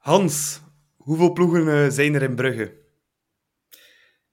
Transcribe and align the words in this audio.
Hans, 0.00 0.60
hoeveel 0.96 1.32
ploegen 1.32 1.68
eh, 1.68 1.90
zijn 1.90 2.14
er 2.14 2.22
in 2.22 2.34
Brugge? 2.34 2.72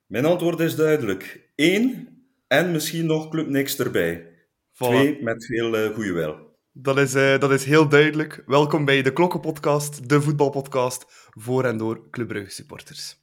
Mijn 0.05 0.25
antwoord 0.25 0.59
is 0.59 0.75
duidelijk. 0.75 1.51
Eén 1.55 2.07
en 2.47 2.71
misschien 2.71 3.05
nog 3.05 3.29
Club 3.29 3.47
Niks 3.47 3.79
erbij. 3.79 4.27
Twee 4.73 5.23
met 5.23 5.45
veel 5.45 5.77
uh, 5.77 5.95
goede 5.95 6.11
wil. 6.11 6.57
Dat 6.71 6.97
is, 6.97 7.15
uh, 7.15 7.39
dat 7.39 7.51
is 7.51 7.63
heel 7.63 7.87
duidelijk. 7.87 8.43
Welkom 8.45 8.85
bij 8.85 9.01
de 9.01 9.13
Klokkenpodcast, 9.13 10.09
de 10.09 10.21
voetbalpodcast 10.21 11.05
voor 11.29 11.65
en 11.65 11.77
door 11.77 12.09
Club 12.09 12.27
Brugge 12.27 12.51
supporters. 12.51 13.17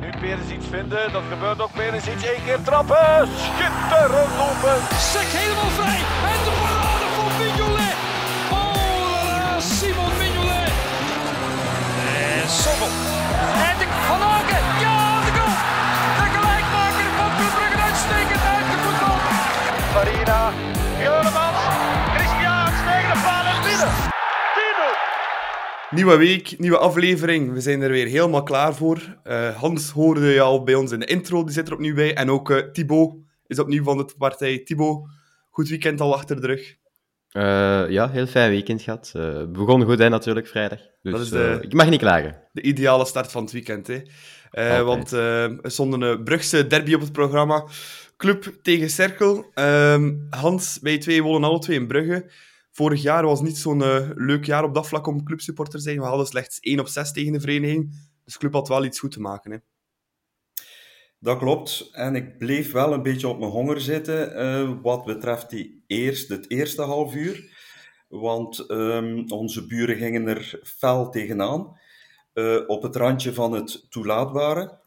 Nu 0.00 0.10
Perens 0.20 0.50
iets 0.50 0.66
vinden, 0.66 1.12
dat 1.12 1.22
gebeurt 1.30 1.60
ook. 1.60 1.72
Perens 1.72 2.08
iets 2.08 2.26
één 2.26 2.44
keer 2.44 2.62
trappen. 2.62 3.28
Schitterend 3.36 4.34
open. 4.48 4.96
Sek 4.96 5.28
helemaal 5.40 5.70
vrij. 5.70 6.31
En 12.52 12.58
Sommel. 12.58 12.88
En 13.68 13.76
de 13.78 13.86
Van 14.08 14.22
Aken. 14.36 14.64
Ja, 14.84 15.20
de 15.24 15.30
goal. 15.38 15.54
De 16.18 16.26
gelijkmaker 16.36 17.08
van 17.18 17.30
Club 17.36 17.52
Brugge 17.56 17.80
uitstekend 17.88 18.42
uitgevoetbald. 18.54 19.20
Farina. 19.94 20.52
Juremans. 20.98 21.60
Christian 22.14 22.70
tegen 22.88 23.14
de 23.14 23.20
paal 23.24 23.44
en 23.54 23.62
binnen. 23.66 23.88
Nieuwe 25.90 26.16
week, 26.16 26.58
nieuwe 26.58 26.78
aflevering. 26.78 27.52
We 27.52 27.60
zijn 27.60 27.80
er 27.80 27.90
weer 27.90 28.06
helemaal 28.06 28.42
klaar 28.42 28.74
voor. 28.74 29.16
Uh, 29.24 29.56
Hans 29.56 29.90
hoorde 29.90 30.26
je 30.26 30.40
al 30.40 30.62
bij 30.62 30.74
ons 30.74 30.92
in 30.92 31.00
de 31.00 31.06
intro, 31.06 31.44
die 31.44 31.52
zit 31.52 31.66
er 31.66 31.72
opnieuw 31.72 31.94
bij. 31.94 32.14
En 32.14 32.30
ook 32.30 32.50
uh, 32.50 32.58
Thibaut 32.58 33.14
is 33.46 33.58
opnieuw 33.58 33.84
van 33.84 33.96
de 33.96 34.14
partij. 34.18 34.58
Thibaut, 34.58 35.08
goed 35.50 35.68
weekend 35.68 36.00
al 36.00 36.14
achter 36.14 36.40
de 36.40 36.46
rug. 36.46 36.76
Uh, 37.32 37.90
ja, 37.90 38.10
heel 38.10 38.26
fijn 38.26 38.50
weekend 38.50 38.82
gehad. 38.82 39.12
Uh, 39.16 39.44
begon 39.48 39.82
goed, 39.82 39.98
hè, 39.98 40.08
natuurlijk, 40.08 40.46
vrijdag. 40.46 40.78
Dus 41.02 41.12
dat 41.12 41.20
is 41.20 41.28
de, 41.28 41.56
uh, 41.58 41.62
ik 41.62 41.72
mag 41.72 41.88
niet 41.88 42.00
klagen. 42.00 42.36
De 42.52 42.62
ideale 42.62 43.04
start 43.04 43.30
van 43.30 43.42
het 43.42 43.52
weekend, 43.52 43.86
hè. 43.86 44.00
Okay. 44.50 44.82
Want 44.82 45.12
er 45.12 45.58
stond 45.62 46.02
een 46.02 46.24
Brugse 46.24 46.66
derby 46.66 46.94
op 46.94 47.00
het 47.00 47.12
programma. 47.12 47.64
Club 48.16 48.54
tegen 48.62 48.90
Cerkel. 48.90 49.50
Ehm, 49.54 50.14
Hans, 50.30 50.78
wij 50.82 50.98
twee 50.98 51.22
wonen 51.22 51.48
alle 51.48 51.58
twee 51.58 51.76
in 51.76 51.86
Brugge. 51.86 52.30
Vorig 52.70 53.02
jaar 53.02 53.24
was 53.24 53.40
niet 53.40 53.56
zo'n 53.56 54.12
leuk 54.14 54.44
jaar 54.44 54.64
op 54.64 54.74
dat 54.74 54.88
vlak 54.88 55.06
om 55.06 55.24
clubsupporter 55.24 55.74
te 55.78 55.84
zijn. 55.84 55.98
We 55.98 56.04
hadden 56.04 56.26
slechts 56.26 56.58
1 56.60 56.80
op 56.80 56.88
6 56.88 57.12
tegen 57.12 57.32
de 57.32 57.40
vereniging. 57.40 57.94
Dus 58.24 58.38
club 58.38 58.52
had 58.52 58.68
wel 58.68 58.84
iets 58.84 58.98
goed 58.98 59.12
te 59.12 59.20
maken, 59.20 59.50
hè. 59.50 59.58
Dat 61.22 61.38
klopt. 61.38 61.88
En 61.92 62.14
ik 62.14 62.38
bleef 62.38 62.72
wel 62.72 62.92
een 62.92 63.02
beetje 63.02 63.28
op 63.28 63.38
mijn 63.38 63.50
honger 63.50 63.80
zitten 63.80 64.38
uh, 64.38 64.72
wat 64.82 65.04
betreft 65.04 65.50
die 65.50 65.84
eerst, 65.86 66.28
het 66.28 66.50
eerste 66.50 66.82
half 66.82 67.14
uur. 67.14 67.54
Want 68.08 68.70
um, 68.70 69.30
onze 69.30 69.66
buren 69.66 69.96
gingen 69.96 70.26
er 70.26 70.60
fel 70.64 71.10
tegenaan. 71.10 71.78
Uh, 72.34 72.60
op 72.66 72.82
het 72.82 72.96
randje 72.96 73.32
van 73.32 73.52
het 73.52 73.86
toelaatbare. 73.90 74.78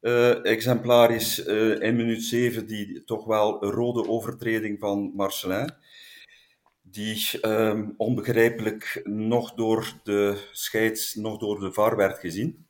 Uh, 0.00 0.44
exemplarisch 0.44 1.38
in 1.78 1.96
minuut 1.96 2.22
7 2.22 2.66
die 2.66 3.04
toch 3.04 3.24
wel 3.24 3.64
rode 3.64 4.08
overtreding 4.08 4.78
van 4.78 5.12
Marcelin. 5.14 5.74
Die 6.82 7.46
um, 7.46 7.94
onbegrijpelijk 7.96 9.00
nog 9.04 9.54
door 9.54 9.92
de 10.02 10.48
scheids, 10.52 11.14
nog 11.14 11.38
door 11.38 11.60
de 11.60 11.72
VAR 11.72 11.96
werd 11.96 12.18
gezien. 12.18 12.66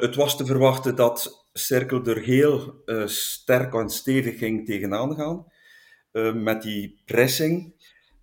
het 0.00 0.14
was 0.14 0.36
te 0.36 0.46
verwachten 0.46 0.96
dat 0.96 1.39
Cirkel 1.64 2.04
er 2.04 2.20
heel 2.20 2.82
uh, 2.86 3.06
sterk 3.06 3.74
en 3.74 3.88
stevig 3.88 4.38
ging 4.38 4.66
tegenaan 4.66 5.14
gaan. 5.14 5.46
Uh, 6.12 6.34
met 6.34 6.62
die 6.62 7.02
pressing. 7.04 7.74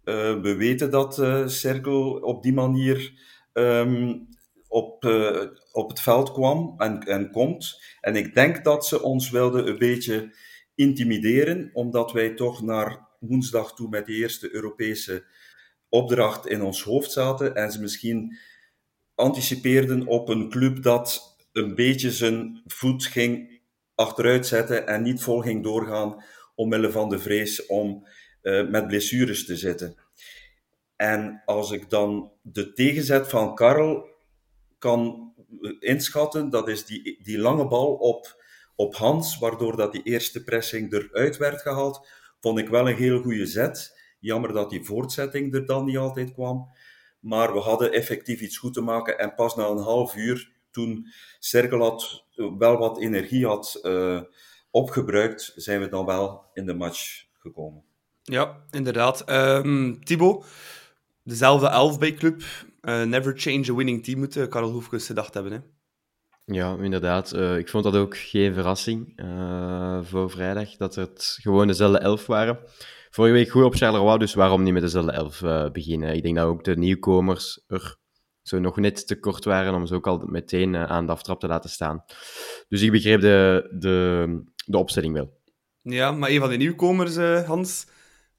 Uh, 0.03 0.41
we 0.41 0.55
weten 0.55 0.91
dat 0.91 1.21
Cirkel 1.45 2.11
op 2.11 2.43
die 2.43 2.53
manier 2.53 3.11
um, 3.53 4.27
op, 4.67 5.05
op 5.71 5.89
het 5.89 6.01
veld 6.01 6.31
kwam 6.31 6.73
en, 6.77 6.99
en 6.99 7.31
komt. 7.31 7.81
En 8.01 8.15
ik 8.15 8.33
denk 8.33 8.63
dat 8.63 8.85
ze 8.85 9.01
ons 9.01 9.29
wilden 9.29 9.67
een 9.67 9.77
beetje 9.77 10.35
intimideren, 10.75 11.69
omdat 11.73 12.11
wij 12.11 12.33
toch 12.33 12.61
naar 12.61 13.07
woensdag 13.19 13.73
toe 13.73 13.89
met 13.89 14.05
de 14.05 14.13
eerste 14.13 14.53
Europese 14.53 15.25
opdracht 15.89 16.47
in 16.47 16.61
ons 16.61 16.83
hoofd 16.83 17.11
zaten. 17.11 17.55
En 17.55 17.71
ze 17.71 17.81
misschien 17.81 18.37
anticipeerden 19.15 20.07
op 20.07 20.29
een 20.29 20.49
club 20.49 20.83
dat 20.83 21.36
een 21.57 21.75
beetje 21.75 22.11
zijn 22.11 22.61
voet 22.65 23.05
ging 23.05 23.61
achteruit 23.95 24.47
zetten 24.47 24.87
en 24.87 25.01
niet 25.01 25.21
vol 25.23 25.41
ging 25.41 25.63
doorgaan 25.63 26.23
omwille 26.55 26.91
van 26.91 27.09
de 27.09 27.19
vrees 27.19 27.65
om 27.65 28.07
uh, 28.41 28.69
met 28.69 28.87
blessures 28.87 29.45
te 29.45 29.55
zitten. 29.55 29.95
En 30.95 31.41
als 31.45 31.71
ik 31.71 31.89
dan 31.89 32.31
de 32.41 32.73
tegenzet 32.73 33.27
van 33.27 33.55
Karel 33.55 34.09
kan 34.79 35.33
inschatten, 35.79 36.49
dat 36.49 36.67
is 36.67 36.85
die, 36.85 37.19
die 37.23 37.39
lange 37.39 37.67
bal 37.67 37.93
op, 37.93 38.43
op 38.75 38.95
Hans, 38.95 39.37
waardoor 39.37 39.75
dat 39.75 39.91
die 39.91 40.03
eerste 40.03 40.43
pressing 40.43 40.93
eruit 40.93 41.37
werd 41.37 41.61
gehaald, 41.61 42.07
vond 42.39 42.59
ik 42.59 42.69
wel 42.69 42.89
een 42.89 42.95
heel 42.95 43.21
goede 43.21 43.45
zet. 43.45 43.99
Jammer 44.19 44.53
dat 44.53 44.69
die 44.69 44.83
voortzetting 44.83 45.53
er 45.53 45.65
dan 45.65 45.85
niet 45.85 45.97
altijd 45.97 46.33
kwam. 46.33 46.69
Maar 47.19 47.53
we 47.53 47.59
hadden 47.59 47.91
effectief 47.91 48.41
iets 48.41 48.57
goed 48.57 48.73
te 48.73 48.81
maken 48.81 49.19
en 49.19 49.35
pas 49.35 49.55
na 49.55 49.67
een 49.67 49.77
half 49.77 50.15
uur 50.15 50.56
toen 50.77 51.07
Cirkel 51.39 51.79
had, 51.79 52.25
wel 52.57 52.77
wat 52.77 52.99
energie 52.99 53.45
had 53.45 53.79
uh, 53.83 54.21
opgebruikt, 54.71 55.53
zijn 55.55 55.79
we 55.79 55.89
dan 55.89 56.05
wel 56.05 56.45
in 56.53 56.65
de 56.65 56.73
match 56.73 57.25
gekomen. 57.33 57.83
Ja, 58.21 58.63
inderdaad. 58.71 59.29
Um, 59.29 60.03
Thibaut, 60.03 60.45
dezelfde 61.23 61.67
elf 61.67 61.99
bij 61.99 62.13
club. 62.13 62.41
Uh, 62.81 63.03
never 63.03 63.33
change 63.37 63.71
a 63.71 63.75
winning 63.75 64.03
team, 64.03 64.19
moet 64.19 64.35
uh, 64.35 64.47
Karel 64.47 64.71
Hoefkes 64.71 65.05
gedacht 65.05 65.33
hebben. 65.33 65.51
Hè? 65.51 65.59
Ja, 66.53 66.77
inderdaad. 66.81 67.33
Uh, 67.33 67.57
ik 67.57 67.69
vond 67.69 67.83
dat 67.83 67.95
ook 67.95 68.17
geen 68.17 68.53
verrassing 68.53 69.21
voor 70.01 70.29
vrijdag, 70.29 70.75
dat 70.75 70.95
het 70.95 71.37
gewoon 71.41 71.67
dezelfde 71.67 71.97
elf 71.97 72.25
waren. 72.25 72.59
Vorige 73.09 73.33
week 73.33 73.49
goed 73.49 73.63
op 73.63 73.75
Charleroi, 73.75 74.17
dus 74.17 74.33
waarom 74.33 74.63
niet 74.63 74.73
met 74.73 74.81
dezelfde 74.81 75.11
elf 75.11 75.39
beginnen? 75.71 76.15
Ik 76.15 76.23
denk 76.23 76.35
dat 76.35 76.45
ook 76.45 76.63
de 76.63 76.77
nieuwkomers 76.77 77.63
er 77.67 77.97
zo 78.47 78.59
nog 78.59 78.77
net 78.77 79.07
te 79.07 79.19
kort 79.19 79.45
waren 79.45 79.73
om 79.73 79.85
ze 79.85 79.95
ook 79.95 80.07
al 80.07 80.23
meteen 80.25 80.73
uh, 80.73 80.83
aan 80.83 81.05
de 81.05 81.11
aftrap 81.11 81.39
te 81.39 81.47
laten 81.47 81.69
staan. 81.69 82.03
Dus 82.67 82.81
ik 82.81 82.91
begreep 82.91 83.21
de, 83.21 83.69
de, 83.79 84.43
de 84.65 84.77
opstelling 84.77 85.13
wel. 85.13 85.39
Ja, 85.81 86.11
maar 86.11 86.29
een 86.29 86.39
van 86.39 86.49
de 86.49 86.55
nieuwkomers, 86.55 87.17
uh, 87.17 87.43
Hans, 87.43 87.87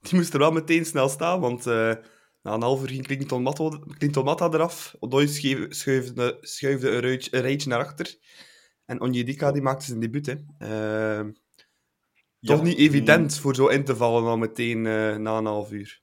die 0.00 0.14
moest 0.14 0.32
er 0.32 0.38
wel 0.38 0.52
meteen 0.52 0.84
snel 0.84 1.08
staan, 1.08 1.40
want 1.40 1.66
uh, 1.66 1.94
na 2.42 2.52
een 2.54 2.62
half 2.62 2.82
uur 2.82 2.88
ging 2.88 3.06
Clinton 3.06 3.42
Matta, 3.42 3.78
Clinton 3.98 4.24
Matta 4.24 4.48
eraf. 4.52 4.96
Odoi 4.98 5.28
schuifde, 5.68 6.38
schuifde 6.40 6.90
een, 6.90 7.40
rijtje 7.40 7.68
naar 7.68 7.78
achter. 7.78 8.16
En 8.84 9.00
Onjedika 9.00 9.52
die 9.52 9.62
maakte 9.62 9.84
zijn 9.84 10.00
debuut. 10.00 10.26
Hè. 10.26 10.34
toch 12.40 12.58
ja, 12.58 12.62
niet 12.62 12.78
evident 12.78 13.38
voor 13.38 13.54
zo 13.54 13.66
in 13.66 13.84
te 13.84 13.96
vallen 13.96 14.24
al 14.24 14.38
meteen 14.38 14.82
na 15.22 15.38
een 15.38 15.46
half 15.46 15.72
uur. 15.72 16.02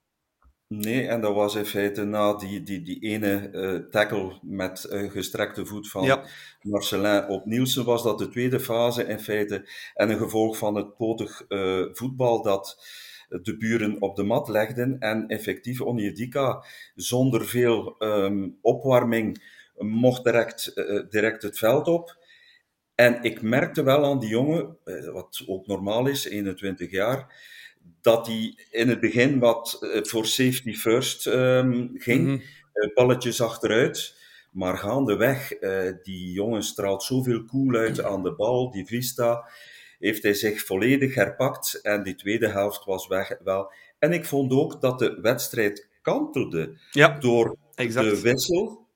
Nee, 0.67 1.07
en 1.07 1.21
dat 1.21 1.33
was 1.33 1.55
in 1.55 1.65
feite 1.65 2.03
na 2.03 2.33
die, 2.33 2.63
die, 2.63 2.81
die 2.81 2.99
ene 2.99 3.49
uh, 3.53 3.89
tackle 3.89 4.39
met 4.41 4.87
uh, 4.91 5.11
gestrekte 5.11 5.65
voet 5.65 5.89
van 5.89 6.03
ja. 6.03 6.23
Marcelin 6.61 7.27
op 7.27 7.45
Nielsen, 7.45 7.85
was 7.85 8.03
dat 8.03 8.19
de 8.19 8.29
tweede 8.29 8.59
fase 8.59 9.03
in 9.03 9.19
feite. 9.19 9.69
En 9.93 10.09
een 10.09 10.17
gevolg 10.17 10.57
van 10.57 10.75
het 10.75 10.97
potig 10.97 11.45
uh, 11.49 11.85
voetbal 11.91 12.41
dat 12.41 12.85
de 13.29 13.57
buren 13.57 14.01
op 14.01 14.15
de 14.15 14.23
mat 14.23 14.47
legden. 14.47 14.99
En 14.99 15.27
effectief 15.27 15.81
Onyedika, 15.81 16.63
zonder 16.95 17.45
veel 17.45 17.95
um, 17.99 18.57
opwarming, 18.61 19.43
mocht 19.77 20.23
direct, 20.23 20.71
direct 21.09 21.41
het 21.41 21.57
veld 21.57 21.87
op. 21.87 22.17
En 22.95 23.23
ik 23.23 23.41
merkte 23.41 23.83
wel 23.83 24.05
aan 24.05 24.19
die 24.19 24.29
jongen, 24.29 24.77
wat 25.13 25.43
ook 25.47 25.67
normaal 25.67 26.07
is, 26.07 26.25
21 26.25 26.91
jaar 26.91 27.53
dat 28.01 28.27
hij 28.27 28.57
in 28.71 28.89
het 28.89 28.99
begin 28.99 29.39
wat 29.39 29.77
uh, 29.81 30.03
voor 30.03 30.25
safety 30.25 30.73
first 30.73 31.25
um, 31.25 31.91
ging, 31.93 32.21
mm 32.21 32.27
-hmm. 32.27 32.41
uh, 32.73 32.93
balletjes 32.93 33.41
achteruit. 33.41 34.23
Maar 34.51 34.77
gaandeweg, 34.77 35.61
uh, 35.61 35.91
die 36.03 36.31
jongen 36.31 36.63
straalt 36.63 37.03
zoveel 37.03 37.45
cool 37.45 37.75
uit 37.75 38.03
aan 38.03 38.23
de 38.23 38.35
bal, 38.35 38.71
die 38.71 38.85
Vista, 38.85 39.49
heeft 39.99 40.23
hij 40.23 40.33
zich 40.33 40.65
volledig 40.65 41.15
herpakt 41.15 41.79
en 41.81 42.03
die 42.03 42.15
tweede 42.15 42.47
helft 42.47 42.85
was 42.85 43.07
weg 43.07 43.37
wel. 43.43 43.71
En 43.99 44.13
ik 44.13 44.25
vond 44.25 44.51
ook 44.51 44.81
dat 44.81 44.99
de 44.99 45.19
wedstrijd 45.21 45.89
kantelde 46.01 46.77
ja, 46.91 47.19
door 47.19 47.57
exact. 47.75 48.09
de 48.09 48.21
wissel, 48.21 48.87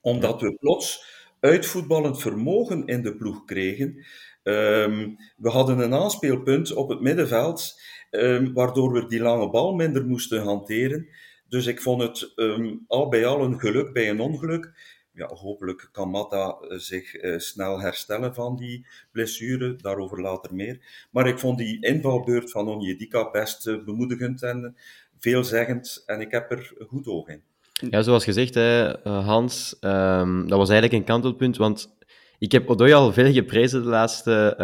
omdat 0.00 0.40
we 0.40 0.54
plots 0.54 1.04
uitvoetballend 1.40 2.20
vermogen 2.20 2.86
in 2.86 3.02
de 3.02 3.16
ploeg 3.16 3.44
kregen. 3.44 4.06
Um, 4.42 5.16
we 5.36 5.48
hadden 5.48 5.78
een 5.78 5.94
aanspeelpunt 5.94 6.72
op 6.72 6.88
het 6.88 7.00
middenveld 7.00 7.80
um, 8.10 8.52
waardoor 8.52 8.92
we 8.92 9.06
die 9.06 9.20
lange 9.20 9.50
bal 9.50 9.74
minder 9.74 10.06
moesten 10.06 10.42
hanteren. 10.42 11.08
Dus 11.48 11.66
ik 11.66 11.80
vond 11.80 12.02
het 12.02 12.32
um, 12.36 12.84
al 12.86 13.08
bij 13.08 13.26
al 13.26 13.42
een 13.44 13.60
geluk 13.60 13.92
bij 13.92 14.10
een 14.10 14.20
ongeluk. 14.20 14.72
Ja, 15.12 15.26
hopelijk 15.26 15.88
kan 15.92 16.10
Matta 16.10 16.48
eh, 16.48 16.78
zich 16.78 17.22
uh, 17.22 17.38
snel 17.38 17.80
herstellen 17.80 18.34
van 18.34 18.56
die 18.56 18.86
blessure, 19.12 19.76
daarover 19.76 20.20
later 20.20 20.54
meer. 20.54 21.06
Maar 21.10 21.26
ik 21.26 21.38
vond 21.38 21.58
die 21.58 21.86
invalbeurt 21.86 22.50
van 22.50 22.68
Onjedika 22.68 23.30
best 23.30 23.66
uh, 23.66 23.84
bemoedigend 23.84 24.42
en 24.42 24.76
veelzeggend 25.18 26.02
en 26.06 26.20
ik 26.20 26.30
heb 26.30 26.50
er 26.50 26.72
goed 26.88 27.06
oog 27.06 27.28
in. 27.28 27.42
Ja, 27.90 28.02
zoals 28.02 28.24
gezegd, 28.24 28.54
hè, 28.54 28.92
Hans, 29.02 29.76
um, 29.80 30.48
dat 30.48 30.58
was 30.58 30.68
eigenlijk 30.68 31.00
een 31.00 31.14
kantelpunt, 31.14 31.56
want 31.56 31.96
ik 32.38 32.52
heb 32.52 32.68
Odoi 32.68 32.92
al 32.92 33.12
veel 33.12 33.32
geprezen 33.32 33.82
de 33.82 33.88
laatste 33.88 34.56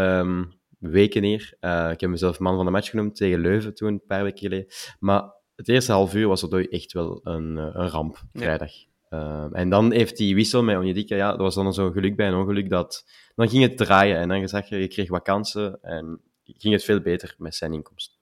weken 0.90 1.22
hier. 1.22 1.56
Uh, 1.60 1.90
ik 1.92 2.00
heb 2.00 2.10
mezelf 2.10 2.38
man 2.38 2.56
van 2.56 2.64
de 2.64 2.70
match 2.70 2.90
genoemd 2.90 3.16
tegen 3.16 3.40
Leuven 3.40 3.74
toen, 3.74 3.88
een 3.88 4.06
paar 4.06 4.22
weken 4.22 4.38
geleden. 4.38 4.66
Maar 4.98 5.22
het 5.56 5.68
eerste 5.68 5.92
half 5.92 6.14
uur 6.14 6.28
was 6.28 6.44
Odoi 6.44 6.66
echt 6.66 6.92
wel 6.92 7.20
een, 7.22 7.56
een 7.56 7.88
ramp, 7.88 8.22
vrijdag. 8.32 8.72
Ja. 8.72 8.92
Uh, 9.10 9.46
en 9.52 9.68
dan 9.68 9.92
heeft 9.92 10.16
die 10.16 10.34
wissel 10.34 10.62
met 10.62 10.76
Onyedika, 10.76 11.16
ja, 11.16 11.30
dat 11.30 11.38
was 11.38 11.54
dan 11.54 11.74
zo'n 11.74 11.92
geluk 11.92 12.16
bij 12.16 12.28
een 12.28 12.34
ongeluk, 12.34 12.70
dat 12.70 13.04
dan 13.34 13.48
ging 13.48 13.62
het 13.62 13.76
draaien 13.76 14.16
en 14.16 14.28
dan 14.28 14.48
zag 14.48 14.68
je, 14.68 14.76
je 14.76 14.88
kreeg 14.88 15.08
wat 15.08 15.22
kansen 15.22 15.78
en 15.82 16.20
ging 16.44 16.74
het 16.74 16.84
veel 16.84 17.00
beter 17.00 17.34
met 17.38 17.54
zijn 17.54 17.72
inkomst. 17.72 18.18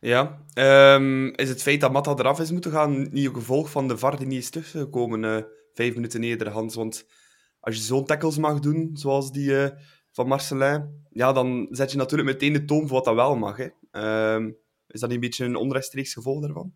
Ja, 0.00 0.44
um, 0.94 1.34
is 1.34 1.48
het 1.48 1.62
feit 1.62 1.80
dat 1.80 1.92
Matta 1.92 2.14
eraf 2.16 2.40
is 2.40 2.50
moeten 2.50 2.70
gaan 2.70 3.00
niet 3.00 3.26
een 3.26 3.34
gevolg 3.34 3.70
van 3.70 3.88
de 3.88 3.98
VAR 3.98 4.16
die 4.16 4.26
niet 4.26 4.38
is 4.38 4.50
tussengekomen 4.50 5.22
uh, 5.22 5.42
vijf 5.74 5.94
minuten 5.94 6.22
eerder, 6.22 6.48
Hans? 6.48 6.74
Want 6.74 7.06
als 7.60 7.74
je 7.74 7.82
zo'n 7.82 8.04
tackles 8.04 8.38
mag 8.38 8.60
doen, 8.60 8.90
zoals 8.92 9.32
die 9.32 9.50
uh, 9.50 9.68
van 10.12 10.26
Marcelin, 10.26 11.04
ja, 11.10 11.32
dan 11.32 11.68
zet 11.70 11.90
je 11.90 11.96
natuurlijk 11.96 12.28
meteen 12.28 12.52
de 12.52 12.64
toon 12.64 12.80
voor 12.80 12.96
wat 12.96 13.04
dat 13.04 13.14
wel 13.14 13.36
mag. 13.36 13.56
Hè. 13.56 13.68
Um, 14.34 14.56
is 14.86 15.00
dat 15.00 15.08
niet 15.08 15.18
een 15.18 15.28
beetje 15.28 15.44
een 15.44 15.56
onrechtstreeks 15.56 16.12
gevolg 16.12 16.40
daarvan? 16.40 16.72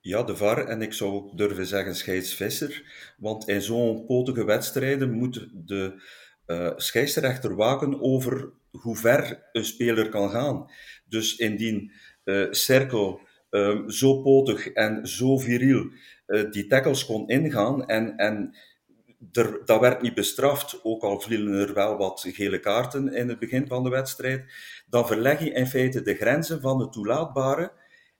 Ja, 0.00 0.22
de 0.22 0.36
VAR 0.36 0.66
en 0.66 0.82
ik 0.82 0.92
zou 0.92 1.12
ook 1.12 1.36
durven 1.36 1.66
zeggen 1.66 1.96
scheidsvisser. 1.96 2.82
Want 3.18 3.48
in 3.48 3.62
zo'n 3.62 4.04
potige 4.06 4.44
wedstrijden 4.44 5.12
moet 5.12 5.48
de 5.52 6.02
uh, 6.46 6.72
scheidsrechter 6.76 7.56
waken 7.56 8.00
over 8.00 8.52
hoe 8.70 8.96
ver 8.96 9.48
een 9.52 9.64
speler 9.64 10.08
kan 10.08 10.30
gaan. 10.30 10.70
Dus 11.04 11.36
indien 11.36 11.92
uh, 12.24 12.46
Cirkel 12.50 13.20
uh, 13.50 13.88
zo 13.88 14.22
potig 14.22 14.68
en 14.68 15.06
zo 15.06 15.38
viriel 15.38 15.90
uh, 16.26 16.50
die 16.50 16.66
tackles 16.66 17.06
kon 17.06 17.28
ingaan 17.28 17.86
en, 17.86 18.16
en 18.16 18.56
dat 19.64 19.80
werd 19.80 20.02
niet 20.02 20.14
bestraft, 20.14 20.80
ook 20.82 21.02
al 21.02 21.20
vielen 21.20 21.68
er 21.68 21.74
wel 21.74 21.96
wat 21.96 22.24
gele 22.28 22.60
kaarten 22.60 23.14
in 23.14 23.28
het 23.28 23.38
begin 23.38 23.66
van 23.66 23.82
de 23.82 23.90
wedstrijd, 23.90 24.52
dan 24.86 25.06
verleg 25.06 25.40
je 25.40 25.50
in 25.50 25.66
feite 25.66 26.02
de 26.02 26.14
grenzen 26.14 26.60
van 26.60 26.80
het 26.80 26.92
toelaatbare 26.92 27.72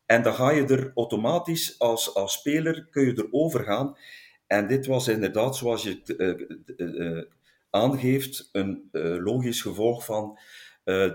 en 0.06 0.22
dan 0.22 0.34
ga 0.34 0.50
je 0.50 0.64
er 0.64 0.92
automatisch 0.94 1.78
als, 1.78 2.14
als 2.14 2.32
speler, 2.32 2.86
kun 2.90 3.04
je 3.06 3.14
er 3.14 3.28
overgaan. 3.30 3.96
En 4.46 4.66
dit 4.66 4.86
was 4.86 5.08
inderdaad, 5.08 5.56
zoals 5.56 5.82
je 5.82 6.00
uh, 6.76 7.22
aangeeft, 7.70 8.48
een 8.52 8.88
logisch 9.22 9.62
gevolg 9.62 10.04
van 10.04 10.38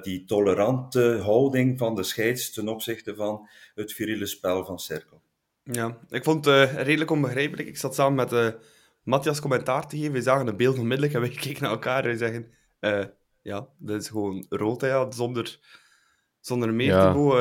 die 0.02 0.26
tolerante 0.26 1.20
houding 1.24 1.80
van 1.80 1.96
de 1.96 2.04
scheids 2.04 2.54
ten 2.54 2.68
opzichte 2.68 3.16
van 3.16 3.50
het 3.76 3.94
viriele 3.94 4.26
spel 4.26 4.66
van 4.66 4.80
Cirkel. 4.80 5.22
Ja, 5.64 5.98
ik 6.10 6.24
vond 6.24 6.46
het 6.46 6.72
redelijk 6.72 7.12
onbegrijpelijk. 7.12 7.68
Ik 7.68 7.78
zat 7.78 7.96
samen 7.96 8.16
met 8.16 8.56
Matthias 9.04 9.42
commentaar 9.42 9.88
te 9.88 9.98
geven. 9.98 10.12
We 10.12 10.22
zagen 10.22 10.48
een 10.48 10.58
beeld 10.58 10.80
onmiddellijk 10.80 11.14
en 11.16 11.22
we 11.22 11.30
keken 11.40 11.62
naar 11.62 11.72
elkaar 11.72 12.06
en 12.06 12.18
zeggen... 12.18 12.48
ja, 13.42 13.68
dat 13.78 14.02
is 14.02 14.08
gewoon 14.08 14.46
rood, 14.50 14.82
ja, 14.82 15.12
zonder, 15.12 15.60
zonder 16.40 16.74
meer 16.74 16.88
ja. 16.88 17.08
te 17.08 17.18
go. 17.18 17.40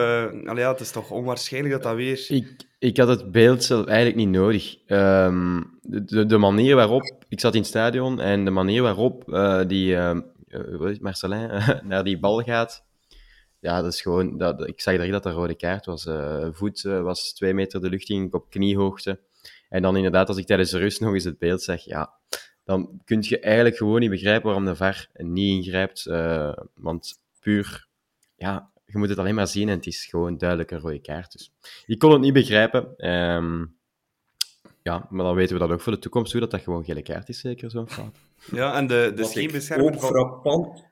ja, 0.54 0.70
het 0.70 0.80
is 0.80 0.90
toch 0.90 1.10
onwaarschijnlijk 1.10 1.74
dat 1.74 1.82
dat 1.82 1.94
weer... 1.94 2.26
Ik, 2.28 2.66
ik 2.78 2.96
had 2.96 3.08
het 3.08 3.32
beeld 3.32 3.64
zelf 3.64 3.86
eigenlijk 3.86 4.16
niet 4.16 4.28
nodig. 4.28 4.76
Um, 4.86 5.78
de, 5.82 6.26
de 6.26 6.38
manier 6.38 6.74
waarop... 6.74 7.24
Ik 7.28 7.40
zat 7.40 7.54
in 7.54 7.60
het 7.60 7.68
stadion 7.68 8.20
en 8.20 8.44
de 8.44 8.50
manier 8.50 8.82
waarop 8.82 9.24
die 9.66 9.94
uh, 9.94 10.98
Marcelin 11.00 11.50
naar 11.88 12.04
die 12.04 12.18
bal 12.18 12.42
gaat. 12.42 12.84
Ja, 13.62 13.82
dat 13.82 13.92
is 13.92 14.02
gewoon. 14.02 14.38
Dat, 14.38 14.66
ik 14.66 14.80
zag 14.80 14.94
direct 14.94 15.12
dat 15.12 15.22
dat 15.22 15.34
rode 15.34 15.54
kaart 15.54 15.86
was. 15.86 16.06
Uh, 16.06 16.46
voet 16.50 16.84
uh, 16.84 17.02
was 17.02 17.32
twee 17.32 17.54
meter 17.54 17.80
de 17.80 17.88
lucht 17.88 18.08
in, 18.08 18.28
op 18.30 18.50
kniehoogte. 18.50 19.20
En 19.72 19.82
dan 19.82 19.96
inderdaad, 19.96 20.28
als 20.28 20.36
ik 20.36 20.46
tijdens 20.46 20.70
de 20.70 20.78
rust 20.78 21.00
nog 21.00 21.14
eens 21.14 21.24
het 21.24 21.38
beeld 21.38 21.62
zeg, 21.62 21.84
ja, 21.84 22.12
dan 22.64 23.00
kun 23.04 23.18
je 23.20 23.40
eigenlijk 23.40 23.76
gewoon 23.76 24.00
niet 24.00 24.10
begrijpen 24.10 24.46
waarom 24.46 24.64
de 24.64 24.76
VAR 24.76 25.08
niet 25.12 25.56
ingrijpt. 25.56 26.06
Uh, 26.06 26.52
want 26.74 27.22
puur, 27.40 27.88
ja, 28.36 28.70
je 28.84 28.98
moet 28.98 29.08
het 29.08 29.18
alleen 29.18 29.34
maar 29.34 29.46
zien 29.46 29.68
en 29.68 29.76
het 29.76 29.86
is 29.86 30.04
gewoon 30.04 30.38
duidelijk 30.38 30.70
een 30.70 30.78
rode 30.78 31.00
kaart. 31.00 31.32
Dus 31.32 31.52
ik 31.86 31.98
kon 31.98 32.12
het 32.12 32.20
niet 32.20 32.32
begrijpen. 32.32 33.08
Um, 33.10 33.76
ja, 34.82 35.06
maar 35.10 35.24
dan 35.24 35.34
weten 35.34 35.54
we 35.54 35.60
dat 35.60 35.70
ook 35.70 35.80
voor 35.80 35.92
de 35.92 35.98
toekomst 35.98 36.32
hoe 36.32 36.40
dat 36.40 36.50
dat 36.50 36.62
gewoon 36.62 36.84
gele 36.84 37.02
kaart 37.02 37.28
is, 37.28 37.40
zeker 37.40 37.70
zo'n 37.70 37.90
fout. 37.90 38.16
Ja, 38.50 38.76
en 38.76 38.86
de, 38.86 39.12
de 39.14 39.24
scheenbeschermer 39.24 39.98
frappant... 39.98 40.84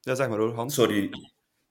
Ja, 0.00 0.14
zeg 0.14 0.28
maar 0.28 0.38
hoor, 0.38 0.54
Hans. 0.54 0.74
Sorry. 0.74 1.10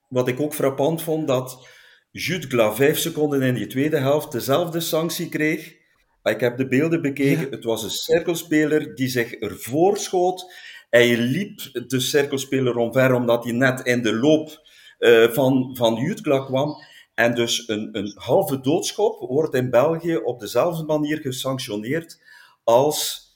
Wat 0.08 0.28
ik 0.28 0.40
ook 0.40 0.54
frappant 0.54 1.02
vond, 1.02 1.28
dat 1.28 1.68
Jutgla 2.10 2.74
vijf 2.74 2.98
seconden 2.98 3.42
in 3.42 3.54
die 3.54 3.66
tweede 3.66 3.98
helft 3.98 4.32
dezelfde 4.32 4.80
sanctie 4.80 5.28
kreeg. 5.28 5.84
Ik 6.26 6.40
heb 6.40 6.56
de 6.56 6.68
beelden 6.68 7.02
bekeken. 7.02 7.50
Het 7.50 7.64
was 7.64 7.82
een 7.82 7.90
cirkelspeler 7.90 8.94
die 8.94 9.08
zich 9.08 9.32
ervoor 9.32 9.96
schoot. 9.96 10.52
Hij 10.90 11.16
liep 11.16 11.60
de 11.86 12.00
cirkelspeler 12.00 12.76
omver, 12.76 13.14
omdat 13.14 13.44
hij 13.44 13.52
net 13.52 13.80
in 13.80 14.02
de 14.02 14.14
loop 14.14 14.68
uh, 14.98 15.28
van, 15.28 15.76
van 15.76 15.94
Jutgla 15.94 16.44
kwam. 16.44 16.76
En 17.14 17.34
dus 17.34 17.68
een, 17.68 17.88
een 17.92 18.12
halve 18.14 18.60
doodschop 18.60 19.28
wordt 19.28 19.54
in 19.54 19.70
België 19.70 20.16
op 20.16 20.40
dezelfde 20.40 20.84
manier 20.84 21.18
gesanctioneerd 21.18 22.22
als 22.64 23.26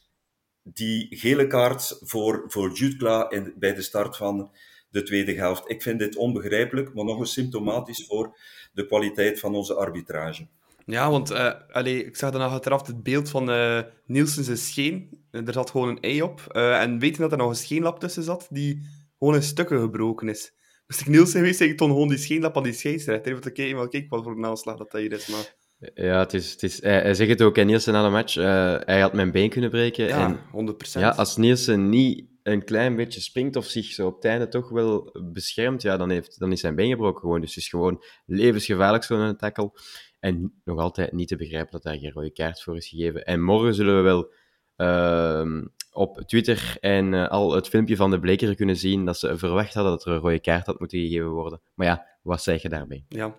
die 0.63 1.07
gele 1.11 1.47
kaart 1.47 1.99
voor, 2.01 2.45
voor 2.47 2.73
Jutkla 2.73 3.31
in, 3.31 3.55
bij 3.57 3.75
de 3.75 3.83
start 3.83 4.17
van 4.17 4.51
de 4.91 5.03
tweede 5.03 5.33
helft. 5.33 5.71
Ik 5.71 5.83
vind 5.83 5.99
dit 5.99 6.17
onbegrijpelijk, 6.17 6.95
maar 6.95 7.05
nog 7.05 7.19
eens 7.19 7.33
symptomatisch 7.33 8.07
voor 8.07 8.39
de 8.73 8.87
kwaliteit 8.87 9.41
van 9.41 9.55
onze 9.55 9.75
arbitrage. 9.75 10.47
Ja, 10.91 11.11
want 11.11 11.31
uh, 11.31 11.53
allee, 11.71 12.05
ik 12.05 12.17
zag 12.17 12.31
daarna 12.31 12.47
achteraf 12.47 12.87
het 12.87 13.03
beeld 13.03 13.31
van 13.31 13.51
uh, 13.51 13.81
Nielsen's 14.07 14.67
scheen. 14.67 15.25
Er 15.31 15.53
zat 15.53 15.71
gewoon 15.71 15.89
een 15.89 16.01
ei 16.01 16.23
op. 16.23 16.47
Uh, 16.53 16.81
en 16.81 16.99
weten 16.99 17.21
dat 17.21 17.33
er 17.33 17.39
nog 17.39 17.49
een 17.49 17.55
scheenlap 17.55 18.01
tussen 18.01 18.23
zat, 18.23 18.47
die 18.51 18.83
gewoon 19.19 19.35
in 19.35 19.43
stukken 19.43 19.81
gebroken 19.81 20.29
is. 20.29 20.53
Moest 20.87 21.01
ik 21.01 21.09
Nielsen 21.09 21.41
geweest, 21.41 21.61
ik 21.61 21.77
toon 21.77 21.91
gewoon 21.91 22.09
die 22.09 22.19
scheenlap 22.19 22.57
aan 22.57 22.63
die 22.63 22.73
scheidsrechter. 22.73 23.33
Even 23.33 23.53
kijken, 23.53 23.77
wel 23.77 23.89
kijk 23.89 24.11
wat 24.11 24.23
voor 24.23 24.37
een 24.37 24.45
aanslag 24.45 24.77
dat 24.77 24.93
hier 24.93 25.13
is. 25.13 25.27
Maar... 25.27 25.55
Ja, 25.95 26.19
het 26.19 26.35
is, 26.35 26.51
het 26.51 26.63
is, 26.63 26.83
hij, 26.83 27.01
hij 27.01 27.15
zegt 27.15 27.31
het 27.31 27.43
ook, 27.43 27.57
in 27.57 27.67
Nielsen 27.67 27.93
na 27.93 28.03
de 28.03 28.09
match. 28.09 28.37
Uh, 28.37 28.45
hij 28.79 29.01
had 29.01 29.13
mijn 29.13 29.33
been 29.33 29.51
kunnen 29.51 29.71
breken. 29.71 30.07
Ja, 30.07 30.39
en, 30.53 30.75
100%. 30.75 30.75
Ja, 30.93 31.11
als 31.11 31.37
Nielsen 31.37 31.89
niet 31.89 32.25
een 32.43 32.65
klein 32.65 32.97
beetje 32.97 33.21
springt 33.21 33.57
of 33.57 33.65
zich 33.65 33.87
zo 33.87 34.07
op 34.07 34.15
het 34.15 34.25
einde 34.25 34.49
toch 34.49 34.69
wel 34.69 35.17
beschermt, 35.33 35.83
ja, 35.83 35.97
dan, 35.97 36.11
heeft, 36.11 36.39
dan 36.39 36.53
is 36.53 36.61
zijn 36.61 36.75
been 36.75 36.91
gebroken 36.91 37.21
gewoon. 37.21 37.41
Dus 37.41 37.55
het 37.55 37.65
is 37.65 37.69
gewoon 37.69 38.05
levensgevaarlijk 38.27 39.05
zo'n 39.05 39.37
tackle. 39.37 39.73
En 40.20 40.61
nog 40.64 40.78
altijd 40.78 41.12
niet 41.12 41.28
te 41.28 41.37
begrijpen 41.37 41.72
dat 41.72 41.82
daar 41.82 41.99
geen 41.99 42.12
rode 42.12 42.32
kaart 42.32 42.62
voor 42.62 42.76
is 42.76 42.88
gegeven. 42.88 43.25
En 43.25 43.43
morgen 43.43 43.75
zullen 43.75 43.96
we 43.96 44.02
wel 44.02 44.32
uh, 44.76 45.62
op 45.93 46.22
Twitter 46.27 46.77
en 46.81 47.12
uh, 47.12 47.29
al 47.29 47.55
het 47.55 47.69
filmpje 47.69 47.96
van 47.96 48.10
de 48.10 48.20
Bleker 48.20 48.55
kunnen 48.55 48.77
zien 48.77 49.05
dat 49.05 49.19
ze 49.19 49.39
verwacht 49.39 49.74
hadden 49.74 49.93
dat 49.93 50.06
er 50.06 50.12
een 50.12 50.19
rode 50.19 50.41
kaart 50.41 50.67
had 50.67 50.79
moeten 50.79 50.98
gegeven 50.98 51.29
worden. 51.29 51.60
Maar 51.74 51.86
ja, 51.86 52.06
wat 52.22 52.43
zeg 52.43 52.62
je 52.62 52.69
daarbij? 52.69 53.05
Ja, 53.08 53.34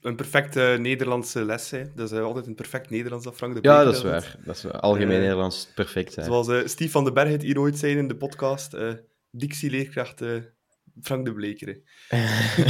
een 0.00 0.16
perfecte 0.16 0.76
Nederlandse 0.80 1.44
les. 1.44 1.70
Hè. 1.70 1.84
Dat 1.94 2.10
is 2.12 2.18
uh, 2.18 2.24
altijd 2.24 2.46
een 2.46 2.54
perfect 2.54 2.90
Nederlands 2.90 3.24
dat 3.24 3.36
Frank 3.36 3.54
de 3.54 3.60
Bleker 3.60 3.78
Ja, 3.78 3.84
dat 3.84 3.94
is 3.94 4.02
waar. 4.02 4.36
Dat 4.44 4.56
is. 4.56 4.70
Algemeen 4.70 5.16
uh, 5.16 5.22
Nederlands 5.22 5.72
perfect. 5.74 6.16
Hè. 6.16 6.24
Zoals 6.24 6.70
Steve 6.70 6.90
van 6.90 7.04
den 7.04 7.14
Berg 7.14 7.30
het 7.30 7.42
hier 7.42 7.58
ooit 7.58 7.78
zei 7.78 7.96
in 7.96 8.08
de 8.08 8.16
podcast. 8.16 8.76
Dictie-leerkracht 9.30 10.22
Frank 11.00 11.24
de 11.24 11.32
Bleker. 11.32 11.80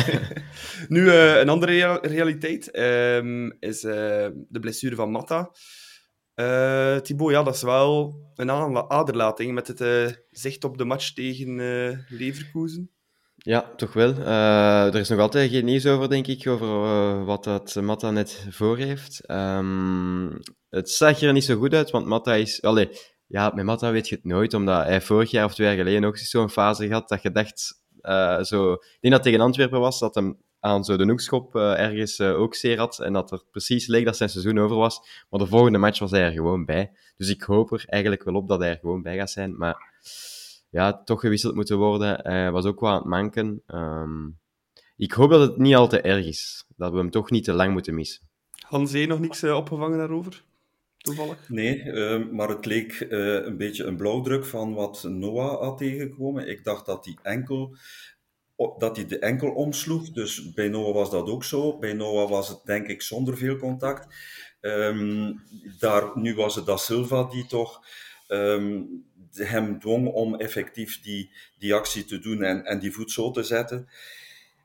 nu, 0.88 1.10
een 1.12 1.48
andere 1.48 1.72
rea 1.72 1.98
realiteit 2.02 2.78
um, 2.78 3.56
is 3.60 3.80
de 3.80 4.58
blessure 4.60 4.94
van 4.94 5.10
Matta. 5.10 5.50
Uh, 6.34 6.96
Thibaut, 6.96 7.30
ja, 7.30 7.42
dat 7.42 7.54
is 7.54 7.62
wel 7.62 8.14
een 8.34 8.50
aderlating 8.90 9.54
met 9.54 9.68
het 9.68 10.18
zicht 10.30 10.64
op 10.64 10.78
de 10.78 10.84
match 10.84 11.12
tegen 11.12 11.56
Leverkusen. 12.08 12.90
Ja, 13.36 13.72
toch 13.76 13.92
wel. 13.92 14.16
er 14.16 14.96
is 14.96 15.08
nog 15.08 15.18
altijd 15.18 15.50
geen 15.50 15.64
nieuws 15.64 15.86
over, 15.86 16.08
denk 16.08 16.26
ik, 16.26 16.46
over 16.46 17.24
wat 17.24 17.44
dat 17.44 17.74
Matta 17.74 18.10
net 18.10 18.46
voor 18.50 18.78
heeft. 18.78 19.30
Um, 19.30 20.40
het 20.74 20.90
zag 20.90 21.20
er 21.20 21.32
niet 21.32 21.44
zo 21.44 21.56
goed 21.56 21.74
uit, 21.74 21.90
want 21.90 22.06
Matta 22.06 22.34
is... 22.34 22.62
Allee, 22.62 22.88
ja, 23.26 23.52
met 23.54 23.64
Matta 23.64 23.92
weet 23.92 24.08
je 24.08 24.14
het 24.14 24.24
nooit, 24.24 24.54
omdat 24.54 24.84
hij 24.84 25.00
vorig 25.00 25.30
jaar 25.30 25.44
of 25.44 25.54
twee 25.54 25.66
jaar 25.66 25.76
geleden 25.76 26.04
ook 26.04 26.16
zo'n 26.16 26.50
fase 26.50 26.92
had 26.92 27.08
dat 27.08 27.22
je 27.22 27.30
dacht... 27.30 27.82
zo, 28.44 28.72
ik 28.72 28.98
denk 29.00 29.14
dat 29.14 29.22
tegen 29.22 29.40
Antwerpen 29.40 29.80
was, 29.80 29.98
dat 29.98 30.14
hem 30.14 30.38
aan 30.60 30.84
zo 30.84 30.96
de 30.96 31.04
hoekschop 31.04 31.54
uh, 31.54 31.78
ergens 31.78 32.18
uh, 32.18 32.40
ook 32.40 32.54
zeer 32.54 32.78
had. 32.78 32.98
En 32.98 33.12
dat 33.12 33.32
er 33.32 33.42
precies 33.50 33.86
leek 33.86 34.04
dat 34.04 34.16
zijn 34.16 34.28
seizoen 34.28 34.58
over 34.58 34.76
was. 34.76 35.24
Maar 35.30 35.40
de 35.40 35.46
volgende 35.46 35.78
match 35.78 35.98
was 35.98 36.10
hij 36.10 36.22
er 36.22 36.32
gewoon 36.32 36.64
bij. 36.64 36.92
Dus 37.16 37.28
ik 37.28 37.42
hoop 37.42 37.72
er 37.72 37.84
eigenlijk 37.86 38.24
wel 38.24 38.34
op 38.34 38.48
dat 38.48 38.60
hij 38.60 38.70
er 38.70 38.78
gewoon 38.78 39.02
bij 39.02 39.16
gaat 39.16 39.30
zijn. 39.30 39.56
Maar 39.56 39.92
ja, 40.70 41.02
toch 41.04 41.20
gewisseld 41.20 41.54
moeten 41.54 41.78
worden. 41.78 42.52
Was 42.52 42.64
ook 42.64 42.80
wel 42.80 42.90
aan 42.90 42.96
het 42.96 43.04
manken. 43.04 43.62
Um, 43.66 44.38
ik 44.96 45.12
hoop 45.12 45.30
dat 45.30 45.40
het 45.40 45.56
niet 45.56 45.74
al 45.74 45.88
te 45.88 46.00
erg 46.00 46.26
is. 46.26 46.64
Dat 46.76 46.92
we 46.92 46.98
hem 46.98 47.10
toch 47.10 47.30
niet 47.30 47.44
te 47.44 47.52
lang 47.52 47.72
moeten 47.72 47.94
missen. 47.94 48.28
Hans, 48.66 48.92
nog 48.92 49.18
niks 49.18 49.44
opgevangen 49.44 49.98
daarover? 49.98 50.44
Toevallig? 51.04 51.48
Nee, 51.48 51.82
uh, 51.82 52.28
maar 52.30 52.48
het 52.48 52.66
leek 52.66 53.00
uh, 53.00 53.44
een 53.44 53.56
beetje 53.56 53.84
een 53.84 53.96
blauwdruk 53.96 54.44
van 54.44 54.74
wat 54.74 55.02
Noah 55.02 55.60
had 55.60 55.78
tegengekomen. 55.78 56.48
Ik 56.48 56.64
dacht 56.64 56.86
dat 56.86 57.04
hij 57.04 57.18
enkel 57.22 57.76
dat 58.78 58.96
hij 58.96 59.06
de 59.06 59.18
enkel 59.18 59.50
omsloeg. 59.50 60.10
Dus 60.10 60.52
bij 60.52 60.68
Noah 60.68 60.94
was 60.94 61.10
dat 61.10 61.28
ook 61.28 61.44
zo. 61.44 61.78
Bij 61.78 61.92
Noah 61.92 62.30
was 62.30 62.48
het 62.48 62.60
denk 62.64 62.86
ik 62.86 63.02
zonder 63.02 63.36
veel 63.36 63.56
contact. 63.56 64.14
Ehm, 64.60 65.32
daar, 65.78 66.18
nu 66.18 66.34
was 66.34 66.54
het 66.54 66.66
Da 66.66 66.76
Silva 66.76 67.24
die 67.24 67.46
toch 67.46 67.86
ehm, 68.26 68.82
hem 69.32 69.80
dwong 69.80 70.08
om 70.08 70.34
effectief 70.34 71.00
die, 71.00 71.30
die 71.58 71.74
actie 71.74 72.04
te 72.04 72.18
doen 72.18 72.42
en, 72.42 72.64
en 72.64 72.78
die 72.78 72.92
voet 72.92 73.10
zo 73.10 73.30
te 73.30 73.42
zetten. 73.42 73.88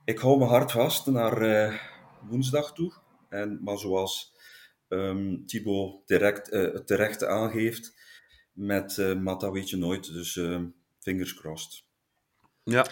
Ik 0.06 0.20
hou 0.20 0.38
me 0.38 0.46
hard 0.46 0.72
vast 0.72 1.06
naar 1.06 1.42
uh, 1.42 1.76
woensdag 2.30 2.74
toe. 2.74 2.94
En, 3.30 3.60
maar 3.64 3.78
zoals 3.78 4.38
um, 4.90 5.46
Thibaut 5.46 6.08
direct, 6.08 6.54
uh, 6.54 6.76
terecht 6.78 7.24
aangeeft, 7.26 7.94
met 8.54 8.98
uh, 8.98 9.16
Mata 9.16 9.52
weet 9.52 9.70
je 9.70 9.78
nooit. 9.78 10.14
Dus 10.14 10.36
uh, 10.36 10.60
fingers 11.00 11.34
crossed. 11.34 11.84
Ja. 12.64 12.86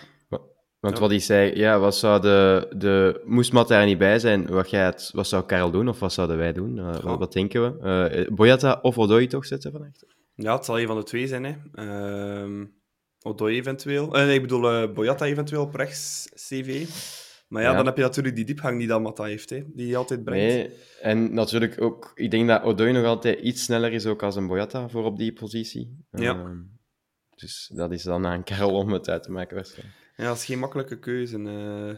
Want 0.79 0.95
Ja. 0.95 1.01
wat 1.01 1.09
hij 1.09 1.19
zei, 1.19 1.55
ja, 1.55 1.79
wat 1.79 1.95
zou 1.95 2.21
de, 2.21 2.67
de, 2.75 3.21
moest 3.25 3.51
Matt 3.53 3.69
daar 3.69 3.85
niet 3.85 3.97
bij 3.97 4.19
zijn, 4.19 4.47
wat, 4.47 4.69
jij 4.69 4.85
het, 4.85 5.09
wat 5.13 5.27
zou 5.27 5.45
Karel 5.45 5.71
doen 5.71 5.87
of 5.87 5.99
wat 5.99 6.13
zouden 6.13 6.37
wij 6.37 6.53
doen? 6.53 6.77
Uh, 6.77 6.99
wat, 6.99 7.19
wat 7.19 7.33
denken 7.33 7.79
we? 7.79 8.25
Uh, 8.27 8.35
Boyata 8.35 8.79
of 8.81 8.97
Odoi 8.97 9.27
toch 9.27 9.45
zetten 9.45 9.71
van 9.71 9.85
achter? 9.85 10.15
Ja, 10.35 10.55
het 10.55 10.65
zal 10.65 10.79
een 10.79 10.87
van 10.87 10.97
de 10.97 11.03
twee 11.03 11.27
zijn. 11.27 11.43
Hè. 11.43 11.55
Ehm 11.73 12.65
Odoi 13.21 13.55
eventueel. 13.55 14.15
Eh, 14.15 14.25
nee, 14.25 14.35
ik 14.35 14.41
bedoel 14.41 14.71
eh 14.71 14.93
Boyata 14.93 15.25
eventueel 15.25 15.61
op 15.61 15.75
rechts 15.75 16.29
CV. 16.33 16.85
Maar 17.47 17.61
ja, 17.61 17.69
Ja. 17.69 17.75
dan 17.75 17.85
heb 17.85 17.95
je 17.97 18.01
natuurlijk 18.01 18.35
die 18.35 18.45
diepgang 18.45 18.77
die 18.79 18.87
dat 18.87 19.01
Mata 19.01 19.23
heeft, 19.23 19.49
hè, 19.49 19.63
die 19.67 19.87
hij 19.87 19.95
altijd 19.97 20.23
brengt. 20.23 20.53
Nee, 20.53 20.69
en 21.01 21.33
natuurlijk 21.33 21.81
ook, 21.81 22.11
ik 22.15 22.31
denk 22.31 22.47
dat 22.47 22.63
Odoi 22.63 22.91
nog 22.91 23.05
altijd 23.05 23.39
iets 23.39 23.63
sneller 23.63 23.91
is 23.93 24.05
ook 24.05 24.23
als 24.23 24.35
een 24.35 24.47
Boyata 24.47 24.89
voor 24.89 25.03
op 25.05 25.17
die 25.17 25.33
positie. 25.33 25.97
Ja. 26.11 26.33
Ehm, 26.39 26.57
dus 27.35 27.71
dat 27.73 27.91
is 27.91 28.03
dan 28.03 28.25
aan 28.25 28.43
Karel 28.43 28.73
om 28.75 28.91
het 28.91 29.09
uit 29.09 29.23
te 29.23 29.31
maken 29.31 29.55
waarschijnlijk. 29.55 29.95
Ja, 30.15 30.25
dat 30.25 30.37
is 30.37 30.45
geen 30.45 30.59
makkelijke 30.59 30.99
keuze. 30.99 31.37
eh. 31.37 31.95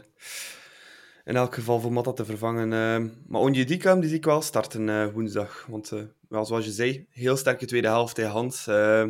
in 1.24 1.36
elk 1.36 1.54
geval 1.54 1.80
voor 1.80 1.92
Matta 1.92 2.12
te 2.12 2.24
vervangen. 2.24 2.72
eh. 2.72 3.10
maar 3.26 3.40
Onjedika, 3.40 3.94
die 3.96 4.08
zie 4.08 4.16
ik 4.18 4.24
wel 4.24 4.42
starten 4.42 4.88
eh, 4.88 5.06
woensdag. 5.12 5.66
Want 5.68 5.92
eh, 5.92 6.02
ja, 6.28 6.44
zoals 6.44 6.64
je 6.64 6.70
zei, 6.70 7.06
heel 7.10 7.36
sterke 7.36 7.66
tweede 7.66 7.88
helft 7.88 8.16
bij 8.16 8.24
Hans. 8.24 8.66
Eh, 8.66 9.06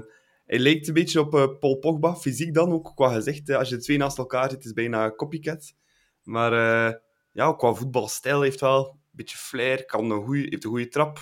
hij 0.47 0.59
lijkt 0.59 0.89
een 0.89 0.95
beetje 0.95 1.21
op 1.21 1.35
eh, 1.35 1.47
Paul 1.61 1.77
Pogba, 1.77 2.15
fysiek 2.17 2.55
dan 2.55 2.73
ook 2.73 2.93
qua 2.95 3.13
gezicht. 3.15 3.51
als 3.51 3.69
je 3.69 3.77
de 3.77 3.83
twee 3.83 3.97
naast 3.99 4.19
elkaar 4.19 4.51
zit, 4.51 4.59
is 4.59 4.65
het 4.65 4.75
bijna 4.75 5.11
copycat. 5.15 5.75
Maar 6.23 6.53
eh, 6.53 6.95
ja, 7.33 7.53
qua 7.53 7.73
voetbalstijl 7.73 8.41
heeft 8.41 8.61
wel 8.61 8.89
een 8.89 9.01
beetje 9.11 9.37
flair, 9.37 9.85
kan 9.85 10.11
een 10.11 10.25
goeie, 10.25 10.47
heeft 10.49 10.65
een 10.65 10.71
goede 10.71 10.89
trap, 10.89 11.19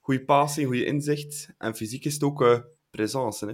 goede 0.00 0.24
passing, 0.24 0.66
goede 0.66 0.84
inzicht. 0.84 1.48
En 1.58 1.74
fysiek 1.74 2.04
is 2.04 2.14
het 2.14 2.22
ook 2.22 2.42
eh 2.42 2.58
presence. 2.90 3.46
Hè. 3.46 3.52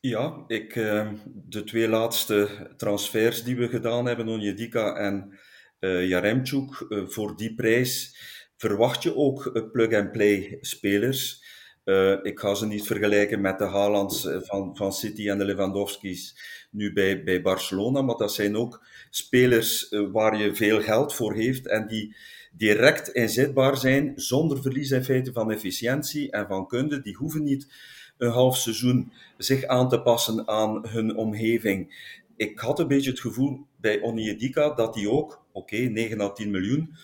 Ja, 0.00 0.44
ik, 0.46 0.76
eh, 0.76 1.12
de 1.24 1.64
twee 1.64 1.88
laatste 1.88 2.70
transfers 2.76 3.44
die 3.44 3.56
we 3.56 3.68
gedaan 3.68 4.06
hebben, 4.06 4.28
Onjedika 4.28 4.94
en 4.96 5.38
eh 5.78 6.08
Jaremchuk, 6.08 6.86
voor 6.88 7.36
die 7.36 7.54
prijs 7.54 8.16
verwacht 8.56 9.02
je 9.02 9.16
ook 9.16 9.68
plug-and-play 9.72 10.58
spelers. 10.60 11.44
Eh, 11.86 12.12
ik 12.22 12.38
ga 12.38 12.54
ze 12.54 12.66
niet 12.66 12.86
vergelijken 12.86 13.40
met 13.40 13.58
de 13.58 13.64
Haalands 13.64 14.26
eh, 14.26 14.36
van, 14.40 14.76
van 14.76 14.92
City 14.92 15.28
en 15.28 15.38
de 15.38 15.44
Lewandowski's 15.44 16.36
nu 16.70 16.92
bij, 16.92 17.24
bij 17.24 17.42
Barcelona, 17.42 18.02
maar 18.02 18.16
dat 18.16 18.32
zijn 18.32 18.56
ook 18.56 18.86
spelers 19.10 19.88
eh, 19.88 20.00
waar 20.12 20.36
je 20.36 20.54
veel 20.54 20.82
geld 20.82 21.14
voor 21.14 21.34
heeft 21.34 21.66
en 21.66 21.86
die 21.86 22.16
direct 22.52 23.08
inzetbaar 23.08 23.76
zijn, 23.76 24.12
zonder 24.16 24.62
verlies 24.62 24.90
in 24.90 25.04
feite 25.04 25.32
van 25.32 25.50
efficiëntie 25.50 26.30
en 26.30 26.46
van 26.46 26.66
kunde. 26.66 27.00
Die 27.00 27.16
hoeven 27.16 27.44
niet 27.44 27.72
een 28.18 28.30
half 28.30 28.56
seizoen 28.56 29.12
zich 29.38 29.64
aan 29.64 29.88
te 29.88 30.00
passen 30.00 30.48
aan 30.48 30.88
hun 30.88 31.16
omgeving. 31.16 31.94
Ik 32.36 32.58
had 32.58 32.78
een 32.78 32.88
beetje 32.88 33.10
het 33.10 33.20
gevoel 33.20 33.66
bij 33.80 34.00
Onyedika 34.00 34.74
dat 34.74 34.94
hij 34.94 35.06
ook, 35.06 35.44
oké, 35.52 35.76
9 35.76 36.20
à 36.20 36.28
10 36.28 36.50
miljoen, 36.50 36.96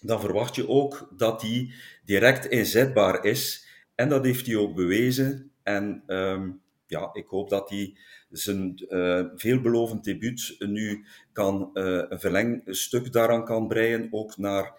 dan 0.00 0.20
verwacht 0.20 0.54
je 0.54 0.68
ook 0.68 1.08
dat 1.16 1.42
hij 1.42 1.70
direct 2.04 2.46
inzetbaar 2.46 3.24
is. 3.24 3.68
En 4.00 4.08
dat 4.08 4.24
heeft 4.24 4.46
hij 4.46 4.56
ook 4.56 4.74
bewezen. 4.74 5.52
En 5.62 6.02
um, 6.06 6.60
ja, 6.86 7.10
ik 7.12 7.26
hoop 7.26 7.50
dat 7.50 7.70
hij 7.70 7.96
zijn 8.30 8.86
uh, 8.88 9.24
veelbelovend 9.34 10.04
debuut 10.04 10.56
nu 10.58 11.04
kan 11.32 11.70
uh, 11.74 12.02
een 12.08 12.20
verlengstuk 12.20 13.12
daaraan 13.12 13.44
kan 13.44 13.68
breien, 13.68 14.08
ook 14.10 14.36
naar 14.36 14.74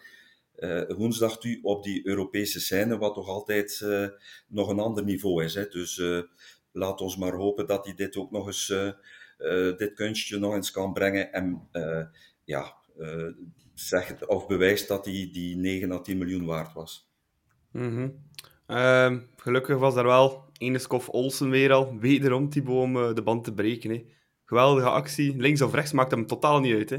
uh, 0.55 0.89
woensdag 0.89 1.39
toe 1.39 1.59
op 1.61 1.83
die 1.83 2.07
Europese 2.07 2.59
scène, 2.59 2.97
wat 2.97 3.13
toch 3.13 3.27
altijd 3.27 3.85
nog 4.47 4.69
een 4.69 4.79
ander 4.79 5.03
niveau 5.03 5.43
is. 5.43 5.53
Hè. 5.53 5.67
Dus 5.67 6.01
laat 6.71 7.01
ons 7.01 7.17
maar 7.17 7.33
hopen 7.33 7.67
dat 7.67 7.85
hij 7.85 7.93
dit 7.93 8.17
ook 8.17 8.31
nog 8.31 8.47
eens, 8.47 8.73
dit 9.77 9.93
kunstje 9.93 10.39
nog 10.39 10.53
eens 10.53 10.71
kan 10.71 10.93
brengen 10.93 11.33
en 11.33 11.67
ja, 12.43 12.75
zegt 13.73 14.25
of 14.25 14.47
bewijst 14.47 14.87
dat 14.87 15.05
hij 15.05 15.29
die 15.31 15.55
9 15.55 15.91
à 15.91 15.99
10 15.99 16.17
miljoen 16.17 16.45
waard 16.45 16.73
was. 16.73 17.09
-hmm. 17.71 18.29
Gelukkig 19.37 19.77
was 19.77 19.93
daar 19.95 20.05
wel 20.05 20.43
ene 20.57 20.79
Skof 20.79 21.09
Olsen 21.09 21.49
weer 21.49 21.71
al, 21.71 21.97
wederom 21.99 22.49
Thibaut 22.49 22.83
om 22.83 22.97
uh, 22.97 23.13
de 23.13 23.21
band 23.21 23.43
te 23.43 23.53
breken. 23.53 23.89
Hè. 23.89 24.05
Geweldige 24.45 24.89
actie, 24.89 25.37
links 25.37 25.61
of 25.61 25.73
rechts 25.73 25.91
maakt 25.91 26.11
hem 26.11 26.27
totaal 26.27 26.59
niet 26.59 26.75
uit. 26.75 26.89
Hè. 26.89 26.97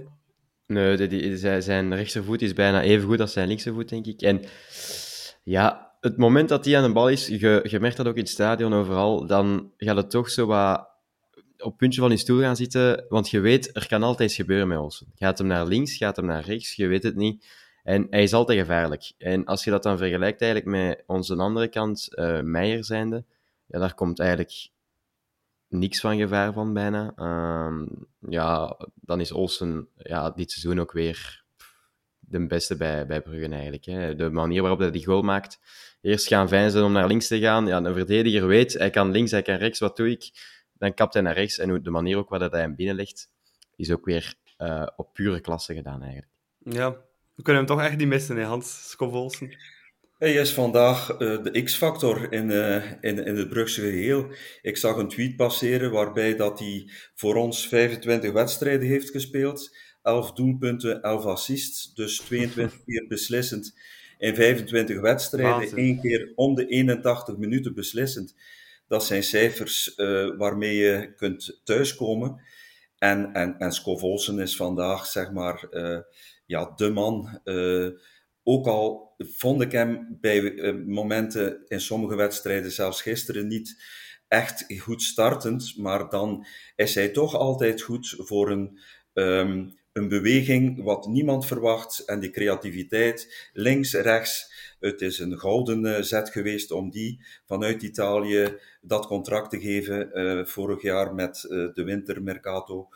Nee, 0.66 0.96
die, 0.96 1.08
die, 1.08 1.36
zijn 1.60 1.94
rechtervoet 1.94 2.42
is 2.42 2.52
bijna 2.52 2.82
even 2.82 3.06
goed 3.08 3.20
als 3.20 3.32
zijn 3.32 3.48
linkse 3.48 3.84
denk 3.84 4.06
ik. 4.06 4.22
En 4.22 4.40
ja, 5.42 5.92
het 6.00 6.16
moment 6.16 6.48
dat 6.48 6.64
hij 6.64 6.76
aan 6.76 6.86
de 6.86 6.92
bal 6.92 7.08
is, 7.08 7.26
je, 7.26 7.66
je 7.68 7.80
merkt 7.80 7.96
dat 7.96 8.06
ook 8.06 8.14
in 8.14 8.22
het 8.22 8.30
stadion 8.30 8.72
overal, 8.72 9.26
dan 9.26 9.72
gaat 9.76 9.96
het 9.96 10.10
toch 10.10 10.30
zo 10.30 10.46
wat 10.46 10.90
op 11.62 11.68
het 11.68 11.76
puntje 11.76 12.00
van 12.00 12.10
je 12.10 12.16
stoel 12.16 12.40
gaan 12.40 12.56
zitten, 12.56 13.04
want 13.08 13.30
je 13.30 13.40
weet, 13.40 13.76
er 13.76 13.86
kan 13.86 14.02
altijd 14.02 14.28
iets 14.28 14.38
gebeuren 14.38 14.68
met 14.68 14.78
Olsen. 14.78 15.12
Gaat 15.14 15.38
hem 15.38 15.46
naar 15.46 15.66
links, 15.66 15.96
gaat 15.96 16.16
hem 16.16 16.26
naar 16.26 16.44
rechts, 16.44 16.74
je 16.74 16.86
weet 16.86 17.02
het 17.02 17.16
niet. 17.16 17.46
En 17.82 18.06
hij 18.10 18.22
is 18.22 18.32
altijd 18.32 18.58
gevaarlijk. 18.58 19.12
En 19.18 19.44
als 19.44 19.64
je 19.64 19.70
dat 19.70 19.82
dan 19.82 19.98
vergelijkt 19.98 20.42
eigenlijk 20.42 20.70
met 20.70 21.02
onze 21.06 21.36
andere 21.36 21.68
kant, 21.68 22.08
uh, 22.10 22.40
Meijer 22.40 22.84
zijnde, 22.84 23.24
ja, 23.66 23.78
daar 23.78 23.94
komt 23.94 24.18
eigenlijk 24.18 24.70
niks 25.68 26.00
van 26.00 26.16
gevaar 26.16 26.52
van 26.52 26.72
bijna. 26.72 27.12
Um, 27.66 28.06
ja, 28.18 28.76
dan 28.94 29.20
is 29.20 29.32
Olsen 29.32 29.88
ja, 29.96 30.30
dit 30.30 30.50
seizoen 30.50 30.80
ook 30.80 30.92
weer 30.92 31.44
de 32.18 32.46
beste 32.46 32.76
bij, 32.76 33.06
bij 33.06 33.22
Bruggen 33.22 33.52
eigenlijk. 33.52 33.84
Hè. 33.84 34.14
De 34.14 34.30
manier 34.30 34.60
waarop 34.60 34.78
hij 34.78 34.90
die 34.90 35.04
goal 35.04 35.22
maakt. 35.22 35.60
Eerst 36.00 36.26
gaan 36.26 36.48
veinzen 36.48 36.84
om 36.84 36.92
naar 36.92 37.06
links 37.06 37.26
te 37.26 37.40
gaan. 37.40 37.66
Ja, 37.66 37.76
een 37.76 37.94
verdediger 37.94 38.46
weet, 38.46 38.72
hij 38.72 38.90
kan 38.90 39.10
links, 39.10 39.30
hij 39.30 39.42
kan 39.42 39.56
rechts, 39.56 39.78
wat 39.78 39.96
doe 39.96 40.10
ik? 40.10 40.30
Dan 40.72 40.94
kapt 40.94 41.14
hij 41.14 41.22
naar 41.22 41.34
rechts. 41.34 41.58
En 41.58 41.82
de 41.82 41.90
manier 41.90 42.16
ook 42.16 42.28
waarop 42.28 42.52
hij 42.52 42.60
hem 42.60 42.74
binnenlegt, 42.74 43.30
is 43.76 43.90
ook 43.90 44.04
weer 44.04 44.34
uh, 44.58 44.86
op 44.96 45.12
pure 45.12 45.40
klasse 45.40 45.74
gedaan 45.74 46.02
eigenlijk. 46.02 46.32
Ja, 46.58 46.96
we 47.42 47.48
kunnen 47.48 47.66
hem 47.66 47.76
toch 47.76 47.86
echt 47.86 47.98
niet 47.98 48.08
missen, 48.08 48.36
hè, 48.36 48.44
Hans 48.44 48.90
Skof 48.90 49.12
Olsen. 49.12 49.56
Hij 50.18 50.34
is 50.34 50.52
vandaag 50.52 51.10
uh, 51.10 51.42
de 51.42 51.62
X-factor 51.62 52.32
in, 52.32 52.50
uh, 52.50 52.90
in, 53.00 53.24
in 53.24 53.36
het 53.36 53.48
Brugse 53.48 53.80
geheel. 53.80 54.26
Ik 54.62 54.76
zag 54.76 54.96
een 54.96 55.08
tweet 55.08 55.36
passeren 55.36 55.90
waarbij 55.90 56.36
dat 56.36 56.58
hij 56.58 56.90
voor 57.14 57.34
ons 57.34 57.68
25 57.68 58.32
wedstrijden 58.32 58.88
heeft 58.88 59.10
gespeeld. 59.10 59.76
11 60.02 60.32
doelpunten, 60.32 61.02
11 61.02 61.24
assists. 61.24 61.94
Dus 61.94 62.18
22 62.18 62.78
keer 62.86 63.06
beslissend 63.08 63.78
in 64.18 64.34
25 64.34 65.00
wedstrijden. 65.00 65.78
Eén 65.78 66.00
keer 66.00 66.32
om 66.34 66.54
de 66.54 66.66
81 66.66 67.36
minuten 67.36 67.74
beslissend. 67.74 68.34
Dat 68.88 69.04
zijn 69.04 69.22
cijfers 69.22 69.92
uh, 69.96 70.36
waarmee 70.36 70.76
je 70.76 71.12
kunt 71.16 71.60
thuiskomen. 71.64 72.40
En, 72.98 73.32
en, 73.32 73.58
en 73.58 73.72
Skov 73.72 74.02
Olsen 74.02 74.38
is 74.38 74.56
vandaag, 74.56 75.06
zeg 75.06 75.32
maar, 75.32 75.66
ja, 76.52 76.72
de 76.76 76.90
man 76.90 77.40
ook 78.42 78.66
al 78.66 79.14
vond 79.18 79.62
ik 79.62 79.72
hem 79.72 80.18
bij 80.20 80.40
uh, 80.40 80.86
momenten 80.86 81.62
in 81.68 81.80
sommige 81.80 82.14
wedstrijden, 82.14 82.72
zelfs 82.72 83.02
gisteren, 83.02 83.46
niet 83.46 83.82
echt 84.28 84.64
goed 84.78 85.02
startend. 85.02 85.76
Maar 85.76 86.08
dan 86.08 86.46
is 86.76 86.94
hij 86.94 87.08
toch 87.08 87.34
altijd 87.34 87.82
goed 87.82 88.14
voor 88.18 88.50
een, 88.50 88.78
um, 89.12 89.74
een 89.92 90.08
beweging 90.08 90.82
wat 90.82 91.06
niemand 91.06 91.46
verwacht. 91.46 91.98
En 91.98 92.20
die 92.20 92.30
creativiteit, 92.30 93.50
links, 93.52 93.92
rechts. 93.92 94.52
Het 94.80 95.00
is 95.00 95.18
een 95.18 95.38
gouden 95.38 95.84
uh, 95.84 96.00
zet 96.00 96.30
geweest 96.30 96.70
om 96.70 96.90
die 96.90 97.24
vanuit 97.46 97.82
Italië 97.82 98.58
dat 98.80 99.06
contract 99.06 99.50
te 99.50 99.60
geven 99.60 100.10
uh, 100.14 100.44
vorig 100.44 100.82
jaar 100.82 101.14
met 101.14 101.40
de 101.74 101.82
wintermercato. 101.84 102.88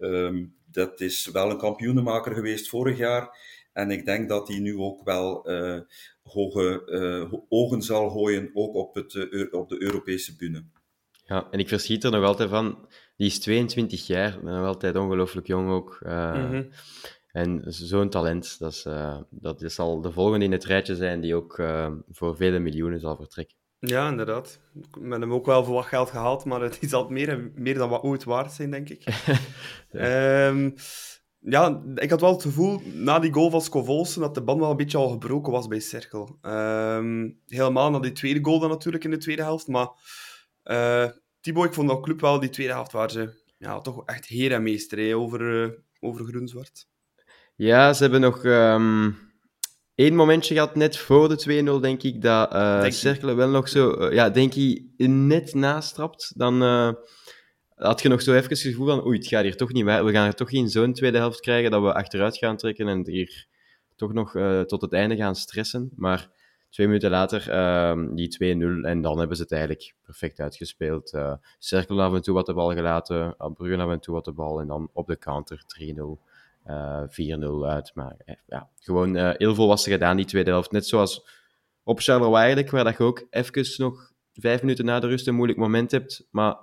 Um, 0.00 0.54
dat 0.72 1.00
is 1.00 1.26
wel 1.26 1.50
een 1.50 1.58
kampioenenmaker 1.58 2.34
geweest 2.34 2.68
vorig 2.68 2.98
jaar. 2.98 3.38
En 3.72 3.90
ik 3.90 4.04
denk 4.04 4.28
dat 4.28 4.48
hij 4.48 4.58
nu 4.58 4.76
ook 4.76 5.04
wel 5.04 5.50
uh, 5.50 5.80
hoge 6.22 6.82
uh, 6.86 7.38
ogen 7.48 7.82
zal 7.82 8.10
gooien, 8.10 8.50
ook 8.54 8.74
op, 8.74 8.94
het, 8.94 9.14
uh, 9.14 9.52
op 9.52 9.68
de 9.68 9.82
Europese 9.82 10.36
bühne. 10.36 10.64
Ja, 11.24 11.48
en 11.50 11.58
ik 11.58 11.68
verschiet 11.68 12.04
er 12.04 12.10
nog 12.10 12.24
altijd 12.24 12.48
van. 12.48 12.88
Die 13.16 13.26
is 13.26 13.40
22 13.40 14.06
jaar, 14.06 14.38
nog 14.42 14.66
altijd 14.66 14.96
ongelooflijk 14.96 15.46
jong 15.46 15.70
ook. 15.70 15.98
Mm 16.02 16.10
-hmm. 16.10 16.70
En 17.32 17.62
zo'n 17.66 18.10
talent, 18.10 18.58
dat, 18.58 18.72
is, 18.72 18.86
dat 19.30 19.62
zal 19.72 20.00
de 20.00 20.12
volgende 20.12 20.44
in 20.44 20.52
het 20.52 20.64
rijtje 20.64 20.96
zijn 20.96 21.20
die 21.20 21.34
ook 21.34 21.62
voor 22.08 22.36
vele 22.36 22.58
miljoenen 22.58 23.00
zal 23.00 23.16
vertrekken. 23.16 23.56
Ja, 23.80 24.08
inderdaad. 24.08 24.60
Met 24.98 25.20
hem 25.20 25.32
ook 25.32 25.46
wel 25.46 25.64
voor 25.64 25.74
wat 25.74 25.86
geld 25.86 26.10
gehaald, 26.10 26.44
maar 26.44 26.60
het 26.60 26.78
is 26.80 26.92
altijd 26.92 27.12
meer, 27.12 27.50
meer 27.54 27.74
dan 27.74 27.88
wat 27.88 28.02
ooit 28.02 28.24
waard 28.24 28.52
zijn, 28.52 28.70
denk 28.70 28.88
ik. 28.88 29.04
ja. 29.92 30.46
um, 30.46 30.74
ja, 31.38 31.82
ik 31.94 32.10
had 32.10 32.20
wel 32.20 32.32
het 32.32 32.42
gevoel, 32.42 32.80
na 32.84 33.18
die 33.18 33.32
goal 33.32 33.50
van 33.50 33.60
Scovolsen, 33.60 34.20
dat 34.20 34.34
de 34.34 34.42
band 34.42 34.60
wel 34.60 34.70
een 34.70 34.76
beetje 34.76 34.98
al 34.98 35.08
gebroken 35.08 35.52
was 35.52 35.66
bij 35.66 35.80
Cirkel. 35.80 36.38
Ehm, 36.40 37.30
helemaal 37.46 37.90
na 37.90 37.98
die 37.98 38.12
tweede 38.12 38.44
goal 38.44 38.58
dan 38.58 38.68
natuurlijk 38.68 39.04
in 39.04 39.10
de 39.10 39.16
tweede 39.16 39.42
helft. 39.42 39.66
Maar 39.66 39.88
uh, 40.64 41.08
Thibaut, 41.40 41.66
ik 41.66 41.74
vond 41.74 41.88
dat 41.88 42.02
club 42.02 42.20
wel, 42.20 42.40
die 42.40 42.50
tweede 42.50 42.72
helft, 42.72 42.92
waar 42.92 43.10
ze 43.10 43.42
ja, 43.58 43.80
toch 43.80 44.04
echt 44.04 44.26
heer 44.26 44.52
en 44.52 44.62
meester 44.62 45.14
over, 45.14 45.40
uh, 45.40 45.70
over 46.00 46.24
groen-zwart. 46.24 46.88
Ja, 47.54 47.92
ze 47.92 48.02
hebben 48.02 48.20
nog 48.20 48.44
um, 48.44 49.29
één 50.00 50.14
momentje 50.14 50.54
gehad, 50.54 50.74
net 50.74 50.96
voor 50.96 51.28
de 51.28 51.78
2-0, 51.78 51.80
denk 51.80 52.02
ik, 52.02 52.22
dat 52.22 52.52
uh, 52.52 52.90
Cercle 52.90 53.34
wel 53.34 53.48
nog 53.48 53.68
zo, 53.68 54.12
ja, 54.12 54.30
denk 54.30 54.54
ik, 54.54 54.82
net 55.06 55.54
nastrapt. 55.54 56.32
Dan 56.36 56.62
had 57.74 58.02
je 58.02 58.08
nog 58.08 58.22
zo 58.22 58.34
even 58.34 58.48
het 58.48 58.58
gevoel 58.58 58.86
van, 58.86 59.06
oei, 59.06 59.18
het 59.18 59.26
gaat 59.26 59.42
hier 59.42 59.56
toch 59.56 59.72
niet. 59.72 59.84
We 59.84 60.10
gaan 60.10 60.26
er 60.26 60.34
toch 60.34 60.50
geen 60.50 60.68
zo'n 60.68 60.92
tweede 60.92 61.18
helft 61.18 61.40
krijgen 61.40 61.70
dat 61.70 61.82
we 61.82 61.92
achteruit 61.92 62.36
gaan 62.36 62.56
trekken 62.56 62.88
en 62.88 63.06
hier 63.06 63.46
toch 63.96 64.12
nog 64.12 64.34
uh, 64.34 64.60
tot 64.60 64.80
het 64.80 64.92
einde 64.92 65.16
gaan 65.16 65.36
stressen. 65.36 65.90
Maar 65.96 66.30
twee 66.70 66.86
minuten 66.86 67.10
later, 67.10 67.48
uh, 67.48 68.14
die 68.14 68.56
2-0 68.82 68.86
en 68.86 69.00
dan 69.00 69.18
hebben 69.18 69.36
ze 69.36 69.42
het 69.42 69.52
eigenlijk 69.52 69.94
perfect 70.04 70.40
uitgespeeld. 70.40 71.18
Cirkel 71.58 72.02
af 72.02 72.14
en 72.14 72.22
toe 72.22 72.34
wat 72.34 72.46
de 72.46 72.54
bal 72.54 72.72
gelaten, 72.72 73.34
Brugge 73.54 73.76
af 73.76 73.90
en 73.90 74.00
toe 74.00 74.14
wat 74.14 74.24
de 74.24 74.32
bal 74.32 74.60
en 74.60 74.66
dan 74.66 74.90
op 74.92 75.06
de 75.06 75.18
counter 75.18 75.62
3-0. 75.82 76.29
4-0 77.08 77.66
uit. 77.66 77.90
Maar 77.94 78.16
ja, 78.46 78.70
gewoon 78.78 79.16
heel 79.16 79.54
veel 79.54 79.66
was 79.66 79.84
er 79.86 79.92
gedaan, 79.92 80.16
die 80.16 80.26
tweede 80.26 80.50
helft. 80.50 80.70
Net 80.70 80.86
zoals 80.86 81.28
op 81.82 82.00
Charleroi 82.00 82.36
eigenlijk, 82.36 82.70
waar 82.70 82.84
dat 82.84 82.96
je 82.96 83.02
ook 83.02 83.26
even 83.30 83.64
nog 83.76 84.12
vijf 84.32 84.60
minuten 84.60 84.84
na 84.84 85.00
de 85.00 85.06
rust 85.06 85.26
een 85.26 85.34
moeilijk 85.34 85.58
moment 85.58 85.90
hebt. 85.90 86.26
Maar 86.30 86.56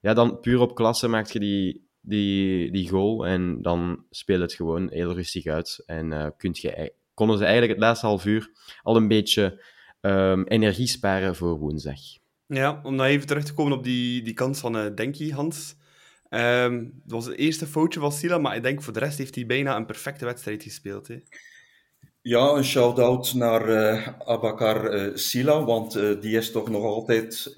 ja, 0.00 0.14
dan 0.14 0.40
puur 0.40 0.60
op 0.60 0.74
klasse 0.74 1.08
maak 1.08 1.26
je 1.26 1.38
die, 1.38 1.88
die, 2.00 2.72
die 2.72 2.88
goal 2.88 3.26
en 3.26 3.62
dan 3.62 4.04
speelt 4.10 4.40
het 4.40 4.52
gewoon 4.52 4.90
heel 4.90 5.12
rustig 5.12 5.46
uit. 5.46 5.82
En 5.86 6.34
kunt 6.36 6.58
je, 6.58 6.92
konden 7.14 7.38
ze 7.38 7.44
eigenlijk 7.44 7.72
het 7.72 7.82
laatste 7.82 8.06
half 8.06 8.24
uur 8.24 8.50
al 8.82 8.96
een 8.96 9.08
beetje 9.08 9.62
um, 10.00 10.44
energie 10.44 10.86
sparen 10.86 11.36
voor 11.36 11.58
woensdag. 11.58 12.00
Ja, 12.46 12.80
om 12.82 12.94
nou 12.94 13.08
even 13.08 13.26
terug 13.26 13.44
te 13.44 13.54
komen 13.54 13.72
op 13.72 13.84
die, 13.84 14.22
die 14.22 14.34
kans 14.34 14.60
van 14.60 14.76
uh, 14.76 14.94
Denki, 14.94 15.32
Hans. 15.32 15.76
Um, 16.30 17.00
dat 17.04 17.12
was 17.12 17.26
het 17.26 17.36
eerste 17.36 17.66
foutje 17.66 18.00
van 18.00 18.12
Sila, 18.12 18.38
maar 18.38 18.56
ik 18.56 18.62
denk 18.62 18.82
voor 18.82 18.92
de 18.92 18.98
rest 18.98 19.18
heeft 19.18 19.34
hij 19.34 19.46
bijna 19.46 19.76
een 19.76 19.86
perfecte 19.86 20.24
wedstrijd 20.24 20.62
gespeeld. 20.62 21.08
Hè? 21.08 21.16
Ja, 22.22 22.48
een 22.48 22.64
shout-out 22.64 23.34
naar 23.34 23.68
uh, 23.68 24.08
Abakar 24.24 24.94
uh, 24.94 25.16
Sila, 25.16 25.64
want 25.64 25.96
uh, 25.96 26.20
die 26.20 26.36
is 26.36 26.50
toch 26.50 26.70
nog 26.70 26.84
altijd 26.84 27.52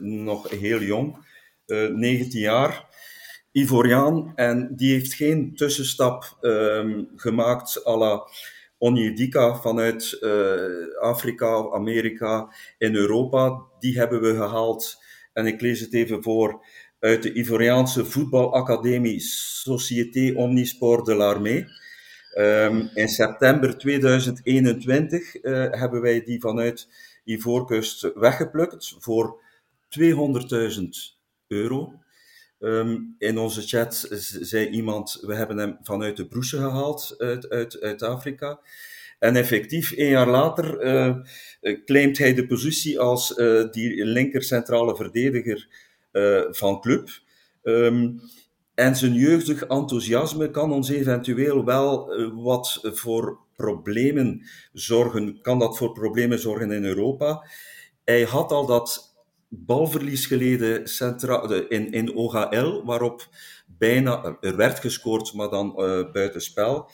nog 0.00 0.50
heel 0.50 0.82
jong. 0.82 1.24
19 1.66 2.30
eh, 2.30 2.40
jaar, 2.40 2.86
Ivoriaan. 3.52 4.32
En 4.34 4.76
die 4.76 4.92
heeft 4.92 5.14
geen 5.14 5.54
tussenstap 5.54 6.38
um, 6.40 7.08
gemaakt 7.16 7.86
à 7.86 7.96
la 7.96 8.28
Onyedika 8.78 9.54
vanuit 9.54 10.18
Afrika, 11.00 11.70
Amerika 11.70 12.54
in 12.78 12.94
Europa. 12.94 13.62
Die 13.78 13.98
hebben 13.98 14.20
we 14.20 14.34
gehaald. 14.34 15.04
En 15.32 15.46
ik 15.46 15.60
lees 15.60 15.80
het 15.80 15.94
even 15.94 16.22
voor 16.22 16.64
uit 16.98 17.22
de 17.22 17.32
Ivoriaanse 17.32 18.04
voetbalacademie 18.04 19.20
Société 19.20 20.32
Omnisport 20.34 21.06
de 21.06 21.14
l'Armée. 21.14 21.66
Um, 22.38 22.90
in 22.94 23.08
september 23.08 23.78
2021 23.78 25.42
uh, 25.42 25.64
eh, 25.64 25.80
hebben 25.80 26.00
wij 26.00 26.22
die 26.22 26.40
vanuit 26.40 26.88
Ivoorkust 27.24 28.12
weggeplukt 28.14 28.94
voor 28.98 29.40
200.000 30.00 30.82
euro. 31.46 31.92
Um, 32.58 33.14
in 33.18 33.38
onze 33.38 33.62
chat 33.62 34.08
zei 34.40 34.68
iemand, 34.68 35.18
we 35.22 35.34
hebben 35.34 35.58
hem 35.58 35.78
vanuit 35.82 36.16
de 36.16 36.26
broesje 36.26 36.56
gehaald 36.56 37.14
uit, 37.18 37.48
uit, 37.48 37.80
uit 37.80 38.02
Afrika. 38.02 38.60
En 39.18 39.36
effectief, 39.36 39.92
een 39.96 40.08
jaar 40.08 40.28
later, 40.28 40.84
uh, 40.84 41.16
claimt 41.84 42.18
hij 42.18 42.34
de 42.34 42.46
positie 42.46 43.00
als 43.00 43.34
die 43.70 44.04
linker 44.04 44.42
centrale 44.42 44.96
verdediger 44.96 45.68
van 46.50 46.80
club. 46.80 47.08
Um, 47.62 48.20
en 48.74 48.96
zijn 48.96 49.12
jeugdig 49.12 49.62
enthousiasme 49.62 50.50
kan 50.50 50.72
ons 50.72 50.88
eventueel 50.88 51.64
wel 51.64 52.14
wat 52.42 52.80
voor 52.82 53.38
problemen 53.56 54.42
zorgen, 54.72 55.40
kan 55.40 55.58
dat 55.58 55.76
voor 55.76 55.92
problemen 55.92 56.38
zorgen 56.38 56.70
in 56.70 56.84
Europa. 56.84 57.48
Hij 58.04 58.22
had 58.22 58.52
al 58.52 58.66
dat 58.66 59.14
balverlies 59.48 60.26
geleden 60.26 60.84
in, 61.68 61.92
in 61.92 62.14
OHL, 62.14 62.84
waarop 62.84 63.28
bijna, 63.66 64.36
er 64.40 64.56
werd 64.56 64.78
gescoord, 64.78 65.34
maar 65.34 65.48
dan 65.48 65.74
uh, 65.76 66.12
buitenspel. 66.12 66.90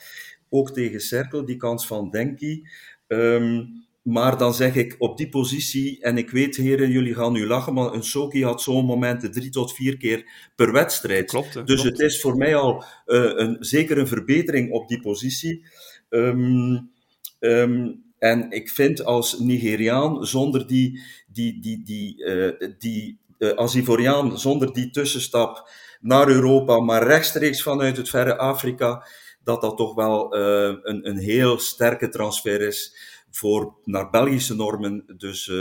Ook 0.48 0.70
tegen 0.70 1.00
Cerkel, 1.00 1.44
die 1.44 1.56
kans 1.56 1.86
van 1.86 2.10
Denki. 2.10 2.68
Um, 3.06 3.81
maar 4.02 4.38
dan 4.38 4.54
zeg 4.54 4.74
ik 4.74 4.94
op 4.98 5.16
die 5.16 5.28
positie, 5.28 6.00
en 6.00 6.18
ik 6.18 6.30
weet 6.30 6.56
heren, 6.56 6.90
jullie 6.90 7.14
gaan 7.14 7.32
nu 7.32 7.46
lachen, 7.46 7.74
maar 7.74 7.92
een 7.92 8.04
Soki 8.04 8.44
had 8.44 8.62
zo'n 8.62 8.84
momenten 8.84 9.32
drie 9.32 9.50
tot 9.50 9.74
vier 9.74 9.96
keer 9.96 10.50
per 10.56 10.72
wedstrijd. 10.72 11.26
Klopt, 11.26 11.66
dus 11.66 11.82
het 11.82 11.98
is 11.98 12.20
voor 12.20 12.36
mij 12.36 12.56
al 12.56 12.84
uh, 13.06 13.32
een, 13.34 13.56
zeker 13.60 13.98
een 13.98 14.06
verbetering 14.06 14.72
op 14.72 14.88
die 14.88 15.00
positie. 15.00 15.64
Um, 16.08 16.90
um, 17.38 18.04
en 18.18 18.50
ik 18.50 18.70
vind 18.70 19.04
als 19.04 19.38
Nigeriaan, 19.38 20.26
zonder 20.26 20.66
die, 20.66 21.00
die, 21.26 21.60
die, 21.60 21.82
die, 21.84 22.24
uh, 22.24 22.68
die 22.78 23.18
uh, 23.38 23.52
als 23.52 23.74
Ivoriaan, 23.74 24.38
zonder 24.38 24.72
die 24.72 24.90
tussenstap 24.90 25.70
naar 26.00 26.28
Europa, 26.28 26.80
maar 26.80 27.06
rechtstreeks 27.06 27.62
vanuit 27.62 27.96
het 27.96 28.08
verre 28.08 28.38
Afrika, 28.38 29.06
dat 29.44 29.60
dat 29.60 29.76
toch 29.76 29.94
wel 29.94 30.36
een, 30.36 31.08
een 31.08 31.18
heel 31.18 31.58
sterke 31.58 32.08
transfer 32.08 32.60
is 32.60 33.10
voor, 33.32 33.74
naar 33.84 34.10
Belgische 34.10 34.54
normen. 34.54 35.04
Dus 35.16 35.52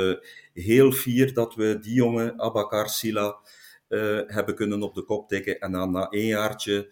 heel 0.53 0.91
fier 0.91 1.33
dat 1.33 1.55
we 1.55 1.77
die 1.81 1.93
jongen, 1.93 2.39
Abakar 2.39 2.89
Sila, 2.89 3.37
hebben 4.27 4.55
kunnen 4.55 4.83
op 4.83 4.95
de 4.95 5.03
kop 5.03 5.27
tikken 5.27 5.59
en 5.59 5.71
dan 5.71 5.91
na 5.91 6.09
één 6.09 6.27
jaartje 6.27 6.91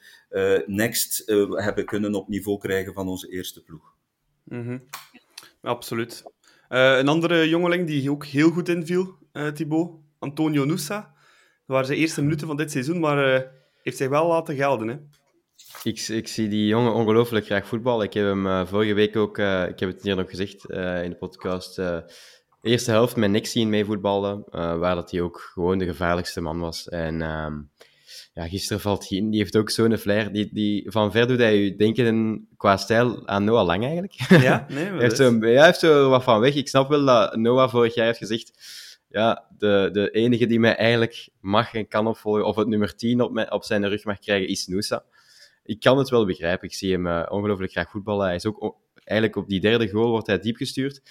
next 0.65 1.23
hebben 1.55 1.85
kunnen 1.85 2.15
op 2.15 2.27
niveau 2.27 2.57
krijgen 2.57 2.93
van 2.93 3.07
onze 3.07 3.29
eerste 3.29 3.63
ploeg. 3.63 3.93
-hmm. 4.47 4.83
Absoluut. 5.61 6.23
Een 6.67 7.07
andere 7.07 7.49
jongeling 7.49 7.87
die 7.87 8.11
ook 8.11 8.25
heel 8.25 8.49
goed 8.49 8.69
inviel, 8.69 9.17
Thibaut, 9.53 9.91
Antonio 10.19 10.63
Nusa. 10.65 10.99
Dat 11.01 11.11
waren 11.65 11.85
zijn 11.85 11.99
eerste 11.99 12.21
minuten 12.21 12.47
van 12.47 12.57
dit 12.57 12.71
seizoen, 12.71 12.99
maar 12.99 13.51
heeft 13.81 13.97
zich 13.97 14.09
wel 14.09 14.27
laten 14.27 14.55
gelden. 14.55 14.87
Hè? 14.87 14.95
Ik, 15.83 16.07
ik 16.07 16.27
zie 16.27 16.47
die 16.47 16.67
jongen 16.67 16.93
ongelooflijk 16.93 17.45
graag 17.45 17.67
voetballen. 17.67 18.05
Ik 18.05 18.13
heb 18.13 18.25
hem 18.25 18.67
vorige 18.67 18.93
week 18.93 19.15
ook, 19.15 19.37
ik 19.37 19.79
heb 19.79 19.89
het 19.89 20.03
hier 20.03 20.15
nog 20.15 20.29
gezegd 20.29 20.69
in 21.03 21.09
de 21.09 21.15
podcast, 21.19 21.75
de 21.75 22.03
eerste 22.61 22.91
helft 22.91 23.15
met 23.15 23.29
niks 23.29 23.51
zien 23.51 23.69
mee 23.69 23.85
voetballen, 23.85 24.43
waar 24.51 24.95
dat 24.95 25.11
hij 25.11 25.21
ook 25.21 25.49
gewoon 25.53 25.77
de 25.77 25.85
gevaarlijkste 25.85 26.41
man 26.41 26.59
was. 26.59 26.89
En 26.89 27.21
ehm, 27.21 27.53
ja, 28.33 28.47
gisteren 28.47 28.81
valt 28.81 29.09
hij 29.09 29.17
in. 29.17 29.29
Die 29.29 29.39
heeft 29.39 29.57
ook 29.57 29.69
zo'n 29.69 29.97
flair. 29.97 30.31
Die, 30.31 30.49
die, 30.53 30.91
van 30.91 31.11
ver 31.11 31.27
doet 31.27 31.39
hij 31.39 31.57
je 31.57 31.75
denken 31.75 32.47
qua 32.57 32.77
stijl 32.77 33.27
aan 33.27 33.43
Noah 33.43 33.65
Lang 33.65 33.83
eigenlijk. 33.83 34.13
Ja, 34.29 34.65
nee, 34.69 34.85
hij, 34.89 34.99
heeft 34.99 35.17
zo, 35.17 35.39
hij 35.39 35.65
heeft 35.65 35.79
zo 35.79 36.09
wat 36.09 36.23
van 36.23 36.39
weg. 36.39 36.55
Ik 36.55 36.67
snap 36.67 36.89
wel 36.89 37.05
dat 37.05 37.35
Noah 37.35 37.69
vorig 37.69 37.93
jaar 37.93 38.05
heeft 38.05 38.17
gezegd 38.17 38.51
ja, 39.09 39.45
de, 39.57 39.89
de 39.91 40.09
enige 40.11 40.45
die 40.45 40.59
mij 40.59 40.75
eigenlijk 40.75 41.29
mag 41.39 41.73
en 41.73 41.87
kan 41.87 42.07
opvolgen, 42.07 42.45
of 42.45 42.55
het 42.55 42.67
nummer 42.67 42.95
10 42.95 43.21
op, 43.21 43.47
op 43.49 43.63
zijn 43.63 43.89
rug 43.89 44.03
mag 44.03 44.19
krijgen, 44.19 44.47
is 44.47 44.67
Noosa. 44.67 45.03
Ik 45.69 45.79
kan 45.79 45.97
het 45.97 46.09
wel 46.09 46.25
begrijpen. 46.25 46.67
Ik 46.67 46.73
zie 46.73 46.91
hem 46.91 47.07
uh, 47.07 47.25
ongelooflijk 47.29 47.71
graag 47.71 47.89
voetballen. 47.89 48.25
Hij 48.25 48.35
is 48.35 48.45
ook 48.45 48.77
eigenlijk 48.93 49.37
op 49.37 49.47
die 49.47 49.59
derde 49.59 49.89
goal 49.89 50.09
wordt 50.09 50.27
hij 50.27 50.39
diep 50.39 50.55
gestuurd. 50.55 51.01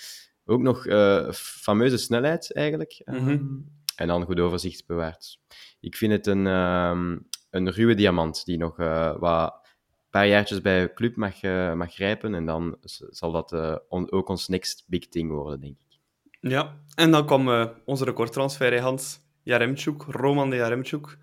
Ook 0.45 0.61
nog 0.61 0.87
uh, 0.87 1.31
fameuze 1.33 1.97
snelheid 1.97 2.55
eigenlijk. 2.55 3.03
Mm 3.05 3.17
-hmm. 3.17 3.77
En 3.97 4.07
dan 4.07 4.25
goed 4.25 4.41
overzicht 4.41 4.87
bewaard 4.87 5.39
ik 5.81 5.97
vind 5.97 6.13
het 6.13 6.27
een, 6.27 6.47
um, 6.47 7.27
een 7.51 7.71
ruwe 7.71 7.95
diamant 7.95 8.45
die 8.45 8.59
nog 8.59 8.79
uh, 8.79 9.17
wat 9.19 9.67
paar 10.11 10.27
jaartjes 10.27 10.61
bij 10.61 10.81
de 10.81 10.93
club 10.93 11.17
mag, 11.17 11.43
uh, 11.43 11.73
mag 11.73 11.95
grijpen. 11.95 12.35
En 12.35 12.47
dan 12.47 12.77
zal 13.11 13.33
dat 13.33 13.53
uh, 13.53 13.77
on, 13.89 14.13
ook 14.13 14.29
ons 14.29 14.49
next 14.49 14.85
big 14.87 15.09
thing 15.09 15.31
worden, 15.31 15.61
denk 15.61 15.77
ik. 15.89 15.99
Ja, 16.41 16.77
en 16.95 17.11
dan 17.11 17.27
kwam 17.27 17.71
onze 17.85 18.05
recordtransfer, 18.05 18.81
Hans. 18.81 19.27
Jaremchuk, 19.43 20.03
Roman 20.03 20.51
de 20.51 20.57
Jaremchuk. 20.57 21.19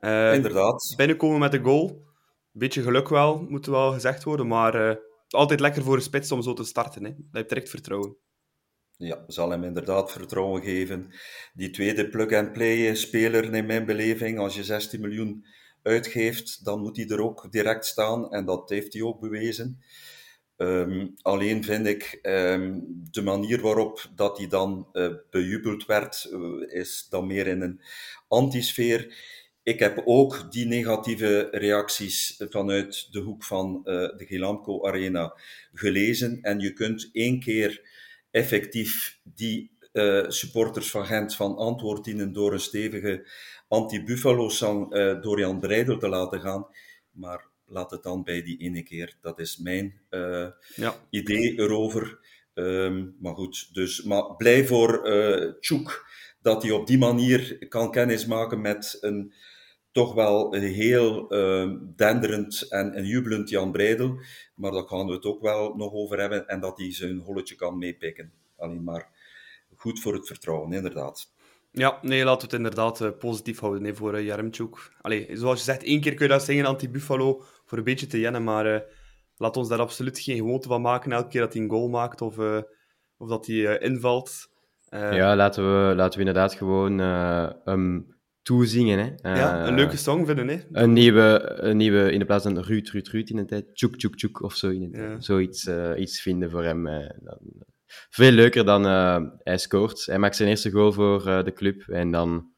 Inderdaad. 0.00 0.94
Binnenkomen 0.96 1.38
met 1.38 1.52
de 1.52 1.60
goal. 1.60 2.08
Beetje 2.52 2.82
geluk 2.82 3.08
wel, 3.08 3.46
moet 3.48 3.66
wel 3.66 3.92
gezegd 3.92 4.24
worden. 4.24 4.46
Maar 4.46 4.98
altijd 5.28 5.60
lekker 5.60 5.82
voor 5.82 5.96
een 5.96 6.02
spits 6.02 6.32
om 6.32 6.42
zo 6.42 6.52
te 6.52 6.64
starten. 6.64 7.04
Hè. 7.04 7.10
Dat 7.10 7.26
heeft 7.32 7.48
direct 7.48 7.68
vertrouwen. 7.68 8.16
Ja, 8.96 9.24
zal 9.26 9.50
hem 9.50 9.64
inderdaad 9.64 10.12
vertrouwen 10.12 10.62
geven. 10.62 11.10
Die 11.54 11.70
tweede 11.70 12.08
plug-and-play 12.08 12.94
speler, 12.94 13.54
in 13.54 13.66
mijn 13.66 13.86
beleving, 13.86 14.38
als 14.38 14.54
je 14.54 14.64
16 14.64 15.00
miljoen 15.00 15.46
uitgeeft, 15.82 16.64
dan 16.64 16.80
moet 16.80 16.96
hij 16.96 17.06
er 17.06 17.22
ook 17.22 17.52
direct 17.52 17.86
staan. 17.86 18.30
En 18.30 18.44
dat 18.44 18.70
heeft 18.70 18.92
hij 18.92 19.02
ook 19.02 19.20
bewezen. 19.20 19.82
Um, 20.56 21.14
alleen 21.22 21.64
vind 21.64 21.86
ik 21.86 22.18
um, 22.22 22.84
de 23.10 23.22
manier 23.22 23.60
waarop 23.60 24.10
dat 24.14 24.38
hij 24.38 24.46
dan 24.46 24.88
uh, 24.92 25.14
bejubeld 25.30 25.86
werd, 25.86 26.30
is 26.66 27.06
dan 27.10 27.26
meer 27.26 27.46
in 27.46 27.60
een 27.60 27.80
antisfeer. 28.28 29.14
Ik 29.70 29.78
heb 29.78 30.02
ook 30.04 30.52
die 30.52 30.66
negatieve 30.66 31.48
reacties 31.50 32.42
vanuit 32.48 33.08
de 33.10 33.20
hoek 33.20 33.44
van 33.44 33.80
de 33.84 34.24
Gilamco 34.28 34.86
Arena 34.86 35.34
gelezen. 35.72 36.38
En 36.42 36.60
je 36.60 36.72
kunt 36.72 37.10
één 37.12 37.40
keer 37.40 37.88
effectief 38.30 39.18
die 39.22 39.70
supporters 40.28 40.90
van 40.90 41.06
Gent 41.06 41.34
van 41.34 41.56
antwoord 41.56 42.04
dienen 42.04 42.32
door 42.32 42.52
een 42.52 42.60
stevige 42.60 43.28
anti-Buffalo-sang 43.68 44.90
door 45.22 45.38
Jan 45.38 45.60
Breidel 45.60 45.98
te 45.98 46.08
laten 46.08 46.40
gaan. 46.40 46.66
Maar 47.10 47.46
laat 47.66 47.90
het 47.90 48.02
dan 48.02 48.24
bij 48.24 48.42
die 48.42 48.58
ene 48.58 48.82
keer. 48.82 49.16
Dat 49.20 49.38
is 49.38 49.58
mijn 49.58 50.00
uh, 50.10 50.46
ja. 50.74 50.94
idee 51.10 51.58
erover. 51.58 52.18
Um, 52.54 53.16
maar 53.20 53.34
goed, 53.34 53.74
dus, 53.74 54.02
maar 54.02 54.36
blij 54.36 54.66
voor 54.66 55.02
Tjoek 55.60 56.08
dat 56.42 56.62
hij 56.62 56.72
op 56.72 56.86
die 56.86 56.98
manier 56.98 57.68
kan 57.68 57.90
kennismaken 57.90 58.60
met 58.60 58.98
een 59.00 59.32
toch 59.92 60.14
wel 60.14 60.54
heel 60.54 61.34
uh, 61.34 61.72
denderend 61.96 62.66
en, 62.68 62.92
en 62.92 63.04
jubelend 63.04 63.48
Jan 63.48 63.72
Breidel. 63.72 64.20
Maar 64.54 64.70
daar 64.70 64.88
gaan 64.88 65.06
we 65.06 65.12
het 65.12 65.24
ook 65.24 65.40
wel 65.40 65.74
nog 65.76 65.92
over 65.92 66.20
hebben. 66.20 66.48
En 66.48 66.60
dat 66.60 66.78
hij 66.78 66.92
zijn 66.92 67.18
holletje 67.18 67.54
kan 67.54 67.78
meepikken. 67.78 68.32
Alleen 68.56 68.84
maar 68.84 69.08
goed 69.76 70.00
voor 70.00 70.14
het 70.14 70.26
vertrouwen, 70.26 70.72
inderdaad. 70.72 71.32
Ja, 71.72 71.98
nee, 72.02 72.24
laten 72.24 72.48
we 72.48 72.56
het 72.56 72.64
inderdaad 72.64 73.00
uh, 73.00 73.08
positief 73.18 73.60
houden 73.60 73.82
nee, 73.82 73.94
voor 73.94 74.14
uh, 74.14 74.24
Jaremchuk. 74.24 74.92
Allee, 75.00 75.28
zoals 75.32 75.58
je 75.58 75.64
zegt, 75.64 75.82
één 75.82 76.00
keer 76.00 76.14
kun 76.14 76.26
je 76.26 76.32
dat 76.32 76.44
zeggen, 76.44 76.64
anti-Buffalo, 76.64 77.42
voor 77.64 77.78
een 77.78 77.84
beetje 77.84 78.06
te 78.06 78.20
jennen, 78.20 78.44
maar 78.44 78.66
uh, 78.66 78.80
laat 79.36 79.56
ons 79.56 79.68
daar 79.68 79.78
absoluut 79.78 80.18
geen 80.18 80.36
gewoonte 80.36 80.68
van 80.68 80.80
maken 80.80 81.12
elke 81.12 81.28
keer 81.28 81.40
dat 81.40 81.52
hij 81.52 81.62
een 81.62 81.70
goal 81.70 81.88
maakt 81.88 82.20
of, 82.20 82.38
of 83.16 83.28
dat 83.28 83.46
hij 83.46 83.78
invalt. 83.78 84.48
ja, 84.90 85.36
laten 85.36 85.64
we, 85.64 85.94
laten 85.94 86.18
we 86.18 86.26
inderdaad 86.26 86.54
gewoon 86.54 86.98
toezingen. 88.42 88.98
Hè. 89.22 89.34
ja, 89.34 89.66
een 89.66 89.74
leuke 89.74 89.96
song 89.96 90.26
vinden. 90.26 90.48
Hè. 90.48 90.58
Een 90.72 90.92
nieuwe, 90.92 91.42
een 91.56 91.76
nieuwe, 91.76 92.12
in 92.12 92.18
de 92.18 92.24
plaats 92.24 92.44
van 92.44 92.58
Ruud, 92.58 92.88
Ruud, 92.88 93.08
Ruud 93.08 93.28
in 93.28 93.36
de 93.36 93.44
tijd, 93.44 93.74
Tjoek, 93.74 93.96
Tjoek, 93.96 94.16
Tjoek 94.16 94.42
of 94.42 94.54
zo 94.54 94.68
in 94.68 94.80
de 94.80 94.90
tijd. 94.90 95.24
Zoiets 95.24 95.68
iets 95.96 96.22
vinden 96.22 96.50
voor 96.50 96.64
hem. 96.64 96.84
Dan, 97.20 97.38
veel 98.10 98.30
leuker 98.30 98.64
dan 98.64 98.84
hij 99.42 99.58
scoort. 99.58 100.06
Hij 100.06 100.18
maakt 100.18 100.36
zijn 100.36 100.48
eerste 100.48 100.70
goal 100.70 100.92
voor 100.92 101.24
de 101.24 101.52
club 101.52 101.88
en 101.88 102.10
dan 102.10 102.52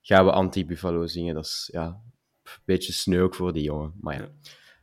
gaan 0.00 0.24
we 0.24 0.32
anti-Buffalo 0.32 1.06
zingen. 1.06 1.34
Dat 1.34 1.44
is 1.44 1.68
ja, 1.72 1.86
een 1.86 2.52
beetje 2.64 2.92
sneu 2.92 3.22
ook 3.22 3.34
voor 3.34 3.52
die 3.52 3.62
jongen. 3.62 3.94
Maar 4.00 4.14
ja, 4.14 4.28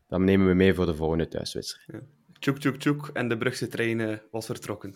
dan 0.07 0.23
nemen 0.23 0.47
we 0.47 0.53
mee 0.53 0.73
voor 0.73 0.85
de 0.85 0.95
volgende 0.95 1.27
thuiswedstrijd. 1.27 1.87
Ja. 1.91 2.07
Tjoek, 2.39 2.57
tjoek, 2.57 2.75
tjoek. 2.75 3.09
En 3.13 3.27
de 3.27 3.37
Brugse 3.37 3.67
trein 3.67 4.21
was 4.31 4.45
vertrokken. 4.45 4.93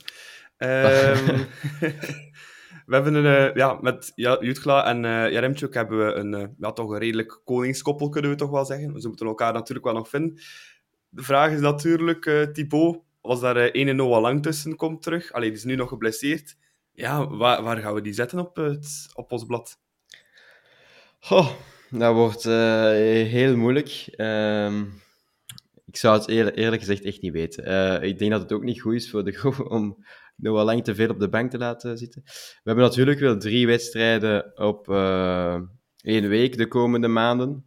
Um, 0.58 1.48
we 2.86 2.94
hebben 2.96 3.14
een, 3.14 3.52
ja, 3.54 3.78
met 3.82 4.12
Jutkla 4.16 4.86
en 4.86 5.04
uh, 5.04 5.32
Jaremchuk 5.32 5.74
hebben 5.74 6.06
we 6.06 6.14
een, 6.14 6.56
ja, 6.60 6.72
toch 6.72 6.90
een 6.90 7.00
redelijk 7.00 7.42
koningskoppel, 7.44 8.10
kunnen 8.10 8.32
we 8.32 8.38
toch 8.38 8.50
wel 8.50 8.66
zeggen. 8.66 9.02
Ze 9.02 9.08
moeten 9.08 9.28
elkaar 9.28 9.54
natuurlijk 9.54 9.86
wel 9.86 9.96
nog 9.96 10.10
vinden. 10.10 10.40
De 11.10 11.24
vraag 11.24 11.52
is 11.52 11.60
natuurlijk, 11.60 12.26
uh, 12.26 12.44
Thibaut, 12.44 13.04
als 13.22 13.40
daar 13.40 13.58
uh, 13.58 13.70
ene 13.72 13.94
Noah 13.94 14.22
Lang 14.22 14.44
tussen 14.44 14.76
komt 14.76 15.02
terug, 15.02 15.32
alleen 15.32 15.50
die 15.50 15.58
is 15.58 15.64
nu 15.64 15.76
nog 15.76 15.90
geblesseerd, 15.90 16.58
ja, 16.92 17.28
waar, 17.28 17.64
waar 17.64 17.78
gaan 17.78 17.94
we 17.94 18.02
die 18.02 18.14
zetten 18.14 18.40
op, 18.40 18.56
het, 18.56 19.10
op 19.14 19.32
ons 19.32 19.46
blad? 19.46 19.80
Oh, 21.30 21.52
dat 21.90 22.14
wordt 22.14 22.44
heel 22.44 23.58
moeilijk. 23.58 24.08
Uh, 24.16 24.82
ik 25.86 25.98
zou 25.98 26.18
het 26.18 26.28
eerlijk, 26.28 26.56
eerlijk 26.56 26.82
gezegd 26.82 27.04
echt 27.04 27.22
niet 27.22 27.34
weten. 27.34 28.02
Ik 28.04 28.20
denk 28.20 28.32
dat 28.32 28.42
het 28.42 28.52
ook 28.52 28.64
niet 28.64 28.82
goed 28.82 28.94
is 28.94 29.10
voor 29.10 29.24
de 29.24 29.32
groep 29.40 29.72
om 29.72 30.04
Noah 30.42 30.66
Lang 30.66 30.84
te 30.84 30.96
veel 30.96 31.10
op 31.10 31.20
de 31.20 31.30
bank 31.30 31.52
te 31.52 31.58
laten 31.58 31.98
zitten. 31.98 32.22
We 32.26 32.62
hebben 32.64 32.84
natuurlijk 32.84 33.20
wel 33.20 33.38
drie 33.38 33.68
wedstrijden 33.68 34.58
op 34.58 34.90
één 36.02 36.28
week 36.28 36.58
de 36.58 36.68
komende 36.68 37.08
maanden. 37.08 37.66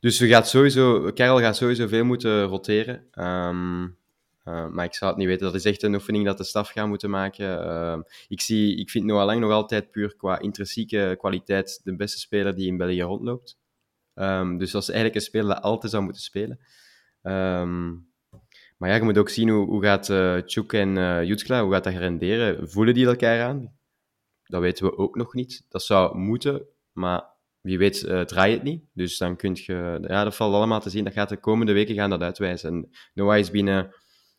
Dus 0.00 0.18
we 0.18 0.28
gaat 0.28 0.48
sowieso, 0.48 1.12
Karel 1.12 1.40
gaat 1.40 1.56
sowieso 1.56 1.86
veel 1.86 2.04
moeten 2.04 2.44
roteren. 2.44 3.06
Um, 3.12 3.98
uh, 4.44 4.68
maar 4.68 4.84
ik 4.84 4.94
zou 4.94 5.10
het 5.10 5.20
niet 5.20 5.28
weten. 5.28 5.44
Dat 5.44 5.54
is 5.54 5.64
echt 5.64 5.82
een 5.82 5.94
oefening 5.94 6.24
dat 6.24 6.38
de 6.38 6.44
staf 6.44 6.68
gaat 6.68 6.86
moeten 6.86 7.10
maken. 7.10 7.66
Uh, 7.66 7.98
ik, 8.28 8.40
zie, 8.40 8.76
ik 8.76 8.90
vind 8.90 9.04
Noah 9.04 9.24
Lang 9.24 9.40
nog 9.40 9.50
altijd 9.50 9.90
puur 9.90 10.16
qua 10.16 10.38
intrinsieke 10.38 11.14
kwaliteit 11.18 11.80
de 11.84 11.96
beste 11.96 12.18
speler 12.18 12.54
die 12.54 12.66
in 12.66 12.76
België 12.76 13.02
rondloopt. 13.02 13.58
Um, 14.14 14.58
dus 14.58 14.70
dat 14.70 14.82
is 14.82 14.88
eigenlijk 14.88 15.18
een 15.18 15.26
speler 15.26 15.54
dat 15.54 15.62
altijd 15.62 15.92
zou 15.92 16.04
moeten 16.04 16.22
spelen. 16.22 16.58
Um, 17.22 18.08
maar 18.76 18.88
ja, 18.88 18.94
je 18.94 19.02
moet 19.02 19.18
ook 19.18 19.28
zien 19.28 19.48
hoe, 19.48 19.66
hoe 19.66 19.82
gaat 19.82 20.08
uh, 20.08 20.72
en 20.74 20.96
uh, 20.96 21.24
Jutskla, 21.24 21.62
hoe 21.62 21.72
gaat 21.72 21.84
dat 21.84 21.94
renderen? 21.94 22.70
Voelen 22.70 22.94
die 22.94 23.06
elkaar 23.06 23.42
aan? 23.42 23.74
Dat 24.42 24.60
weten 24.60 24.84
we 24.84 24.96
ook 24.96 25.16
nog 25.16 25.34
niet. 25.34 25.66
Dat 25.68 25.82
zou 25.82 26.18
moeten, 26.18 26.66
maar 26.92 27.24
wie 27.60 27.78
weet 27.78 28.02
uh, 28.02 28.20
draai 28.20 28.52
het 28.52 28.62
niet. 28.62 28.84
Dus 28.92 29.18
dan 29.18 29.36
kun 29.36 29.50
je... 29.54 29.98
Ja, 30.06 30.24
dat 30.24 30.36
valt 30.36 30.54
allemaal 30.54 30.80
te 30.80 30.90
zien. 30.90 31.04
Dat 31.04 31.12
gaat 31.12 31.28
de 31.28 31.36
komende 31.36 31.72
weken 31.72 31.94
gaan 31.94 32.10
dat 32.10 32.20
uitwijzen. 32.20 32.70
En 32.70 32.90
Noah 33.14 33.38
is 33.38 33.50
binnen 33.50 33.94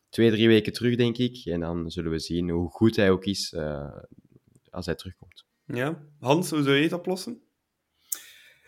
twee, 0.10 0.32
drie 0.32 0.48
weken 0.48 0.74
terug, 0.74 0.96
denk 0.96 1.18
ik. 1.18 1.46
En 1.46 1.60
dan 1.60 1.92
zullen 1.92 2.12
we 2.12 2.20
zien 2.20 2.50
hoe 2.50 2.70
goed 2.70 2.96
hij 2.96 3.12
ook 3.12 3.26
is 3.26 3.54
uh, 3.54 3.98
als 4.70 4.86
hij 4.86 4.96
terugkomt. 4.96 5.46
Ja. 5.66 6.04
Hans, 6.20 6.50
hoe 6.50 6.64
zou 6.64 6.76
je 6.76 6.84
het 6.84 6.94
oplossen? 6.94 7.42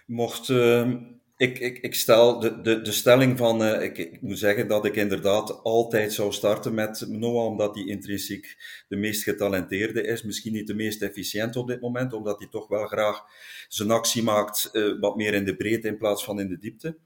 Mocht... 0.06 0.50
Uh 0.50 0.96
ik, 1.40 1.60
ik, 1.60 1.78
ik 1.78 1.96
stel 1.96 2.40
de, 2.40 2.62
de, 2.62 2.82
de 2.82 2.92
stelling 2.92 3.38
van, 3.38 3.62
uh, 3.62 3.82
ik, 3.82 3.98
ik, 3.98 4.22
moet 4.22 4.40
zeggen 4.40 4.68
dat 4.68 4.86
ik 4.86 4.96
inderdaad 4.96 5.64
altijd 5.64 6.14
zou 6.14 6.32
starten 6.32 6.74
met 6.74 7.06
Noah, 7.08 7.46
omdat 7.46 7.76
hij 7.76 7.84
intrinsiek 7.86 8.58
de 8.88 8.96
meest 8.96 9.24
getalenteerde 9.24 10.02
is. 10.02 10.24
Misschien 10.24 10.54
niet 10.54 10.68
de 10.68 10.76
meest 10.76 11.02
efficiënt 11.02 11.56
op 11.56 11.68
dit 11.68 11.82
moment, 11.82 12.14
omdat 12.14 12.40
hij 12.40 12.48
toch 12.48 12.68
wel 12.68 12.86
graag 12.86 13.24
zijn 13.68 13.92
actie 13.92 14.24
maakt 14.24 14.70
uh, 14.74 15.00
wat 15.00 15.16
meer 15.16 15.34
in 15.34 15.46
de 15.46 15.56
breedte 15.56 15.88
in 15.88 15.98
plaats 15.98 16.24
van 16.24 16.40
in 16.40 16.48
de 16.48 16.58
diepte. 16.58 16.98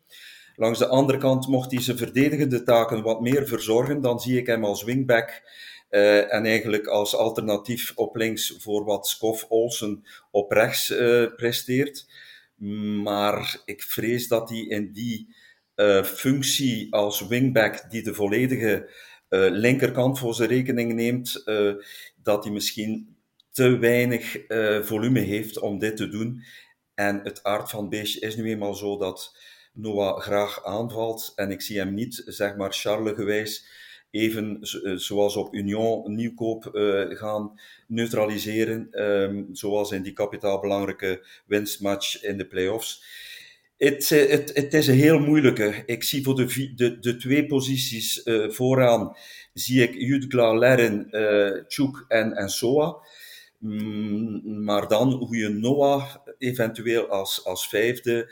Langs 0.55 0.79
de 0.79 0.87
andere 0.87 1.17
kant 1.17 1.47
mocht 1.47 1.71
hij 1.71 1.81
zijn 1.81 1.97
verdedigende 1.97 2.63
taken 2.63 3.03
wat 3.03 3.21
meer 3.21 3.47
verzorgen, 3.47 4.01
dan 4.01 4.19
zie 4.19 4.37
ik 4.37 4.47
hem 4.47 4.65
als 4.65 4.83
wingback 4.83 5.41
uh, 5.89 6.33
en 6.33 6.45
eigenlijk 6.45 6.87
als 6.87 7.15
alternatief 7.15 7.91
op 7.95 8.15
links 8.15 8.55
voor 8.59 8.83
wat 8.85 9.07
Skof 9.07 9.45
Olsen 9.49 10.03
op 10.31 10.51
rechts 10.51 10.87
presteert. 11.35 12.05
Maar 13.03 13.61
ik 13.65 13.81
vrees 13.81 14.27
dat 14.27 14.49
hij 14.49 14.59
in 14.59 14.91
die 14.91 15.35
uh, 15.75 16.03
functie 16.03 16.93
als 16.93 17.27
wingback, 17.27 17.89
die 17.89 18.03
de 18.03 18.13
volledige 18.13 18.89
uh, 19.29 19.47
linkerkant 19.51 20.19
voor 20.19 20.35
zijn 20.35 20.49
rekening 20.49 20.93
neemt, 20.93 21.41
uh, 21.45 21.73
dat 22.23 22.43
hij 22.43 22.53
misschien 22.53 23.15
te 23.51 23.77
weinig 23.77 24.37
volume 24.81 25.19
heeft 25.19 25.59
om 25.59 25.79
dit 25.79 25.97
te 25.97 26.09
doen. 26.09 26.43
En 26.95 27.19
het 27.23 27.43
aard 27.43 27.69
van 27.69 27.89
beestje 27.89 28.19
is 28.19 28.35
nu 28.35 28.49
eenmaal 28.49 28.75
zo 28.75 28.97
dat 28.97 29.37
Noah 29.73 30.21
graag 30.21 30.65
aanvalt. 30.65 31.31
En 31.35 31.51
ik 31.51 31.61
zie 31.61 31.77
hem 31.77 31.93
niet, 31.93 32.23
zeg 32.25 32.55
maar, 32.55 32.73
Charles 32.73 33.15
gewijs 33.15 33.65
even 34.13 34.61
eh, 34.61 34.93
zoals 34.95 35.35
op 35.35 35.53
Union 35.53 36.15
nieuwkoop 36.15 36.69
uh, 36.73 37.17
gaan 37.17 37.59
neutraliseren, 37.87 39.03
um, 39.03 39.47
zoals 39.51 39.91
in 39.91 40.01
die 40.01 40.13
kapitaalbelangrijke 40.13 41.25
winstmatch 41.45 42.23
in 42.23 42.37
de 42.37 42.47
playoffs. 42.47 43.03
Het, 43.77 44.11
eh, 44.11 44.29
het, 44.29 44.51
het 44.53 44.73
is 44.73 44.87
een 44.87 44.95
heel 44.95 45.19
moeilijke. 45.19 45.83
Ik 45.85 46.03
zie 46.03 46.23
voor 46.23 46.35
de, 46.35 46.73
de, 46.75 46.99
de 46.99 47.15
twee 47.15 47.45
posities 47.45 48.25
uh, 48.25 48.49
vooraan, 48.49 49.15
zie 49.53 49.83
ik 49.83 49.93
Jutgla, 49.93 50.53
Lerren, 50.53 51.07
uh, 51.11 51.63
Tjoek 51.67 52.05
en, 52.07 52.33
en 52.33 52.49
Soa. 52.49 52.95
Mm, 53.57 54.63
maar 54.63 54.87
dan 54.87 55.11
hoe 55.11 55.37
je 55.37 55.49
Noah 55.49 56.15
eventueel 56.37 57.07
als, 57.07 57.45
als 57.45 57.67
vijfde, 57.67 58.31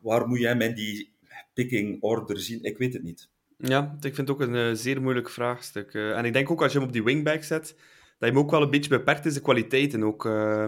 waar 0.00 0.28
moet 0.28 0.38
je 0.38 0.46
hem 0.46 0.60
in 0.60 0.74
die 0.74 1.12
picking 1.54 2.02
order 2.02 2.40
zien? 2.40 2.62
Ik 2.62 2.78
weet 2.78 2.92
het 2.92 3.02
niet. 3.02 3.30
Ja, 3.68 3.96
ik 4.00 4.14
vind 4.14 4.28
het 4.28 4.30
ook 4.30 4.40
een 4.40 4.54
uh, 4.54 4.70
zeer 4.72 5.02
moeilijk 5.02 5.30
vraagstuk. 5.30 5.94
Uh, 5.94 6.16
en 6.16 6.24
ik 6.24 6.32
denk 6.32 6.50
ook 6.50 6.62
als 6.62 6.72
je 6.72 6.78
hem 6.78 6.86
op 6.86 6.92
die 6.92 7.02
wingback 7.02 7.42
zet, 7.42 7.62
dat 7.66 7.74
je 8.18 8.26
hem 8.26 8.38
ook 8.38 8.50
wel 8.50 8.62
een 8.62 8.70
beetje 8.70 8.90
beperkt 8.90 9.26
is 9.26 9.34
de 9.34 9.40
kwaliteiten. 9.40 10.02
Ook, 10.02 10.24
uh, 10.24 10.66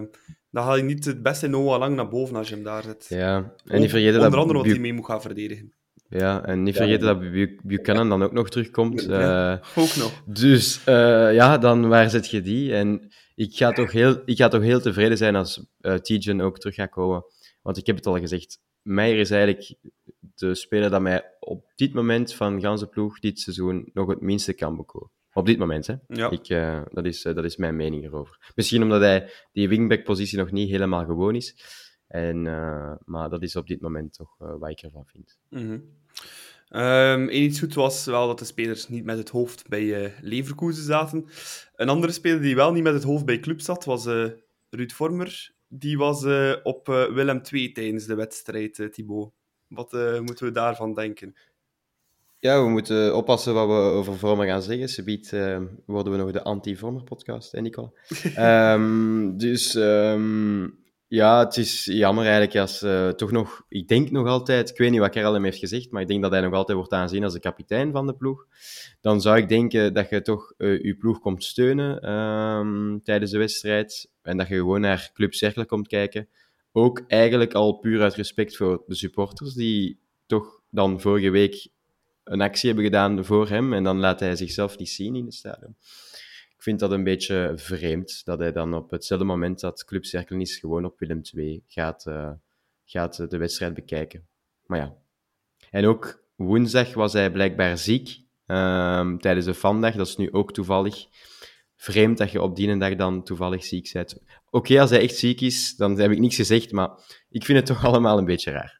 dan 0.51 0.63
haal 0.63 0.77
je 0.77 0.83
niet 0.83 1.05
het 1.05 1.21
beste 1.21 1.47
Noah 1.47 1.79
lang 1.79 1.95
naar 1.95 2.09
boven 2.09 2.35
als 2.35 2.49
je 2.49 2.55
hem 2.55 2.63
daar 2.63 2.83
zet. 2.83 3.05
Ja, 3.09 3.53
en 3.65 3.79
niet 3.79 3.89
vergeten 3.89 4.15
Onder 4.15 4.31
dat... 4.31 4.39
andere 4.39 4.59
wat 4.59 4.67
hij 4.67 4.79
mee 4.79 4.93
moet 4.93 5.05
gaan 5.05 5.21
verdedigen. 5.21 5.73
Ja, 6.09 6.45
en 6.45 6.63
niet 6.63 6.75
vergeten 6.75 7.07
ja. 7.07 7.13
dat 7.13 7.49
Buchanan 7.63 8.09
dan 8.09 8.23
ook 8.23 8.31
nog 8.31 8.49
terugkomt. 8.49 9.01
Ja, 9.01 9.61
ook 9.75 9.95
nog. 9.95 10.23
Dus 10.25 10.81
ja, 10.85 11.57
dan 11.57 11.87
waar 11.87 12.09
zet 12.09 12.29
je 12.29 12.41
die? 12.41 12.73
En 12.73 13.13
ik 13.35 13.55
ga 13.55 13.71
toch 13.71 13.91
heel, 13.91 14.21
ik 14.25 14.37
ga 14.37 14.47
toch 14.47 14.61
heel 14.61 14.81
tevreden 14.81 15.17
zijn 15.17 15.35
als 15.35 15.65
uh, 15.81 15.93
Tijan 15.93 16.41
ook 16.41 16.59
terug 16.59 16.75
gaat 16.75 16.89
komen. 16.89 17.23
Want 17.61 17.77
ik 17.77 17.85
heb 17.85 17.95
het 17.95 18.05
al 18.05 18.19
gezegd, 18.19 18.59
Meijer 18.85 19.19
is 19.19 19.31
eigenlijk 19.31 19.75
de 20.35 20.55
speler 20.55 20.89
dat 20.89 21.01
mij 21.01 21.33
op 21.39 21.71
dit 21.75 21.93
moment 21.93 22.33
van 22.33 22.61
ganse 22.61 22.87
ploeg 22.87 23.19
dit 23.19 23.39
seizoen 23.39 23.89
nog 23.93 24.07
het 24.07 24.21
minste 24.21 24.53
kan 24.53 24.75
bekoren. 24.75 25.11
Op 25.33 25.45
dit 25.45 25.57
moment, 25.57 25.87
hè. 25.87 25.95
Ja. 26.07 26.29
Ik, 26.29 26.49
uh, 26.49 26.81
dat, 26.91 27.05
is, 27.05 27.25
uh, 27.25 27.35
dat 27.35 27.43
is 27.43 27.55
mijn 27.55 27.75
mening 27.75 28.03
erover. 28.03 28.51
Misschien 28.55 28.83
omdat 28.83 29.01
hij 29.01 29.29
die 29.51 29.69
wingback-positie 29.69 30.37
nog 30.37 30.51
niet 30.51 30.69
helemaal 30.69 31.05
gewoon 31.05 31.35
is. 31.35 31.55
En, 32.07 32.45
uh, 32.45 32.93
maar 33.05 33.29
dat 33.29 33.43
is 33.43 33.55
op 33.55 33.67
dit 33.67 33.81
moment 33.81 34.13
toch 34.13 34.35
wat 34.37 34.69
ik 34.69 34.81
ervan 34.81 35.05
vind. 35.05 35.37
Mm 35.49 35.67
-hmm. 35.67 35.83
Um, 36.81 37.29
iets 37.29 37.59
goed 37.59 37.73
was 37.73 38.05
wel 38.05 38.27
dat 38.27 38.39
de 38.39 38.45
spelers 38.45 38.87
niet 38.87 39.05
met 39.05 39.17
het 39.17 39.29
hoofd 39.29 39.67
bij 39.67 40.13
Leverkusen 40.21 40.83
zaten. 40.83 41.25
Een 41.75 41.89
andere 41.89 42.13
speler 42.13 42.41
die 42.41 42.55
wel 42.55 42.71
niet 42.71 42.83
met 42.83 42.93
het 42.93 43.03
hoofd 43.03 43.25
bij 43.25 43.39
club 43.39 43.61
zat, 43.61 43.85
was 43.85 44.05
Ruud 44.69 44.91
Vormer. 44.91 45.54
Die 45.67 45.97
was 45.97 46.23
uh, 46.23 46.55
op 46.63 46.89
uh, 46.89 47.05
Willem 47.05 47.41
II 47.51 47.71
tijdens 47.71 48.05
de 48.05 48.15
wedstrijd, 48.15 48.77
uh, 48.77 48.87
Thibaut. 48.87 49.31
Wat 49.67 49.91
moeten 50.21 50.45
we 50.45 50.51
daarvan 50.51 50.93
denken? 50.93 51.35
Ja, 52.39 52.63
we 52.63 52.69
moeten 52.69 53.15
oppassen 53.15 53.53
wat 53.53 53.67
we 53.67 53.73
over 53.73 54.17
vormen 54.17 54.47
gaan 54.47 54.61
zeggen. 54.61 54.89
Ze 54.89 55.03
biedt 55.03 55.29
worden 55.85 56.11
we 56.11 56.17
nog 56.17 56.31
de 56.31 56.43
anti-vormer-podcast, 56.43 57.51
hè, 57.51 57.61
Nicola? 57.61 57.91
um, 58.73 59.37
dus 59.37 59.75
um, 59.75 60.84
ja, 61.07 61.39
het 61.39 61.57
is 61.57 61.85
jammer 61.85 62.23
eigenlijk 62.23 62.55
als 62.55 62.83
uh, 62.83 63.09
toch 63.09 63.31
nog, 63.31 63.65
ik 63.67 63.87
denk 63.87 64.11
nog 64.11 64.27
altijd, 64.27 64.69
ik 64.69 64.77
weet 64.77 64.91
niet 64.91 64.99
wat 64.99 65.09
Karel 65.09 65.33
hem 65.33 65.43
heeft 65.43 65.57
gezegd, 65.57 65.91
maar 65.91 66.01
ik 66.01 66.07
denk 66.07 66.21
dat 66.21 66.31
hij 66.31 66.41
nog 66.41 66.53
altijd 66.53 66.77
wordt 66.77 66.93
aanzien 66.93 67.23
als 67.23 67.33
de 67.33 67.39
kapitein 67.39 67.91
van 67.91 68.07
de 68.07 68.15
ploeg. 68.15 68.45
Dan 69.01 69.21
zou 69.21 69.37
ik 69.37 69.49
denken 69.49 69.93
dat 69.93 70.09
je 70.09 70.21
toch 70.21 70.53
uh, 70.57 70.83
je 70.83 70.95
ploeg 70.95 71.19
komt 71.19 71.43
steunen 71.43 72.11
um, 72.11 73.03
tijdens 73.03 73.31
de 73.31 73.37
wedstrijd 73.37 74.11
en 74.21 74.37
dat 74.37 74.47
je 74.47 74.55
gewoon 74.55 74.81
naar 74.81 75.09
Club 75.13 75.33
Cercle 75.33 75.65
komt 75.65 75.87
kijken. 75.87 76.29
Ook 76.71 77.03
eigenlijk 77.07 77.53
al 77.53 77.73
puur 77.73 78.01
uit 78.01 78.15
respect 78.15 78.55
voor 78.55 78.83
de 78.87 78.95
supporters, 78.95 79.53
die 79.53 79.99
toch 80.25 80.61
dan 80.69 81.01
vorige 81.01 81.29
week 81.29 81.67
een 82.23 82.41
actie 82.41 82.67
hebben 82.67 82.85
gedaan 82.85 83.25
voor 83.25 83.49
hem 83.49 83.73
en 83.73 83.83
dan 83.83 83.99
laat 83.99 84.19
hij 84.19 84.35
zichzelf 84.35 84.77
niet 84.77 84.89
zien 84.89 85.15
in 85.15 85.25
het 85.25 85.33
stadion 85.33 85.75
vind 86.65 86.79
dat 86.79 86.91
een 86.91 87.03
beetje 87.03 87.53
vreemd 87.55 88.21
dat 88.23 88.39
hij 88.39 88.51
dan 88.51 88.73
op 88.73 88.91
hetzelfde 88.91 89.25
moment 89.25 89.59
dat 89.59 89.85
Club 89.85 90.05
Cercle 90.05 90.39
is 90.39 90.57
gewoon 90.57 90.85
op 90.85 90.99
Willem 90.99 91.21
II 91.33 91.63
gaat, 91.67 92.05
uh, 92.07 92.31
gaat 92.85 93.29
de 93.29 93.37
wedstrijd 93.37 93.73
bekijken. 93.73 94.27
Maar 94.65 94.79
ja. 94.79 94.93
En 95.71 95.85
ook 95.85 96.23
woensdag 96.35 96.93
was 96.93 97.13
hij 97.13 97.31
blijkbaar 97.31 97.77
ziek 97.77 98.07
um, 98.47 99.19
tijdens 99.19 99.45
de 99.45 99.53
vandag. 99.53 99.95
Dat 99.95 100.07
is 100.07 100.15
nu 100.15 100.31
ook 100.31 100.53
toevallig. 100.53 101.05
Vreemd 101.75 102.17
dat 102.17 102.31
je 102.31 102.41
op 102.41 102.55
die 102.55 102.77
dag 102.77 102.95
dan 102.95 103.23
toevallig 103.23 103.63
ziek 103.63 103.89
bent. 103.93 104.17
Oké, 104.49 104.81
als 104.81 104.89
hij 104.89 105.01
echt 105.01 105.15
ziek 105.15 105.41
is, 105.41 105.75
dan 105.75 105.99
heb 105.99 106.11
ik 106.11 106.19
niks 106.19 106.35
gezegd, 106.35 106.71
maar 106.71 106.89
ik 107.29 107.45
vind 107.45 107.57
het 107.57 107.67
toch 107.67 107.85
allemaal 107.89 108.17
een 108.17 108.25
beetje 108.25 108.51
raar. 108.51 108.79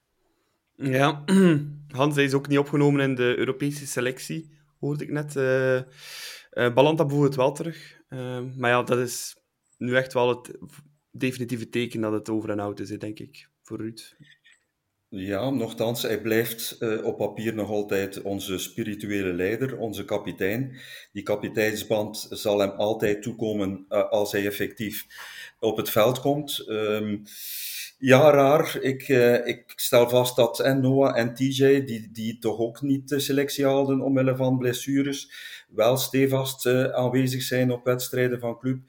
Ja, 0.75 1.23
Hans 1.87 2.15
hij 2.15 2.23
is 2.23 2.33
ook 2.33 2.47
niet 2.47 2.57
opgenomen 2.57 3.01
in 3.01 3.15
de 3.15 3.35
Europese 3.37 3.87
selectie, 3.87 4.57
hoorde 4.79 5.03
ik 5.03 5.11
net. 5.11 5.35
Uh, 5.35 5.79
uh, 6.55 6.73
Balanta 6.73 7.05
bijvoorbeeld 7.05 7.35
wel 7.35 7.51
terug. 7.51 8.01
Uh, 8.09 8.41
maar 8.55 8.69
ja, 8.69 8.83
dat 8.83 8.97
is 8.97 9.35
nu 9.77 9.95
echt 9.95 10.13
wel 10.13 10.29
het 10.29 10.57
definitieve 11.11 11.69
teken 11.69 12.01
dat 12.01 12.11
het 12.11 12.29
over 12.29 12.49
en 12.49 12.59
out 12.59 12.79
is, 12.79 12.89
denk 12.89 13.19
ik, 13.19 13.49
voor 13.61 13.77
Ruud. 13.77 14.15
Ja, 15.09 15.49
nogthans, 15.49 16.01
hij 16.01 16.21
blijft 16.21 16.75
uh, 16.79 17.05
op 17.05 17.17
papier 17.17 17.53
nog 17.53 17.69
altijd 17.69 18.21
onze 18.21 18.57
spirituele 18.57 19.33
leider, 19.33 19.77
onze 19.77 20.05
kapitein. 20.05 20.79
Die 21.11 21.23
kapiteinsband 21.23 22.27
zal 22.29 22.59
hem 22.59 22.69
altijd 22.69 23.21
toekomen 23.21 23.85
uh, 23.89 24.09
als 24.09 24.31
hij 24.31 24.45
effectief 24.45 25.05
op 25.59 25.77
het 25.77 25.89
veld 25.89 26.19
komt. 26.19 26.65
Um, 26.69 27.23
ja, 27.97 28.31
raar. 28.31 28.77
Ik, 28.81 29.07
uh, 29.07 29.47
ik 29.47 29.73
stel 29.75 30.09
vast 30.09 30.35
dat 30.35 30.59
en 30.59 30.81
Noah 30.81 31.17
en 31.17 31.33
TJ, 31.33 31.83
die, 31.83 32.09
die 32.11 32.39
toch 32.39 32.59
ook 32.59 32.81
niet 32.81 33.09
de 33.09 33.19
selectie 33.19 33.65
haalden 33.65 34.01
omwille 34.01 34.35
van 34.35 34.57
blessures, 34.57 35.31
wel 35.69 35.97
stevast 35.97 36.65
uh, 36.65 36.83
aanwezig 36.83 37.41
zijn 37.41 37.71
op 37.71 37.85
wedstrijden 37.85 38.39
van 38.39 38.59
club. 38.59 38.79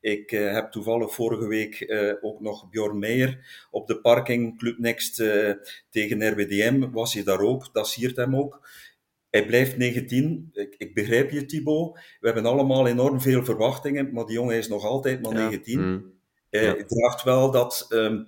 Ik 0.00 0.32
uh, 0.32 0.52
heb 0.52 0.70
toevallig 0.70 1.14
vorige 1.14 1.46
week 1.46 1.94
ook 2.20 2.40
nog 2.40 2.68
Bjorn 2.70 2.98
Meijer 2.98 3.66
op 3.70 3.86
de 3.86 4.00
parking 4.00 4.58
Club 4.58 4.78
Next 4.78 5.16
tegen 5.90 6.28
RWDM. 6.32 6.90
Was 6.90 7.14
hij 7.14 7.22
daar 7.22 7.40
ook? 7.40 7.68
Dat 7.72 7.88
siert 7.88 8.16
hem 8.16 8.36
ook. 8.36 8.68
Hij 9.30 9.46
blijft 9.46 9.76
19. 9.76 10.50
Ik, 10.52 10.74
ik, 10.78 10.94
begrijp 10.94 11.30
je, 11.30 11.46
Thibaut. 11.46 11.98
We 12.20 12.26
hebben 12.26 12.46
allemaal 12.46 12.86
enorm 12.86 13.20
veel 13.20 13.44
verwachtingen, 13.44 14.12
maar 14.12 14.24
die 14.24 14.34
jongen 14.34 14.56
is 14.56 14.68
nog 14.68 14.84
altijd 14.84 15.22
maar 15.22 15.32
ja. 15.32 15.48
19. 15.48 15.80
Mm. 15.80 16.13
Hij 16.58 16.76
ja. 16.76 16.84
draagt 16.86 17.22
wel 17.22 17.50
dat, 17.50 17.86
um, 17.88 18.26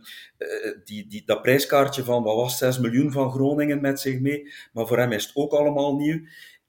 die, 0.84 1.06
die, 1.06 1.22
dat 1.24 1.42
prijskaartje 1.42 2.04
van, 2.04 2.22
wat 2.22 2.36
was 2.36 2.58
6 2.58 2.78
miljoen 2.78 3.12
van 3.12 3.30
Groningen 3.30 3.80
met 3.80 4.00
zich 4.00 4.20
mee, 4.20 4.52
maar 4.72 4.86
voor 4.86 4.98
hem 4.98 5.12
is 5.12 5.26
het 5.26 5.36
ook 5.36 5.52
allemaal 5.52 5.96
nieuw. 5.96 6.20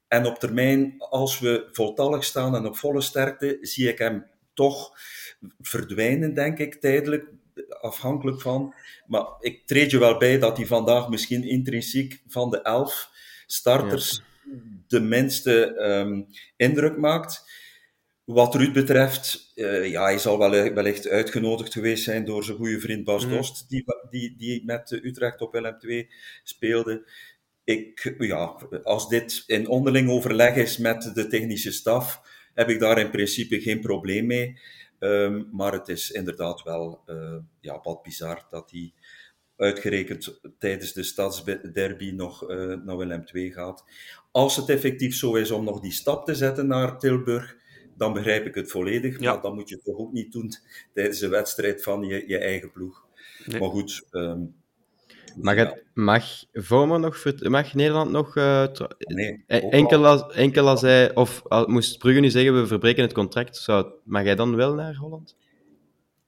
En 0.08 0.26
op 0.26 0.36
termijn, 0.36 0.96
als 0.98 1.40
we 1.40 1.68
voltallig 1.72 2.24
staan 2.24 2.56
en 2.56 2.66
op 2.66 2.78
volle 2.78 3.02
sterkte, 3.02 3.58
zie 3.62 3.88
ik 3.88 3.98
hem 3.98 4.26
toch 4.54 4.92
verdwijnen, 5.62 6.34
denk 6.34 6.58
ik, 6.58 6.76
tijdelijk, 6.76 7.26
afhankelijk 7.82 8.42
van. 8.42 8.74
Maar 9.08 9.26
ik 9.40 9.68
treed 9.68 9.92
je 9.92 10.00
wel 10.00 10.18
bij 10.18 10.40
dat 10.40 10.58
hij 10.58 10.66
vandaag 10.66 11.10
misschien 11.10 11.44
intrinsiek 11.44 12.22
van 12.28 12.50
de 12.50 12.62
elf 12.62 13.10
starters 13.46 14.22
ja. 14.44 14.52
de 14.88 15.00
minste 15.00 15.76
um, 15.80 16.28
indruk 16.56 16.98
maakt. 16.98 17.44
Wat 18.28 18.56
Ruud 18.56 18.74
betreft, 18.74 19.52
uh, 19.56 19.90
ja, 19.90 20.04
hij 20.04 20.18
zal 20.18 20.38
wel, 20.38 20.74
wellicht 20.74 21.08
uitgenodigd 21.08 21.74
geweest 21.74 22.04
zijn 22.04 22.26
door 22.26 22.44
zijn 22.44 22.58
goede 22.58 22.80
vriend 22.80 23.04
Bas 23.04 23.26
mm. 23.26 23.32
Dost, 23.32 23.70
die, 23.70 23.84
die, 24.10 24.36
die 24.38 24.66
met 24.66 24.92
Utrecht 24.92 25.42
op 25.42 25.56
LM2 25.56 26.08
speelde. 26.44 27.10
Ik, 27.64 28.16
ja, 28.18 28.56
als 28.84 29.10
dit 29.10 29.44
in 29.46 29.68
onderling 29.68 30.10
overleg 30.10 30.56
is 30.56 30.78
met 30.78 31.12
de 31.14 31.28
technische 31.28 31.72
staf, 31.72 32.22
heb 32.54 32.70
ik 32.70 32.80
daar 32.80 33.00
in 33.00 33.10
principe 33.10 33.62
geen 33.62 33.80
probleem 33.80 34.26
mee. 34.26 34.60
Um, 35.00 35.50
maar 35.52 35.74
het 35.74 35.88
is 35.88 36.12
inderdaad 36.12 36.64
wel 36.64 37.04
uh, 37.06 37.38
ja, 37.60 37.80
wat 37.84 38.02
bizar 38.02 38.48
dat 38.50 38.72
hij 38.72 38.94
uitgerekend 39.58 40.40
tijdens 40.60 40.94
de 40.94 41.04
stadsderby 41.04 42.12
nog 42.12 42.50
uh, 42.50 42.74
naar 42.74 42.98
Willem 42.98 43.26
2 43.26 43.52
gaat. 43.52 43.84
Als 44.32 44.56
het 44.56 44.70
effectief 44.70 45.16
zo 45.16 45.36
is 45.36 45.52
om 45.52 45.64
nog 45.64 45.80
die 45.80 45.92
stap 45.92 46.26
te 46.26 46.36
zetten 46.36 46.68
naar 46.68 47.00
Tilburg, 47.00 47.66
dan 47.98 48.14
begrijp 48.14 48.46
ik 48.46 48.56
het 48.56 48.72
volledig. 48.72 49.20
Ja. 49.20 49.34
Maar 49.34 49.42
dat 49.42 49.54
moet 49.54 49.70
je 49.70 49.82
toch 49.84 49.98
ook 49.98 50.12
niet 50.12 50.32
doen 50.32 50.52
tijdens 50.94 51.22
een 51.22 51.30
wedstrijd 51.30 51.84
van 51.84 52.04
je, 52.04 52.24
je 52.28 52.38
eigen 52.38 52.72
ploeg. 52.72 53.06
Nee. 53.46 53.60
Maar 53.60 53.70
goed. 53.70 54.08
Um, 54.12 54.56
mag, 55.36 55.56
het, 55.56 55.84
mag, 55.94 56.26
Vormer 56.54 57.00
nog, 57.00 57.24
mag 57.42 57.74
Nederland 57.74 58.12
nog. 58.12 58.36
Uh, 58.36 58.68
nee, 58.98 59.44
enkel, 59.48 60.06
als, 60.06 60.34
enkel 60.34 60.68
als 60.68 60.82
hij. 60.82 61.16
Of 61.16 61.42
al, 61.48 61.68
moest 61.68 61.98
Brugge 61.98 62.20
nu 62.20 62.30
zeggen: 62.30 62.62
we 62.62 62.68
verbreken 62.68 63.04
het 63.04 63.14
contract, 63.14 63.58
zou, 63.58 63.88
mag 64.04 64.24
hij 64.24 64.36
dan 64.36 64.56
wel 64.56 64.74
naar 64.74 64.96
Holland? 64.96 65.36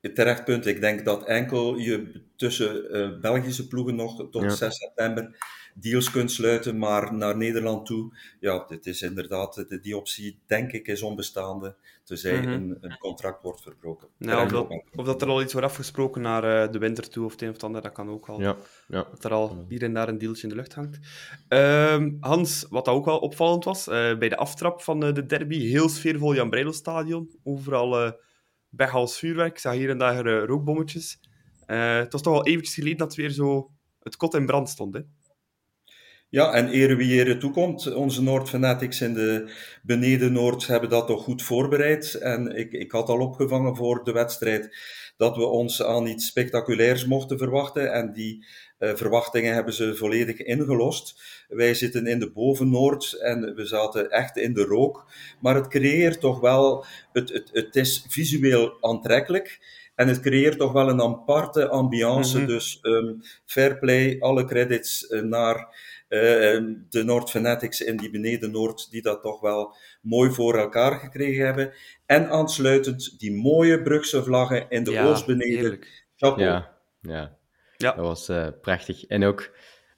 Terecht 0.02 0.46
punt. 0.46 0.66
Ik 0.66 0.82
denk 0.82 1.06
dat 1.06 1.26
enkel 1.26 1.78
je 1.78 2.22
tussen 2.36 2.98
uh, 2.98 3.20
Belgische 3.20 3.68
ploegen 3.68 3.96
nog 3.96 4.30
tot 4.30 4.44
ja. 4.44 4.50
6 4.50 4.78
september 4.78 5.38
deals 5.74 6.12
kunt 6.12 6.32
sluiten, 6.32 6.78
maar 6.78 7.14
naar 7.14 7.38
Nederland 7.38 7.86
toe, 7.86 8.18
ja, 8.40 8.66
dit 8.68 8.86
is 8.86 9.02
inderdaad, 9.02 9.66
die 9.82 9.98
optie 9.98 10.40
denk 10.46 10.72
ik 10.72 10.88
is 10.88 11.02
onbestaande, 11.02 11.76
tenzij 12.04 12.38
mm 12.38 12.44
-hmm. 12.44 12.54
een, 12.54 12.78
een, 12.82 12.98
contract 12.98 13.44
wordt 13.44 13.62
verbroken. 13.62 14.08
Ja, 14.18 14.44
of, 14.44 14.52
dat, 14.52 14.84
of, 14.96 15.06
dat, 15.06 15.22
er 15.22 15.28
al 15.28 15.42
iets 15.42 15.54
wordt 15.54 15.68
afgesproken 15.68 16.22
naar 16.22 16.44
uh, 16.44 16.72
de 16.72 16.80
winter 16.80 17.10
toe 17.10 17.26
of 17.26 17.32
het 17.32 17.42
een 17.42 17.48
of 17.48 17.54
het 17.54 17.64
ander, 17.64 17.82
dat 17.82 17.92
kan 17.92 18.10
ook 18.10 18.28
al. 18.28 18.40
Ja, 18.42 18.56
ja. 18.88 19.08
Dat 19.12 19.24
er 19.24 19.34
al 19.34 19.66
hier 19.68 19.84
en 19.84 19.94
daar 19.94 20.08
een 20.08 20.18
deeltje 20.18 20.44
in 20.44 20.50
de 20.50 20.56
lucht 20.56 20.74
hangt. 20.74 21.00
Um, 21.50 22.18
Hans, 22.20 22.66
wat 22.70 22.86
dat 22.86 22.96
ook 22.96 23.06
wel 23.06 23.20
opvallend 23.20 23.64
was, 23.64 23.88
uh, 23.88 24.18
bij 24.18 24.30
de 24.30 24.38
aftrap 24.38 24.82
van 24.82 25.06
uh, 25.06 25.14
de 25.14 25.26
derby, 25.26 25.68
heel 25.68 25.90
sfeervol 25.90 26.36
Jan 26.36 26.50
Breidel 26.50 26.74
stadion, 26.74 27.30
overal 27.44 28.14
uh, 28.72 28.78
Bechals 28.78 29.18
vuurwerk, 29.18 29.52
ik 29.52 29.60
zag 29.60 29.74
hier 29.74 29.90
en 29.90 29.98
daar 29.98 30.26
rookbommetjes. 30.26 31.20
het 31.66 32.12
was 32.12 32.22
toch 32.22 32.34
wel 32.34 32.46
eventjes 32.46 32.76
geleden 32.76 32.98
dat 32.98 33.16
weer 33.16 33.30
zo 33.30 33.72
het 34.00 34.16
kot 34.16 34.34
in 34.34 34.46
brand 34.46 34.70
stond, 34.70 34.94
hè? 34.94 35.02
Ja, 36.32 36.54
en 36.54 36.70
ere 36.70 36.96
wie 36.96 37.20
ere 37.20 37.38
toekomt. 37.38 37.94
Onze 37.94 38.22
Noord 38.22 38.50
Fanatics 38.50 39.02
in 39.02 39.14
de 39.14 39.52
beneden 39.84 40.34
Noord 40.34 40.68
hebben 40.68 40.90
dat 40.90 41.08
toch 41.08 41.24
goed 41.24 41.42
voorbereid. 41.42 42.14
En 42.14 42.56
ik, 42.56 42.72
ik 42.72 42.92
had 42.92 43.10
al 43.10 43.20
opgevangen 43.20 43.76
voor 43.76 44.04
de 44.04 44.12
wedstrijd 44.12 44.78
dat 45.18 45.36
we 45.36 45.46
ons 45.46 45.84
aan 45.84 46.08
iets 46.08 46.26
spectaculairs 46.26 47.06
mochten 47.06 47.38
verwachten. 47.38 47.94
En 47.94 48.14
die 48.14 48.46
uh, 48.80 48.96
verwachtingen 48.96 49.54
hebben 49.54 49.74
ze 49.74 49.96
volledig 49.96 50.38
ingelost. 50.38 51.22
Wij 51.50 51.74
zitten 51.74 52.08
in 52.08 52.20
de 52.20 52.32
boven-Noord 52.32 53.14
en 53.14 53.56
we 53.56 53.66
zaten 53.66 54.10
echt 54.10 54.38
in 54.38 54.54
de 54.54 54.64
rook. 54.64 55.06
Maar 55.40 55.56
het 55.56 55.68
creëert 55.68 56.20
toch 56.20 56.40
wel, 56.40 56.86
het, 57.14 57.30
het, 57.30 57.50
het 57.54 57.76
is 57.76 58.06
visueel 58.08 58.78
aantrekkelijk. 58.82 59.60
En 59.96 60.08
het 60.08 60.20
creëert 60.20 60.58
toch 60.58 60.72
wel 60.72 60.90
een 60.90 61.02
aparte 61.02 61.68
ambiance. 61.68 62.38
Mm 62.38 62.44
-hmm. 62.44 62.54
Dus 62.54 62.80
um, 62.82 63.22
fair 63.46 63.80
play, 63.80 64.20
alle 64.20 64.46
credits 64.46 65.10
uh, 65.10 65.22
naar 65.22 65.56
uh, 66.10 66.20
de 66.90 67.04
Noord 67.04 67.30
Fanatics 67.30 67.82
in 67.82 67.98
die 67.98 68.10
beneden 68.10 68.52
Noord, 68.52 68.92
die 68.92 69.02
dat 69.02 69.22
toch 69.22 69.40
wel 69.40 69.76
mooi 70.02 70.32
voor 70.32 70.58
elkaar 70.58 71.00
gekregen 71.00 71.46
hebben. 71.46 71.74
En 72.06 72.30
aansluitend 72.30 73.20
die 73.20 73.34
mooie 73.34 73.82
Brugse 73.82 74.24
vlaggen 74.24 74.70
in 74.70 74.84
de 74.84 74.92
ja, 74.92 75.06
oost 75.06 75.26
beneden. 75.26 75.80
Ja, 76.16 76.36
ja. 77.02 77.38
ja, 77.78 77.94
dat 77.94 78.06
was 78.06 78.30
uh, 78.30 78.48
prachtig. 78.62 79.06
En 79.06 79.24
ook, 79.24 79.52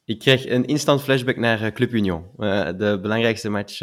ik 0.05 0.19
kreeg 0.19 0.47
een 0.47 0.65
instant 0.65 1.01
flashback 1.01 1.37
naar 1.37 1.61
uh, 1.61 1.71
Club 1.71 1.93
Union. 1.93 2.29
de 2.77 2.99
belangrijkste 3.01 3.49
match 3.49 3.77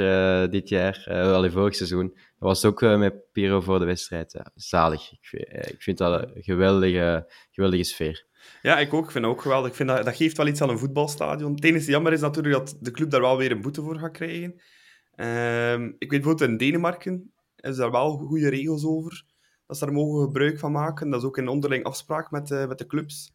dit 0.50 0.68
jaar, 0.68 1.02
wel 1.06 1.50
vorig 1.50 1.74
seizoen. 1.74 2.08
Dat 2.14 2.48
was 2.48 2.64
ook 2.64 2.80
met 2.80 3.32
Piro 3.32 3.60
voor 3.60 3.78
de 3.78 3.84
wedstrijd. 3.84 4.42
zalig. 4.54 5.12
Ik 5.12 5.26
vind, 5.26 5.48
ik 5.72 5.82
vind 5.82 5.98
dat 5.98 6.22
een 6.22 6.42
geweldige, 6.42 7.32
geweldige 7.50 7.84
sfeer. 7.84 8.26
Ja, 8.62 8.78
ik 8.78 8.94
ook. 8.94 9.04
Ik 9.04 9.10
vind 9.10 9.24
ook 9.24 9.42
geweldig. 9.42 9.70
Ik 9.70 9.76
vind 9.76 9.88
dat, 9.88 10.04
dat 10.04 10.16
geeft 10.16 10.36
wel 10.36 10.46
iets 10.46 10.62
aan 10.62 10.68
een 10.68 10.78
voetbalstadion. 10.78 11.54
Het 11.54 11.64
enige 11.64 11.90
jammer 11.90 12.12
is 12.12 12.20
natuurlijk 12.20 12.54
dat 12.54 12.76
de 12.80 12.90
club 12.90 13.10
daar 13.10 13.20
wel 13.20 13.36
weer 13.36 13.50
een 13.50 13.60
boete 13.60 13.82
voor 13.82 13.98
gaat 13.98 14.12
krijgen. 14.12 14.60
Um, 15.16 15.94
ik 15.98 16.10
weet 16.10 16.20
bijvoorbeeld 16.20 16.50
in 16.50 16.56
Denemarken 16.56 17.32
is 17.56 17.76
daar 17.76 17.90
wel 17.90 18.16
goede 18.16 18.48
regels 18.48 18.84
over. 18.84 19.24
dat 19.66 19.78
ze 19.78 19.84
daar 19.84 19.94
mogen 19.94 20.24
gebruik 20.24 20.58
van 20.58 20.72
maken. 20.72 21.10
Dat 21.10 21.20
is 21.20 21.26
ook 21.26 21.38
in 21.38 21.48
onderling 21.48 21.84
afspraak 21.84 22.30
met, 22.30 22.50
uh, 22.50 22.66
met 22.66 22.78
de 22.78 22.86
clubs. 22.86 23.32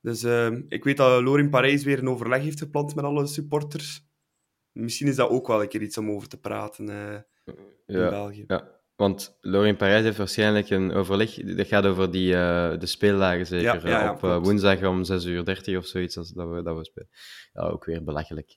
Dus 0.00 0.24
uh, 0.24 0.58
ik 0.68 0.84
weet 0.84 0.96
dat 0.96 1.22
Lorin 1.22 1.50
Parijs 1.50 1.84
weer 1.84 1.98
een 1.98 2.08
overleg 2.08 2.42
heeft 2.42 2.58
gepland 2.58 2.94
met 2.94 3.04
alle 3.04 3.26
supporters. 3.26 4.08
Misschien 4.72 5.08
is 5.08 5.16
dat 5.16 5.30
ook 5.30 5.46
wel 5.46 5.62
een 5.62 5.68
keer 5.68 5.82
iets 5.82 5.98
om 5.98 6.10
over 6.10 6.28
te 6.28 6.40
praten 6.40 6.88
uh, 6.88 7.14
in 7.86 7.98
ja, 7.98 8.08
België. 8.08 8.44
Ja, 8.46 8.80
want 8.96 9.36
Lorin 9.40 9.76
Parijs 9.76 10.02
heeft 10.02 10.16
waarschijnlijk 10.16 10.70
een 10.70 10.92
overleg. 10.92 11.34
Dat 11.34 11.66
gaat 11.66 11.86
over 11.86 12.10
die, 12.10 12.32
uh, 12.32 12.78
de 12.78 12.86
speeldagen 12.86 13.46
zeker. 13.46 13.88
Ja, 13.88 14.02
ja, 14.02 14.12
op 14.12 14.24
uh, 14.24 14.38
woensdag 14.42 14.84
om 14.84 15.04
6 15.04 15.24
uur 15.24 15.44
30 15.44 15.76
of 15.76 15.86
zoiets. 15.86 16.14
Dat 16.14 16.48
we, 16.48 16.62
dat 16.62 16.76
we 16.76 16.84
spelen. 16.84 17.08
Ja, 17.52 17.62
ook 17.62 17.84
weer 17.84 18.04
belachelijk. 18.04 18.54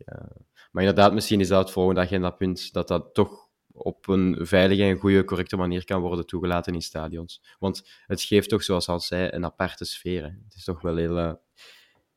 Maar 0.71 0.83
inderdaad, 0.83 1.13
misschien 1.13 1.39
is 1.39 1.47
dat 1.47 1.59
het 1.59 1.71
volgende 1.71 2.01
agendapunt. 2.01 2.73
Dat 2.73 2.87
dat 2.87 3.13
toch 3.13 3.42
op 3.73 4.07
een 4.07 4.37
veilige 4.39 4.83
en 4.83 4.97
goede, 4.97 5.23
correcte 5.23 5.57
manier 5.57 5.85
kan 5.85 6.01
worden 6.01 6.25
toegelaten 6.25 6.73
in 6.73 6.81
stadions. 6.81 7.41
Want 7.59 7.89
het 8.05 8.21
geeft 8.21 8.49
toch, 8.49 8.63
zoals 8.63 8.87
al 8.87 8.99
zei, 8.99 9.29
een 9.31 9.45
aparte 9.45 9.85
sfeer. 9.85 10.21
Hè. 10.21 10.29
Het 10.29 10.55
is 10.55 10.63
toch 10.63 10.81
wel 10.81 10.95
heel... 10.95 11.17
Uh... 11.17 11.33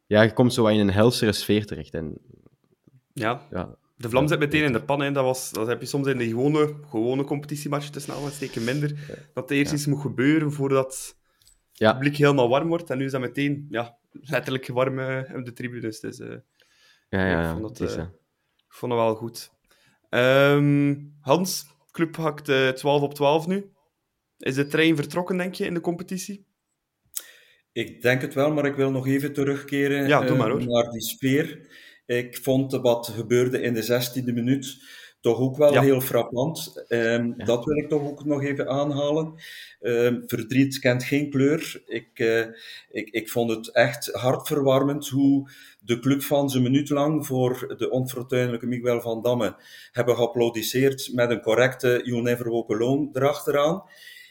Ja, 0.07 0.23
je 0.23 0.33
komt 0.33 0.55
zo 0.55 0.67
in 0.67 0.79
een 0.79 0.91
helsere 0.91 1.33
sfeer 1.33 1.67
terecht. 1.67 1.95
En... 1.95 2.19
Ja. 3.13 3.47
ja. 3.51 3.77
De 3.97 4.09
vlam 4.09 4.29
zit 4.29 4.39
meteen 4.39 4.65
in 4.65 4.73
de 4.73 4.83
pan. 4.83 5.01
Hè. 5.01 5.13
Dat, 5.13 5.25
was, 5.25 5.51
dat 5.51 5.67
heb 5.67 5.81
je 5.81 5.87
soms 5.87 6.07
in 6.07 6.19
de 6.19 6.29
gewone, 6.29 6.75
gewone 6.89 7.25
competitiematch 7.25 7.89
te 7.91 8.01
snel 8.01 8.29
steken 8.29 8.65
minder. 8.65 8.95
Dat 9.35 9.51
er 9.51 9.57
eerst 9.57 9.71
Ja. 9.71 9.77
iets 9.77 9.87
moet 9.87 10.01
gebeuren 10.01 10.53
voordat 10.53 11.17
Ja. 11.73 11.87
het 11.89 11.97
publiek 11.97 12.17
helemaal 12.17 12.49
warm 12.49 12.69
wordt. 12.69 12.91
En 12.91 12.99
nu 12.99 13.05
is 13.05 13.13
dat 13.13 13.21
meteen 13.21 13.67
ja, 13.71 13.99
letterlijk 14.13 14.67
warm 14.67 14.99
eh, 14.99 15.35
op 15.37 15.45
de 15.45 15.53
tribunes. 15.53 16.01
Dus 16.01 16.19
eh, 16.19 16.37
Ja, 17.09 17.27
ja, 17.27 17.43
Ik 17.43 17.51
vond 17.59 17.79
dat, 17.79 17.89
is, 17.89 17.95
eh, 17.95 18.03
eh, 18.03 18.09
ik 18.57 18.73
vond 18.75 18.93
het 18.93 19.01
wel 19.01 19.15
goed. 19.15 19.53
Ehm, 20.17 20.95
Hans, 21.21 21.67
club 21.91 22.17
hakt 22.17 22.49
eh 22.49 22.69
12 22.69 23.03
op 23.03 23.15
12 23.15 23.47
nu. 23.47 23.71
Is 24.39 24.55
de 24.55 24.67
trein 24.67 24.97
vertrokken, 24.97 25.37
denk 25.37 25.55
je, 25.55 25.65
in 25.65 25.75
de 25.75 25.81
competitie? 25.81 26.47
Ik 27.73 28.03
denk 28.03 28.21
het 28.21 28.35
wel, 28.35 28.53
maar 28.53 28.67
ik 28.67 28.75
wil 28.75 28.91
nog 28.91 29.07
even 29.07 29.33
terugkeren 29.33 30.07
Ja, 30.07 30.21
doe 30.21 30.31
eh, 30.31 30.39
maar, 30.39 30.51
hoor. 30.51 30.67
naar 30.67 30.91
die 30.91 31.03
sfeer. 31.03 31.69
Ik 32.07 32.37
vond 32.37 32.73
wat 32.73 33.07
gebeurde 33.09 33.61
in 33.61 33.75
de 33.75 33.83
16e 33.83 34.33
minuut 34.35 34.83
toch 35.27 35.41
ook 35.41 35.57
wel 35.57 35.73
Ja. 35.73 35.83
heel 35.83 36.01
frappant. 36.01 36.85
Ja. 36.89 37.19
Dat 37.37 37.65
wil 37.65 37.77
ik 37.77 37.89
toch 37.89 38.03
ook 38.03 38.25
nog 38.25 38.43
even 38.43 38.69
aanhalen. 38.69 39.35
Ehm, 39.81 40.21
verdriet 40.27 40.79
kent 40.79 41.05
geen 41.05 41.31
kleur. 41.31 41.83
Ik, 41.87 42.09
eh, 42.15 42.41
ik, 42.91 43.09
ik 43.11 43.29
vond 43.29 43.51
het 43.51 43.73
echt 43.73 44.13
hartverwarmend 44.13 45.09
hoe 45.09 45.51
de 45.81 45.99
clubfans 45.99 46.55
een 46.55 46.63
minuut 46.63 46.91
lang 46.91 47.27
voor 47.27 47.75
de 47.79 47.91
onfortuinlijke 47.91 48.67
Miguel 48.67 49.01
van 49.01 49.23
Damme 49.23 49.57
hebben 49.93 50.17
geapplaudisseerd 50.17 51.11
met 51.13 51.31
een 51.31 51.41
correcte 51.43 52.01
You 52.05 52.23
Never 52.23 52.51
Walk 52.51 52.71
Alone 52.73 53.09
erachteraan. 53.13 53.83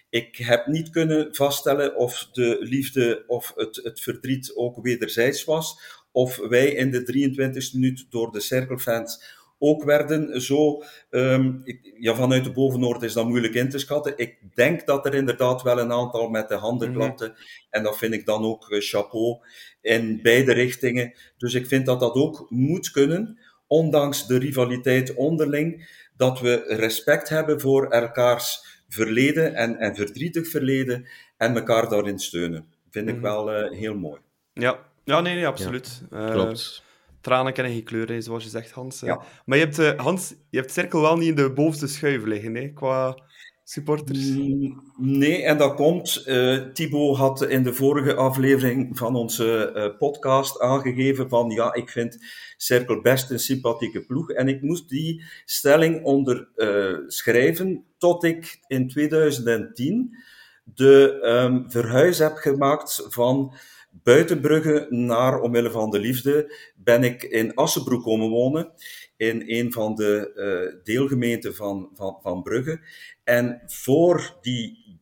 Ik 0.10 0.36
heb 0.38 0.68
niet 0.68 0.90
kunnen 0.90 1.36
vaststellen 1.36 1.96
of 1.96 2.30
de 2.32 2.58
liefde 2.60 3.24
of 3.28 3.54
het, 3.56 3.80
het 3.84 4.00
verdriet 4.00 4.52
ook 4.56 4.82
wederzijds 4.82 5.44
was, 5.44 5.80
of 6.12 6.38
wij 6.38 6.68
in 6.68 6.92
de 6.92 7.04
23e 7.04 7.74
minuut 7.74 8.06
door 8.10 8.32
de 8.32 8.40
cirkelfans 8.40 9.35
ook 9.60 9.84
werden 9.84 10.42
zo... 10.42 10.84
ehm, 11.10 11.54
ik- 11.64 11.96
ja, 12.00 12.16
vanuit 12.16 12.44
de 12.44 12.52
Bovenoord 12.52 13.02
is 13.04 13.14
dat 13.14 13.28
moeilijk 13.28 13.54
in 13.54 13.70
te 13.70 13.78
schatten. 13.80 14.14
Ik 14.18 14.38
denk 14.56 14.86
dat 14.86 15.06
er 15.06 15.14
inderdaad 15.14 15.62
wel 15.62 15.80
een 15.80 15.92
aantal 15.92 16.30
met 16.30 16.50
de 16.50 16.56
handen 16.56 16.90
Mhm. 16.90 16.98
klapten. 17.00 17.36
En 17.70 17.84
dat 17.84 17.98
vind 17.98 18.14
ik 18.14 18.26
dan 18.26 18.44
ook 18.44 18.70
eh, 18.72 18.80
chapeau 18.82 19.38
in 19.82 20.20
beide 20.22 20.54
richtingen. 20.54 21.14
Dus 21.38 21.54
ik 21.54 21.68
vind 21.68 21.86
dat 21.86 22.00
dat 22.00 22.14
ook 22.16 22.46
moet 22.50 22.92
kunnen, 22.92 23.40
ondanks 23.68 24.28
de 24.28 24.38
rivaliteit 24.38 25.14
onderling, 25.14 25.88
dat 26.18 26.40
we 26.40 26.64
respect 26.68 27.30
hebben 27.30 27.62
voor 27.62 27.90
elkaars 27.90 28.66
verleden 28.88 29.56
en, 29.56 29.78
en 29.78 29.96
verdrietig 29.96 30.48
verleden 30.48 31.08
en 31.38 31.56
elkaar 31.56 31.90
daarin 31.90 32.20
steunen. 32.20 32.66
Vind 32.92 33.08
ik 33.10 33.14
Mhm. 33.16 33.24
wel 33.24 33.52
eh, 33.52 33.72
heel 33.78 33.96
mooi. 33.96 34.20
Ja, 34.54 34.80
ja 35.04 35.22
nee, 35.22 35.36
nee, 35.36 35.48
absoluut. 35.48 36.02
Eh, 36.12 36.30
klopt. 36.32 36.84
Tranen 37.26 37.54
kennen 37.54 37.74
geen 37.74 37.84
kleur, 37.84 38.08
hè, 38.08 38.22
zoals 38.22 38.44
je 38.44 38.50
zegt, 38.50 38.72
Hans. 38.72 39.00
Ja. 39.00 39.22
Maar 39.46 39.58
je 39.58 39.64
hebt, 39.64 39.80
eh, 39.80 40.00
Hans, 40.00 40.34
je 40.50 40.58
hebt 40.58 40.72
Cirkel 40.72 41.02
wel 41.02 41.18
niet 41.18 41.28
in 41.30 41.36
de 41.36 41.54
bovenste 41.54 41.88
schuif 41.88 42.24
liggen, 42.24 42.56
hè, 42.56 42.68
qua 42.74 43.18
supporters. 43.64 44.30
Mm, 44.30 44.84
Nee, 44.98 45.44
en 45.44 45.58
dat 45.58 45.76
komt. 45.76 46.24
eh 46.26 46.58
Thibaut 46.74 47.18
had 47.18 47.42
in 47.42 47.64
de 47.64 47.74
vorige 47.74 48.14
aflevering 48.16 48.98
van 48.98 49.16
onze 49.16 49.72
eh, 49.72 49.98
podcast 49.98 50.60
aangegeven 50.60 51.30
van 51.30 51.50
ja, 51.50 51.74
ik 51.74 51.90
vind 51.90 52.18
Cirkel 52.58 53.02
best 53.02 53.32
een 53.32 53.40
sympathieke 53.40 54.06
ploeg. 54.06 54.30
En 54.32 54.48
ik 54.48 54.62
moest 54.62 54.90
die 54.90 55.24
stelling 55.46 56.04
onderschrijven 56.04 57.86
tot 57.98 58.24
ik 58.24 58.60
in 58.68 58.88
2010 58.88 60.18
de 60.64 61.20
ehm, 61.22 61.70
verhuis 61.70 62.18
heb 62.20 62.36
gemaakt 62.36 63.06
van 63.10 63.54
Buitenbrugge 64.04 64.88
naar 64.90 65.40
Omwille 65.40 65.72
van 65.72 65.90
de 65.90 66.00
Liefde 66.00 66.56
ben 66.76 67.04
ik 67.04 67.24
in 67.24 67.54
Assenbroek 67.54 68.04
komen 68.04 68.30
wonen, 68.30 68.72
in 69.18 69.44
een 69.46 69.72
van 69.72 69.96
de 69.96 70.34
eh, 70.34 70.84
deelgemeenten 70.84 71.56
van, 71.56 71.90
van, 71.94 72.18
van 72.22 72.44
Brugge. 72.44 72.80
En 73.24 73.62
voor 73.66 74.38
die 74.42 75.00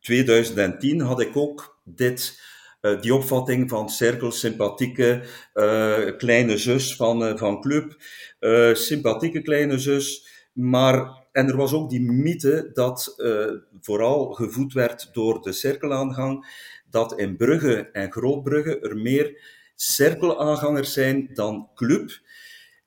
2010 0.00 1.00
had 1.00 1.20
ik 1.20 1.36
ook 1.36 1.78
dit, 1.84 2.42
eh, 2.80 3.00
die 3.00 3.14
opvatting 3.14 3.68
van 3.68 3.88
cirkel, 3.88 4.30
sympathieke 4.30 5.22
eh, 5.52 6.16
kleine 6.16 6.58
zus 6.58 6.96
van, 6.96 7.38
van 7.38 7.60
club, 7.60 7.96
sympathieke 8.72 9.42
kleine 9.42 9.78
zus. 9.78 10.32
Maar, 10.52 11.26
en 11.32 11.48
er 11.48 11.56
was 11.56 11.72
ook 11.72 11.90
die 11.90 12.00
mythe 12.00 12.70
dat 12.72 13.14
vooral 13.80 14.32
gevoed 14.32 14.72
werd 14.72 15.10
door 15.12 15.42
de 15.42 15.52
cirkelaangang, 15.52 16.46
dat 16.94 17.18
in 17.18 17.36
Brugge 17.36 17.88
en 17.92 18.12
Grootbrugge 18.12 18.80
er 18.80 18.96
meer 18.96 19.40
cirkelaangangers 19.74 20.92
zijn 20.92 21.30
dan 21.32 21.68
club. 21.74 22.20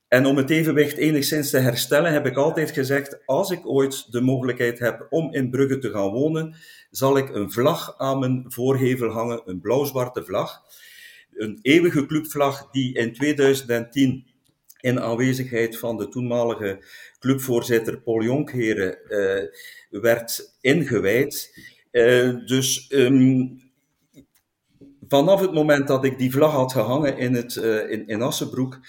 En 0.08 0.26
om 0.26 0.38
het 0.38 0.50
evenwicht 0.50 0.98
enigszins 0.98 1.50
te 1.50 1.58
herstellen, 1.58 2.14
heb 2.14 2.26
ik 2.26 2.36
altijd 2.36 2.72
gezegd: 2.72 3.26
als 3.26 3.52
ik 3.52 3.68
ooit 3.68 4.12
de 4.12 4.22
mogelijkheid 4.22 4.80
heb 4.80 5.08
om 5.10 5.34
in 5.34 5.50
Brugge 5.50 5.78
te 5.78 5.92
gaan 5.92 6.12
wonen, 6.12 6.56
zal 6.92 7.18
ik 7.18 7.36
een 7.36 7.52
vlag 7.52 7.98
aan 7.98 8.20
mijn 8.20 8.46
voorgevel 8.48 9.10
hangen, 9.10 9.42
een 9.46 9.62
blauw-zwarte 9.62 10.24
vlag. 10.24 10.62
Een 11.34 11.60
eeuwige 11.62 12.06
clubvlag 12.06 12.72
die 12.72 12.94
in 12.94 13.14
2010 13.14 14.26
in 14.80 15.00
aanwezigheid 15.00 15.78
van 15.78 15.98
de 15.98 16.08
toenmalige 16.08 16.86
clubvoorzitter 17.20 18.02
Paul 18.02 18.24
Jonkheren 18.24 19.10
eh, 19.10 19.44
werd 20.02 20.58
ingewijd. 20.62 21.60
Eh, 21.92 22.36
dus 22.46 22.88
ehm, 22.88 23.46
vanaf 25.08 25.42
het 25.42 25.54
moment 25.54 25.88
dat 25.88 26.06
ik 26.06 26.18
die 26.18 26.32
vlag 26.32 26.52
had 26.52 26.72
gehangen 26.72 27.18
in, 27.18 27.34
het, 27.34 27.56
eh, 27.56 27.92
in, 28.06 28.22
Assenbroek, 28.22 28.80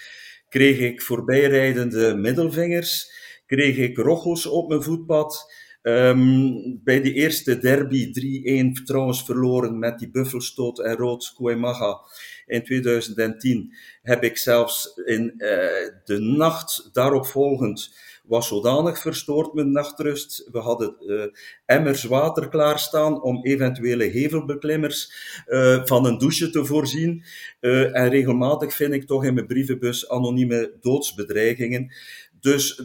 kreeg 0.49 0.79
ik 0.79 1.01
voorbijrijdende 1.01 2.15
middelvingers, 2.15 3.11
kreeg 3.45 3.77
ik 3.77 3.97
rochels 3.97 4.45
op 4.45 4.69
mijn 4.69 4.83
voetpad. 4.83 5.53
Ehm, 5.81 6.51
bij 6.83 7.01
de 7.01 7.13
eerste 7.13 7.57
derby 7.57 8.11
3-1 8.11 8.85
trouwens 8.85 9.23
verloren 9.23 9.79
met 9.79 9.99
die 9.99 10.11
buffelstoot 10.11 10.79
en 10.79 10.95
rood 10.95 11.33
Kouemaga 11.37 11.99
in 12.45 12.63
2010 12.63 13.73
heb 14.01 14.23
ik 14.23 14.37
zelfs 14.37 15.01
in 15.05 15.33
eh, 15.37 15.91
de 16.03 16.19
nacht 16.19 16.89
daarop 16.93 17.25
volgend 17.25 17.95
was 18.29 18.47
zodanig 18.47 18.99
verstoord 18.99 19.53
mijn 19.53 19.71
nachtrust. 19.71 20.49
We 20.51 20.59
hadden 20.59 20.95
eh, 20.99 21.25
emmers 21.65 22.03
water 22.03 22.49
klaarstaan 22.49 23.21
om 23.21 23.45
eventuele 23.45 24.03
hevelbeklimmers 24.03 25.11
eh, 25.45 25.85
van 25.85 26.05
een 26.05 26.17
douche 26.17 26.49
te 26.49 26.65
voorzien. 26.65 27.23
Eh, 27.59 27.95
en 27.95 28.09
regelmatig 28.09 28.73
vind 28.73 28.93
ik 28.93 29.05
toch 29.05 29.25
in 29.25 29.33
mijn 29.33 29.45
brievenbus 29.45 30.09
anonieme 30.09 30.73
doodsbedreigingen. 30.81 31.93
Dus 32.39 32.81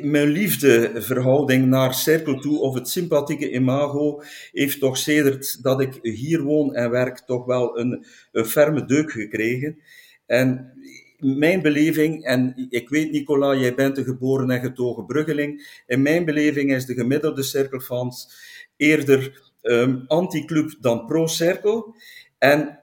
mijn 0.00 0.28
liefdeverhouding 0.28 1.66
naar 1.66 1.94
Cirkel 1.94 2.40
toe, 2.40 2.60
of 2.60 2.74
het 2.74 2.88
sympathieke 2.88 3.50
imago, 3.50 4.22
heeft 4.52 4.80
toch 4.80 4.96
sedert 4.96 5.62
dat 5.62 5.80
ik 5.80 5.98
hier 6.02 6.42
woon 6.42 6.74
en 6.74 6.90
werk 6.90 7.18
toch 7.18 7.44
wel 7.44 7.78
een, 7.78 8.06
een 8.32 8.46
ferme 8.46 8.84
deuk 8.84 9.12
gekregen. 9.12 9.78
En 10.26 10.72
mijn 11.20 11.62
beleving, 11.62 12.24
en 12.24 12.66
ik 12.68 12.88
weet 12.88 13.10
Nicola, 13.10 13.54
jij 13.54 13.74
bent 13.74 13.98
een 13.98 14.04
geboren 14.04 14.50
en 14.50 14.60
getogen 14.60 15.06
Bruggeling, 15.06 15.82
in 15.86 16.02
mijn 16.02 16.24
beleving 16.24 16.74
is 16.74 16.86
de 16.86 16.94
gemiddelde 16.94 17.42
cirkelfans 17.42 18.32
eerder 18.76 19.52
ehm, 19.62 19.98
anti-club 20.06 20.76
dan 20.80 21.06
pro-cirkel. 21.06 21.94
En 22.38 22.80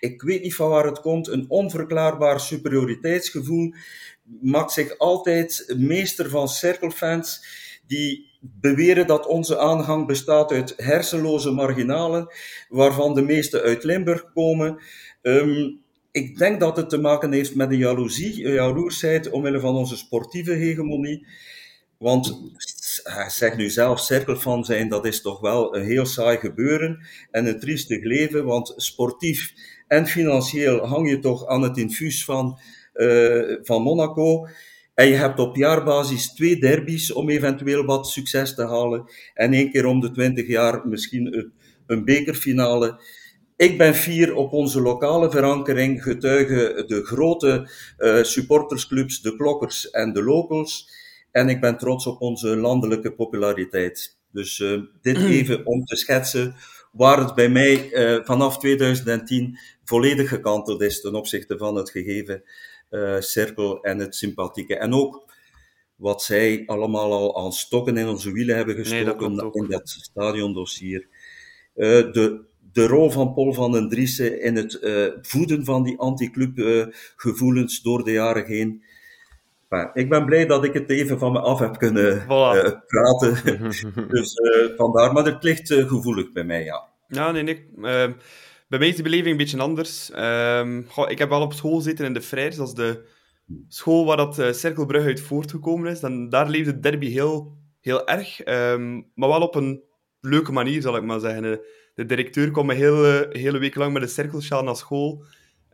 ik 0.00 0.22
weet 0.22 0.42
niet 0.42 0.54
van 0.54 0.68
waar 0.68 0.86
het 0.86 1.00
komt, 1.00 1.28
een 1.28 1.44
onverklaarbaar 1.48 2.40
superioriteitsgevoel 2.40 3.74
maakt 4.40 4.72
zich 4.72 4.98
altijd 4.98 5.74
meester 5.76 6.30
van 6.30 6.48
cirkelfans 6.48 7.44
die 7.86 8.30
beweren 8.40 9.06
dat 9.06 9.26
onze 9.26 9.58
aanhang 9.58 10.06
bestaat 10.06 10.52
uit 10.52 10.74
hersenloze 10.76 11.50
marginalen, 11.50 12.28
waarvan 12.68 13.14
de 13.14 13.22
meeste 13.22 13.62
uit 13.62 13.84
Limburg 13.84 14.32
komen. 14.32 14.78
Ehm, 15.22 15.70
ik 16.16 16.38
denk 16.38 16.60
dat 16.60 16.76
het 16.76 16.88
te 16.88 16.98
maken 16.98 17.32
heeft 17.32 17.54
met 17.54 17.70
een 17.70 17.78
jaloezie, 17.78 18.44
een 18.44 18.52
jaloersheid 18.52 19.30
omwille 19.30 19.60
van 19.60 19.74
onze 19.74 19.96
sportieve 19.96 20.52
hegemonie. 20.52 21.26
Want 21.98 22.40
zeg 23.28 23.56
nu 23.56 23.70
zelf 23.70 24.00
cirkelfan 24.00 24.64
zijn, 24.64 24.88
dat 24.88 25.06
is 25.06 25.20
toch 25.22 25.40
wel 25.40 25.76
een 25.76 25.84
heel 25.84 26.06
saai 26.06 26.38
gebeuren 26.38 27.06
en 27.30 27.46
een 27.46 27.60
triestig 27.60 28.04
leven, 28.04 28.44
want 28.44 28.72
sportief 28.76 29.52
en 29.88 30.06
financieel 30.06 30.86
hang 30.86 31.10
je 31.10 31.18
toch 31.18 31.46
aan 31.46 31.62
het 31.62 31.76
infuus 31.76 32.24
van, 32.24 32.58
uh, 32.94 33.56
van 33.62 33.82
Monaco. 33.82 34.48
En 34.94 35.08
je 35.08 35.14
hebt 35.14 35.38
op 35.38 35.56
jaarbasis 35.56 36.32
twee 36.32 36.60
derbies 36.60 37.12
om 37.12 37.30
eventueel 37.30 37.84
wat 37.84 38.08
succes 38.08 38.54
te 38.54 38.66
halen. 38.66 39.10
En 39.34 39.52
één 39.52 39.70
keer 39.70 39.86
om 39.86 40.00
de 40.00 40.10
twintig 40.10 40.46
jaar 40.46 40.88
misschien 40.88 41.52
een 41.86 42.04
bekerfinale. 42.04 43.00
Ik 43.56 43.78
ben 43.78 43.94
fier 43.94 44.34
op 44.34 44.52
onze 44.52 44.80
lokale 44.80 45.30
verankering, 45.30 46.02
getuigen 46.02 46.86
de 46.86 47.04
grote 47.04 47.68
uh, 47.98 48.22
supportersclubs, 48.22 49.20
de 49.20 49.36
klokkers 49.36 49.90
en 49.90 50.12
de 50.12 50.22
locals. 50.22 50.90
En 51.30 51.48
ik 51.48 51.60
ben 51.60 51.78
trots 51.78 52.06
op 52.06 52.20
onze 52.20 52.56
landelijke 52.56 53.12
populariteit. 53.12 54.18
Dus 54.32 54.58
uh, 54.58 54.80
dit 55.00 55.16
even 55.16 55.66
om 55.66 55.84
te 55.84 55.96
schetsen 55.96 56.54
waar 56.92 57.18
het 57.18 57.34
bij 57.34 57.48
mij 57.48 57.92
uh, 57.92 58.24
vanaf 58.24 58.58
2010 58.58 59.58
volledig 59.84 60.28
gekanteld 60.28 60.82
is 60.82 61.00
ten 61.00 61.14
opzichte 61.14 61.58
van 61.58 61.76
het 61.76 61.90
gegeven 61.90 62.42
cirkel 63.18 63.82
en 63.82 63.98
het 63.98 64.14
sympathieke. 64.14 64.76
En 64.76 64.94
ook 64.94 65.32
wat 65.94 66.22
zij 66.22 66.62
allemaal 66.66 67.12
al 67.12 67.44
aan 67.44 67.52
stokken 67.52 67.96
in 67.96 68.08
onze 68.08 68.32
wielen 68.32 68.56
hebben 68.56 68.74
gestoken 68.74 69.28
nee, 69.28 69.36
dat 69.36 69.54
in 69.54 69.66
dat 69.68 69.88
stadiondossier. 69.88 71.08
de 71.74 72.44
de 72.76 72.86
rol 72.86 73.10
van 73.10 73.34
Paul 73.34 73.52
van 73.52 73.72
den 73.72 73.88
Driessen 73.88 74.40
in 74.42 74.56
het 74.56 74.78
uh, 74.82 75.06
voeden 75.20 75.64
van 75.64 75.82
die 75.82 75.98
anticlub 75.98 76.58
uh, 76.58 76.86
gevoelens 77.16 77.82
door 77.82 78.04
de 78.04 78.12
jaren 78.12 78.46
heen. 78.46 78.82
Maar 79.68 79.90
ik 79.94 80.08
ben 80.08 80.24
blij 80.24 80.46
dat 80.46 80.64
ik 80.64 80.72
het 80.72 80.90
even 80.90 81.18
van 81.18 81.32
me 81.32 81.40
af 81.40 81.58
heb 81.58 81.78
kunnen 81.78 82.22
voilà. 82.22 82.26
uh, 82.26 82.70
praten. 82.86 83.62
dus 84.14 84.40
vandaar, 84.76 85.12
maar 85.12 85.24
het 85.24 85.42
ligt 85.42 85.72
gevoelig 85.72 86.32
bij 86.32 86.44
mij, 86.44 86.64
ja. 86.64 86.88
Ja, 87.08 87.30
nee, 87.30 87.42
nee. 87.42 87.68
Ehm, 87.82 88.12
bij 88.68 88.78
mij 88.78 88.88
is 88.88 88.96
de 88.96 89.02
beleving 89.02 89.30
een 89.30 89.36
beetje 89.36 89.58
anders. 89.58 90.10
Ehm, 90.10 90.82
goh, 90.88 91.10
ik 91.10 91.18
heb 91.18 91.28
wel 91.28 91.42
op 91.42 91.52
school 91.52 91.80
zitten 91.80 92.06
in 92.06 92.12
de 92.12 92.22
Freires, 92.22 92.56
dat 92.56 92.68
is 92.68 92.74
de 92.74 93.04
school 93.68 94.06
waar 94.06 94.16
dat 94.16 94.34
Cirkelbrug 94.50 95.04
uit 95.04 95.20
voortgekomen 95.20 95.90
is. 95.90 96.00
Dan, 96.00 96.28
daar 96.28 96.48
leefde 96.48 96.70
het 96.70 96.82
derby 96.82 97.10
heel, 97.10 97.56
heel 97.80 98.06
erg, 98.06 98.46
um, 98.46 99.10
maar 99.14 99.28
wel 99.28 99.40
op 99.40 99.54
een 99.54 99.82
leuke 100.20 100.52
manier, 100.52 100.82
zal 100.82 100.96
ik 100.96 101.02
maar 101.02 101.20
zeggen 101.20 101.60
de 101.96 102.06
directeur 102.06 102.50
kwam 102.50 102.66
me 102.66 102.74
heel, 102.74 103.04
uh, 103.04 103.20
hele 103.30 103.58
week 103.58 103.74
lang 103.74 103.92
met 103.92 104.02
een 104.02 104.08
cirkelsjaal 104.08 104.62
naar 104.62 104.76
school. 104.76 105.24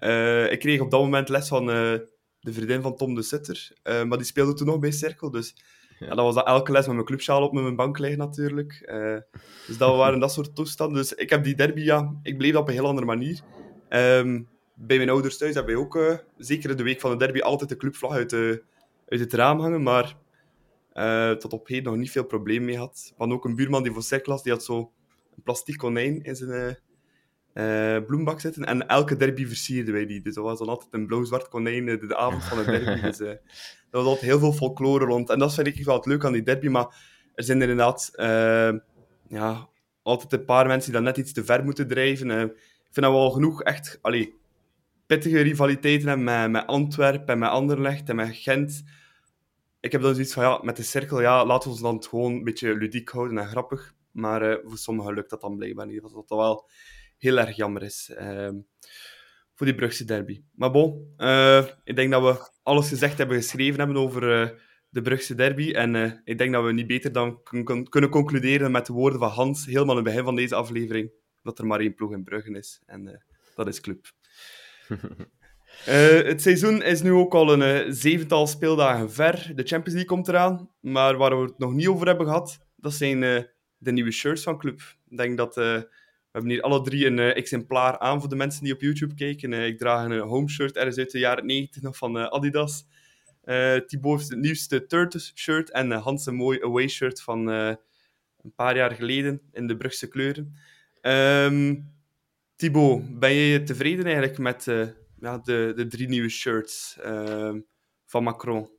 Uh, 0.01 0.53
ik 0.53 0.59
kreeg 0.59 0.81
op 0.81 0.91
dat 0.91 1.01
moment 1.01 1.29
les 1.29 1.49
van 1.49 1.69
uh, 1.69 1.93
de 2.41 2.53
vriendin 2.53 2.83
van 2.83 2.97
Tom 2.97 3.15
de 3.15 3.23
Sutter. 3.23 3.73
maar 3.83 4.19
die 4.19 4.25
speelde 4.27 4.55
toen 4.55 4.67
nog 4.67 4.79
bij 4.79 4.91
Cirkel. 4.91 5.31
Dus 5.31 5.55
ja. 5.99 6.09
dat 6.09 6.17
was 6.17 6.35
dat 6.35 6.47
elke 6.47 6.73
les 6.73 6.87
met 6.87 6.95
mijn 6.95 7.07
clubsjaal 7.07 7.43
op 7.43 7.53
met 7.53 7.63
mijn 7.63 7.77
bank 7.77 7.99
liggen 7.99 8.19
natuurlijk. 8.19 8.93
dus 9.67 9.79
dat 9.79 9.97
waren 9.97 10.21
dat 10.21 10.33
soort 10.33 10.55
toestanden. 10.55 10.97
Dus 10.97 11.15
ik 11.15 11.31
heb 11.31 11.45
die 11.45 11.55
derby, 11.55 11.81
ja, 11.81 12.15
ik 12.23 12.39
bleef 12.39 12.55
op 12.55 12.69
een 12.69 12.75
heel 12.75 12.87
andere 12.87 13.07
manier. 13.07 13.41
Um, 13.89 14.49
bij 14.75 14.97
mijn 14.97 15.11
ouders 15.11 15.39
thuis 15.39 15.55
hebben 15.55 15.75
wij 15.75 15.85
ook, 15.85 16.23
zeker 16.37 16.77
de 16.77 16.83
week 16.83 17.01
van 17.01 17.11
de 17.11 17.17
derby, 17.17 17.41
altijd 17.41 17.71
de 17.71 17.77
clubvlag 17.77 18.13
uit, 18.13 18.31
de, 18.31 18.63
uit 19.09 19.21
het 19.21 19.33
raam 19.33 19.61
hangen. 19.61 19.83
Maar 19.83 20.17
tot 21.39 21.53
op 21.53 21.69
heden 21.69 21.85
nog 21.85 22.01
niet 22.01 22.11
veel 22.11 22.25
probleem 22.25 22.65
mee 22.65 22.79
had. 22.79 23.13
Van 23.17 23.33
ook 23.33 23.45
een 23.45 23.55
buurman 23.57 23.83
die 23.83 23.93
voor 23.93 24.03
Cirkel 24.03 24.33
was, 24.33 24.43
die 24.43 24.53
had 24.53 24.65
zo 24.65 24.93
plastic 25.43 25.77
konijn 25.77 26.23
in 26.23 26.37
zijn 26.37 26.79
uh, 27.55 28.07
bloembak 28.07 28.41
zitten. 28.41 28.65
En 28.65 28.87
elke 28.87 29.17
derby 29.17 29.47
versierden 29.47 29.95
wij 29.95 30.07
die. 30.07 30.23
Dus 30.23 30.35
dat 30.35 30.45
was 30.45 30.59
dan 30.59 30.69
altijd 30.69 30.93
een 30.93 31.07
blauw-zwart 31.07 31.49
konijn 31.49 31.87
de, 31.87 32.07
de, 32.07 32.17
avond 32.17 32.45
van 32.45 32.59
de 32.59 32.65
derby. 32.65 33.01
dus 33.07 33.21
uh, 33.21 33.33
was 33.91 34.05
altijd 34.05 34.25
heel 34.25 34.39
veel 34.39 34.53
folklore 34.53 35.05
rond. 35.05 35.31
En 35.31 35.39
dat 35.39 35.55
vind 35.55 35.67
ik 35.67 35.85
wel 35.85 35.97
het 35.97 36.07
leuk 36.07 36.25
aan 36.25 36.33
die 36.33 36.43
derby. 36.43 36.69
Maar 36.69 36.97
er 37.35 37.45
zijn 37.45 37.63
er 37.63 37.69
inderdaad 37.69 38.11
ja, 39.29 39.69
altijd 40.03 40.33
een 40.33 40.45
paar 40.45 40.67
mensen 40.67 40.93
die 40.93 41.01
dan 41.01 41.09
net 41.09 41.17
iets 41.17 41.33
te 41.33 41.45
ver 41.45 41.65
moeten 41.65 41.89
drijven. 41.89 42.31
ik 42.31 42.57
vind 42.91 43.07
dat 43.07 43.11
we 43.11 43.19
al 43.19 43.31
genoeg 43.31 43.63
echt 43.63 43.99
allee, 44.03 44.35
pittige 45.07 45.41
rivaliteiten 45.41 46.09
hebben 46.09 46.25
met, 46.25 46.51
met 46.51 46.67
Antwerpen 46.67 47.27
en 47.27 47.39
met 47.39 47.49
Anderlecht 47.49 48.09
en 48.09 48.17
met 48.17 48.37
Gent. 48.37 48.85
Ik 49.81 49.93
heb 49.93 50.03
dan 50.03 50.15
zoiets 50.15 50.33
van, 50.33 50.45
ja, 50.45 50.61
met 50.63 50.77
de 50.77 50.83
cirkel, 50.83 51.21
ja, 51.21 51.47
laten 51.47 51.69
we 51.69 51.75
ons 51.75 51.83
dan 51.83 52.05
gewoon 52.05 52.33
een 52.33 52.45
beetje 52.45 52.77
ludiek 52.77 53.09
houden 53.09 53.39
en 53.39 53.47
grappig. 53.47 53.95
Maar 54.13 54.51
uh, 54.51 54.57
voor 54.65 54.79
sommigen 54.79 55.15
lukt 55.15 55.31
dat 55.31 55.41
dan 55.41 55.57
blijkbaar 55.57 55.87
niet. 55.87 56.03
Wat 56.03 56.13
dat 56.13 56.29
wel 56.29 56.69
heel 57.23 57.39
erg 57.39 57.57
jammer 57.57 57.83
is. 57.83 58.11
Uh, 58.21 58.49
voor 59.55 59.67
die 59.67 59.75
Brugse 59.75 60.05
derby. 60.05 60.43
Maar 60.55 60.71
bon, 60.71 61.15
uh, 61.19 61.67
ik 61.85 61.97
denk 61.97 62.11
dat 62.11 62.23
we 62.23 62.51
alles 62.63 62.89
gezegd 62.89 63.19
hebben, 63.19 63.37
geschreven 63.37 63.79
hebben 63.79 63.97
over 63.97 64.41
uh, 64.41 64.59
de 64.89 65.03
Brugse 65.03 65.35
derby. 65.35 65.73
En 65.73 66.21
ik 66.25 66.39
denk 66.39 66.53
dat 66.53 66.65
we 66.65 66.73
niet 66.73 66.87
beter 66.87 67.13
dan 67.13 67.43
kunnen 67.89 68.11
concluderen 68.11 68.71
met 68.71 68.87
de 68.87 68.93
woorden 68.93 69.19
van 69.19 69.29
Hans, 69.29 69.67
helemaal 69.67 69.91
in 69.91 69.97
het 69.97 70.05
begin 70.05 70.25
van 70.25 70.37
deze 70.37 70.55
aflevering, 70.55 71.13
dat 71.43 71.59
er 71.59 71.67
maar 71.67 71.81
één 71.81 71.95
ploeg 71.95 72.13
in 72.13 72.25
Bruggen 72.25 72.55
is. 72.55 72.83
En 72.87 73.25
dat 73.55 73.67
is 73.67 73.81
Club. 73.81 74.13
het 76.33 76.43
seizoen 76.43 76.83
is 76.83 77.03
nu 77.03 77.13
ook 77.13 77.35
al 77.35 77.61
een 77.61 77.95
zevental 77.95 78.47
speeldagen 78.47 79.13
ver. 79.13 79.53
De 79.55 79.63
Champions 79.63 79.93
League 79.93 80.05
komt 80.05 80.29
eraan. 80.29 80.71
Maar 80.81 81.17
waar 81.17 81.37
we 81.39 81.45
het 81.45 81.59
nog 81.59 81.73
niet 81.73 81.89
over 81.89 82.07
hebben 82.07 82.27
gehad, 82.27 82.59
dat 82.77 82.93
zijn 82.93 83.49
de 83.83 83.93
nieuwe 83.93 84.11
shirts 84.11 84.43
van 84.43 84.59
Club. 84.59 84.81
Ik 85.09 85.17
denk 85.17 85.37
dat 85.37 85.57
uh, 85.57 85.65
we 85.65 85.89
hebben 86.33 86.51
hier 86.51 86.63
alle 86.63 86.83
drie 86.83 87.07
een 87.07 87.19
uh, 87.19 87.37
exemplaar 87.37 87.99
aan 87.99 88.21
voor 88.21 88.29
de 88.29 88.37
mensen 88.37 88.65
die 88.65 88.73
op 88.73 88.81
YouTube 88.81 89.15
kijken. 89.15 89.53
Uh, 89.53 89.67
ik 89.67 89.79
draag 89.79 90.05
een 90.05 90.19
home 90.19 90.49
shirt 90.49 90.77
ergens 90.77 90.99
uit 90.99 91.11
de 91.11 91.19
jaren 91.19 91.47
90 91.47 91.83
nog 91.83 91.97
van 91.97 92.31
Adidas. 92.31 92.87
Thibaut 93.87 94.19
heeft 94.19 94.31
het 94.31 94.39
nieuwste 94.39 94.87
Turtles 94.87 95.33
shirt 95.35 95.71
en 95.71 95.91
Hans 95.91 96.27
een 96.27 96.35
mooi 96.35 96.63
away 96.63 96.89
shirt 96.89 97.23
van 97.23 97.47
een 97.47 98.55
paar 98.57 98.77
jaar 98.77 98.91
geleden 98.91 99.41
in 99.53 99.67
de 99.67 99.77
Brugse 99.77 100.09
kleuren. 100.09 100.57
Um, 101.01 101.91
Thibaut, 102.57 103.19
ben 103.19 103.33
je 103.33 103.63
tevreden 103.63 104.05
eigenlijk 104.05 104.39
met 104.39 104.65
ja, 105.21 105.39
de, 105.39 105.73
de 105.77 105.87
drie 105.87 106.09
nieuwe 106.09 106.29
shirts 106.29 106.99
ehm, 107.01 107.61
van 108.05 108.23
Macron? 108.23 108.71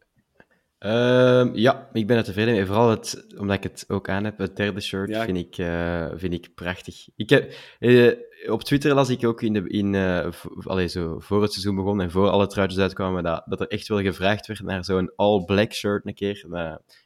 Uh, 0.86 1.50
ja, 1.54 1.90
ik 1.94 2.08
ben 2.08 2.18
er 2.18 2.24
tevreden 2.24 2.54
mee. 2.54 2.66
Vooral 2.66 2.90
het, 2.90 3.26
omdat 3.38 3.56
ik 3.56 3.64
het 3.64 3.86
ook 3.88 4.10
aan 4.10 4.24
heb, 4.24 4.38
het 4.38 4.56
derde 4.56 4.82
shirt 4.82 5.18
vind, 5.18 5.38
ik, 5.38 5.58
uh, 5.58 6.08
vind 6.16 6.34
ik 6.34 6.50
prachtig. 6.56 7.08
Ik 7.16 7.30
heb, 7.30 7.54
uh, 7.80 8.12
op 8.48 8.64
Twitter 8.64 8.94
las 8.94 9.10
ik 9.10 9.26
ook 9.26 9.42
in 9.42 9.54
de, 9.54 9.68
in, 9.68 9.94
uh, 9.94 10.28
allee, 10.64 10.88
zo, 10.88 11.20
voor 11.20 11.42
het 11.42 11.52
seizoen 11.52 11.76
begon 11.76 12.02
en 12.02 12.12
voor 12.12 12.30
alle 12.30 12.48
truitjes 12.48 12.82
uitkwamen, 12.82 13.24
dat, 13.24 13.44
dat 13.46 13.62
er 13.62 13.68
echt 13.68 13.88
wel 13.88 14.02
gevraagd 14.02 14.48
werd 14.48 14.62
naar 14.62 14.86
zo'n 14.86 15.12
all-black 15.16 15.74
shirt 15.74 16.06
een 16.06 16.14
keer. 16.14 16.46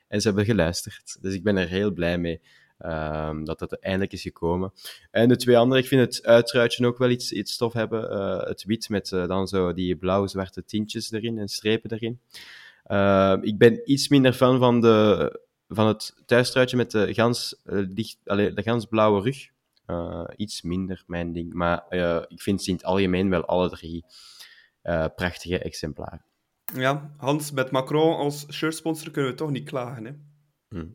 en 0.08 0.22
ze 0.22 0.28
hebben 0.28 0.46
geluisterd. 0.46 1.18
Dus 1.22 1.34
ik 1.34 1.44
ben 1.44 1.58
er 1.58 1.68
heel 1.68 1.92
blij 1.92 2.18
mee. 2.18 2.42
Um, 2.86 3.46
dat 3.46 3.60
dat 3.60 3.74
eindelijk 3.74 4.14
is 4.14 4.22
gekomen. 4.22 4.74
En 5.12 5.28
de 5.28 5.36
twee 5.36 5.58
andere, 5.58 5.82
ik 5.82 5.88
vind 5.88 6.02
het 6.02 6.26
uitruitje 6.26 6.88
ook 6.88 6.98
wel 6.98 7.10
iets, 7.10 7.32
iets 7.32 7.58
tof 7.58 7.74
hebben. 7.74 8.02
het 8.48 8.64
wit 8.64 8.90
met 8.90 9.10
dan 9.10 9.48
zo 9.48 9.74
die 9.74 9.96
blauw-zwarte 9.96 10.66
tintjes 10.66 11.12
erin 11.12 11.38
en 11.38 11.48
strepen 11.48 11.92
erin. 11.92 12.20
Uh, 12.88 13.38
ik 13.42 13.58
ben 13.58 13.92
iets 13.92 14.08
minder 14.08 14.34
fan 14.34 14.60
van, 14.60 14.82
de, 14.82 15.40
van 15.68 15.88
het 15.88 16.24
thuistruitje 16.26 16.78
met 16.78 16.92
de 16.92 17.14
gans, 17.14 17.62
uh, 17.66 17.88
licht, 17.96 18.18
allez, 18.26 18.54
de 18.54 18.64
gans 18.64 18.86
blauwe 18.86 19.22
rug. 19.22 19.50
Uh, 19.88 20.24
iets 20.36 20.62
minder 20.62 21.04
mijn 21.08 21.34
ding. 21.34 21.54
Maar 21.54 21.88
eh, 21.90 22.24
ik 22.28 22.42
vind 22.42 22.64
ze 22.64 22.70
in 22.70 22.76
het 22.76 22.86
algemeen 22.86 23.30
wel 23.30 23.46
alle 23.46 23.70
drie 23.70 24.06
prachtige 25.16 25.60
exemplaren. 25.60 26.26
Ja, 26.74 27.14
Hans, 27.18 27.52
met 27.52 27.72
Macron 27.72 28.16
als 28.16 28.46
shirtsponsor 28.52 29.12
kunnen 29.12 29.32
we 29.32 29.38
toch 29.38 29.52
niet 29.52 29.70
klagen. 29.70 30.06
Hè? 30.06 30.12
Hm. 30.70 30.88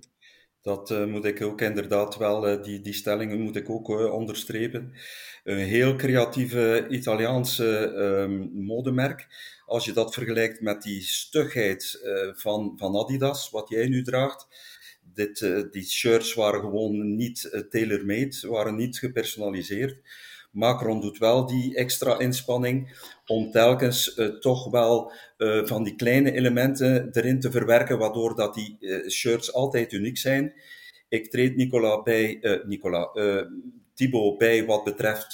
Dat 0.63 0.91
uh, 0.91 1.05
moet 1.05 1.25
ik 1.25 1.43
ook 1.43 1.61
inderdaad 1.61 2.17
wel, 2.17 2.49
uh, 2.49 2.63
die, 2.63 2.81
die 2.81 2.93
stellingen 2.93 3.41
moet 3.41 3.57
ik 3.57 3.71
ook 3.71 3.89
uh, 3.89 4.13
onderstrepen. 4.13 4.93
Een 5.45 5.57
heel 5.57 5.97
creatieve 5.97 6.87
Italiaanse 6.89 7.93
ehm, 7.93 8.65
modemerk. 8.65 9.27
Als 9.73 9.85
je 9.85 9.93
dat 9.93 10.15
vergelijkt 10.15 10.61
met 10.61 10.83
die 10.83 11.01
stugheid 11.01 12.01
van, 12.35 12.73
van 12.77 12.97
Adidas, 12.97 13.51
wat 13.51 13.69
jij 13.69 13.89
nu 13.89 14.03
draagt. 14.03 14.47
Dit, 15.15 15.39
die 15.71 15.85
shirts 15.85 16.35
waren 16.35 16.61
gewoon 16.61 17.17
niet 17.17 17.67
tailor-made, 17.71 18.49
waren 18.49 18.77
niet 18.77 18.99
gepersonaliseerd. 18.99 19.97
Macron 20.51 21.01
doet 21.01 21.19
wel 21.19 21.47
die 21.47 21.77
extra 21.77 22.19
inspanning 22.19 23.05
om 23.27 23.51
telkens 23.51 24.21
toch 24.41 24.71
wel 24.71 25.13
van 25.65 25.85
die 25.85 25.95
kleine 25.95 26.33
elementen 26.33 27.09
erin 27.13 27.41
te 27.41 27.51
verwerken, 27.51 27.99
waardoor 27.99 28.37
dat 28.37 28.55
die 28.55 28.79
shirts 29.11 29.53
altijd 29.53 29.93
uniek 29.93 30.19
zijn. 30.19 30.55
Ik 31.09 31.31
treed 31.31 31.57
Nicola 31.57 32.03
bij, 32.03 32.39
Nicola, 32.67 33.11
Thibaut 34.03 34.39
bij 34.39 34.65
wat 34.65 34.85
betreft 34.85 35.33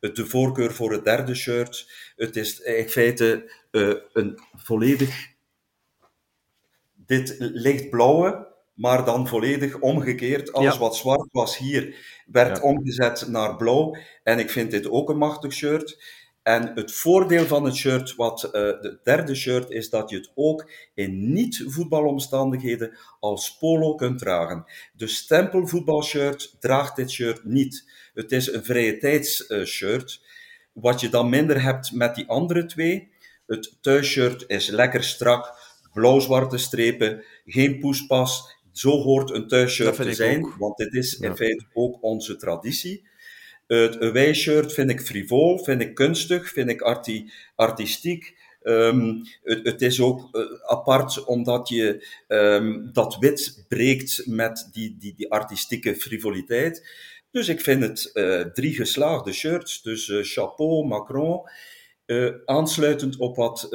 de 0.00 0.24
voorkeur 0.26 0.72
voor 0.72 0.92
het 0.92 1.04
derde 1.04 1.34
shirt. 1.34 1.90
Het 2.16 2.36
is 2.36 2.60
in 2.60 2.88
feite 2.88 3.50
een 4.12 4.38
volledig 4.56 5.34
dit 7.06 7.36
lichtblauwe, 7.38 8.46
maar 8.74 9.04
dan 9.04 9.28
volledig 9.28 9.78
omgekeerd. 9.78 10.52
Alles 10.52 10.74
ja. 10.74 10.80
wat 10.80 10.96
zwart 10.96 11.28
was 11.32 11.58
hier, 11.58 11.96
werd 12.26 12.56
ja. 12.56 12.62
omgezet 12.62 13.28
naar 13.28 13.56
blauw. 13.56 13.96
En 14.22 14.38
ik 14.38 14.50
vind 14.50 14.70
dit 14.70 14.90
ook 14.90 15.08
een 15.08 15.18
machtig 15.18 15.52
shirt. 15.52 16.02
En 16.46 16.72
het 16.74 16.92
voordeel 16.92 17.46
van 17.46 17.64
het 17.64 17.74
shirt, 17.74 18.14
wat 18.14 18.44
uh, 18.44 18.52
de 18.52 18.98
derde 19.02 19.34
shirt, 19.34 19.70
is 19.70 19.90
dat 19.90 20.10
je 20.10 20.16
het 20.16 20.32
ook 20.34 20.70
in 20.94 21.32
niet-voetbalomstandigheden 21.32 22.96
als 23.20 23.56
polo 23.56 23.94
kunt 23.94 24.18
dragen. 24.18 24.64
De 24.92 25.06
stempelvoetbalshirt 25.06 26.56
draagt 26.60 26.96
dit 26.96 27.10
shirt 27.10 27.44
niet. 27.44 27.90
Het 28.14 28.32
is 28.32 28.52
een 28.52 28.64
vrije 28.64 28.98
tijdsshirt. 28.98 30.22
Wat 30.72 31.00
je 31.00 31.08
dan 31.08 31.28
minder 31.28 31.62
hebt 31.62 31.92
met 31.92 32.14
die 32.14 32.28
andere 32.28 32.66
twee, 32.66 33.10
het 33.46 33.78
thuisshirt 33.80 34.44
is 34.46 34.68
lekker 34.68 35.04
strak, 35.04 35.54
blauw-zwarte 35.92 36.58
strepen, 36.58 37.24
geen 37.44 37.78
poespas. 37.80 38.56
Zo 38.72 38.90
hoort 38.90 39.30
een 39.30 39.48
thuisshirt 39.48 39.96
te 39.96 40.14
zijn, 40.14 40.54
want 40.58 40.76
dit 40.76 40.94
is 40.94 41.18
in 41.18 41.36
feite 41.36 41.64
ook 41.72 42.02
onze 42.02 42.36
traditie. 42.36 43.06
Het 43.66 44.00
away-shirt 44.00 44.72
vind 44.72 44.90
ik 44.90 45.00
frivol, 45.00 45.58
vind 45.58 45.80
ik 45.80 45.94
kunstig, 45.94 46.48
vind 46.48 46.70
ik 46.70 46.80
arti 46.80 47.32
artistiek. 47.54 48.36
Um, 48.62 49.22
het, 49.42 49.66
het, 49.66 49.82
is 49.82 50.00
ook 50.00 50.28
uh, 50.32 50.42
apart 50.62 51.24
omdat 51.24 51.68
je 51.68 52.06
um, 52.28 52.90
dat 52.92 53.16
wit 53.18 53.64
breekt 53.68 54.22
met 54.26 54.68
die, 54.72 54.96
die, 54.98 55.14
die 55.14 55.30
artistieke 55.30 55.96
frivoliteit. 55.96 56.88
Dus 57.30 57.48
ik 57.48 57.60
vind 57.60 57.82
het 57.82 58.10
uh, 58.14 58.40
drie 58.40 58.74
geslaagde 58.74 59.32
shirts. 59.32 59.82
Dus 59.82 60.08
uh, 60.08 60.22
chapeau, 60.22 60.86
Macron. 60.86 61.40
aansluitend 62.44 63.16
op 63.16 63.36
wat 63.36 63.68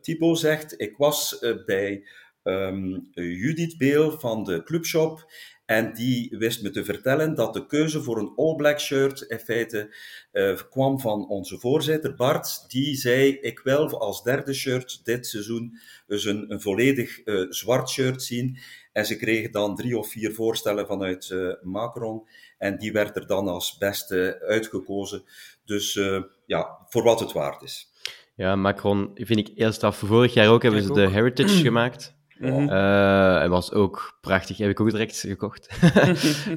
Thibaut 0.00 0.38
zegt, 0.38 0.74
ik 0.80 0.96
was 0.96 1.38
bij 1.66 2.04
um, 2.42 3.08
Judith 3.12 3.78
Beel 3.78 4.18
van 4.18 4.44
de 4.44 4.62
Clubshop 4.62 5.32
en 5.70 5.92
die 5.94 6.36
wist 6.38 6.62
me 6.62 6.70
te 6.70 6.84
vertellen 6.84 7.34
dat 7.34 7.54
de 7.54 7.66
keuze 7.66 8.02
voor 8.02 8.18
een 8.18 8.32
All 8.36 8.56
Black 8.56 8.80
shirt 8.80 9.20
in 9.20 9.38
feite 9.38 9.94
uh, 10.32 10.58
kwam 10.70 11.00
van 11.00 11.28
onze 11.28 11.58
voorzitter 11.58 12.14
Bart. 12.14 12.64
Die 12.68 12.96
zei, 12.96 13.38
ik 13.40 13.60
wil 13.64 14.00
als 14.00 14.22
derde 14.22 14.54
shirt 14.54 15.00
dit 15.04 15.26
seizoen 15.26 15.78
dus 16.06 16.24
een, 16.24 16.52
een 16.52 16.60
volledig 16.60 17.26
uh, 17.26 17.50
zwart 17.50 17.90
shirt 17.90 18.22
zien. 18.22 18.58
En 18.92 19.06
ze 19.06 19.16
kregen 19.16 19.52
dan 19.52 19.76
drie 19.76 19.98
of 19.98 20.10
vier 20.10 20.34
voorstellen 20.34 20.86
vanuit 20.86 21.28
uh, 21.32 21.52
Macron. 21.62 22.28
En 22.58 22.78
die 22.78 22.92
werd 22.92 23.16
er 23.16 23.26
dan 23.26 23.48
als 23.48 23.78
beste 23.78 24.44
uitgekozen. 24.46 25.22
Dus 25.64 26.00
ja, 26.46 26.86
voor 26.88 27.02
wat 27.02 27.20
het 27.20 27.32
waard 27.32 27.62
is. 27.62 27.92
Ja, 28.34 28.56
Macron 28.56 29.10
vind 29.14 29.48
ik 29.48 29.50
heel 29.54 29.72
straf. 29.72 29.96
Vorig 29.96 30.34
jaar 30.34 30.48
ook 30.48 30.62
hebben 30.62 30.82
ze 30.82 30.92
de 30.92 31.08
Heritage 31.08 31.56
gemaakt. 31.68 32.18
Mm 32.40 32.68
en 32.68 33.50
was 33.50 33.72
ook 33.72 34.18
prachtig, 34.20 34.56
heb 34.56 34.70
ik 34.70 34.80
ook 34.80 34.90
direct 34.90 35.18
gekocht. 35.18 35.68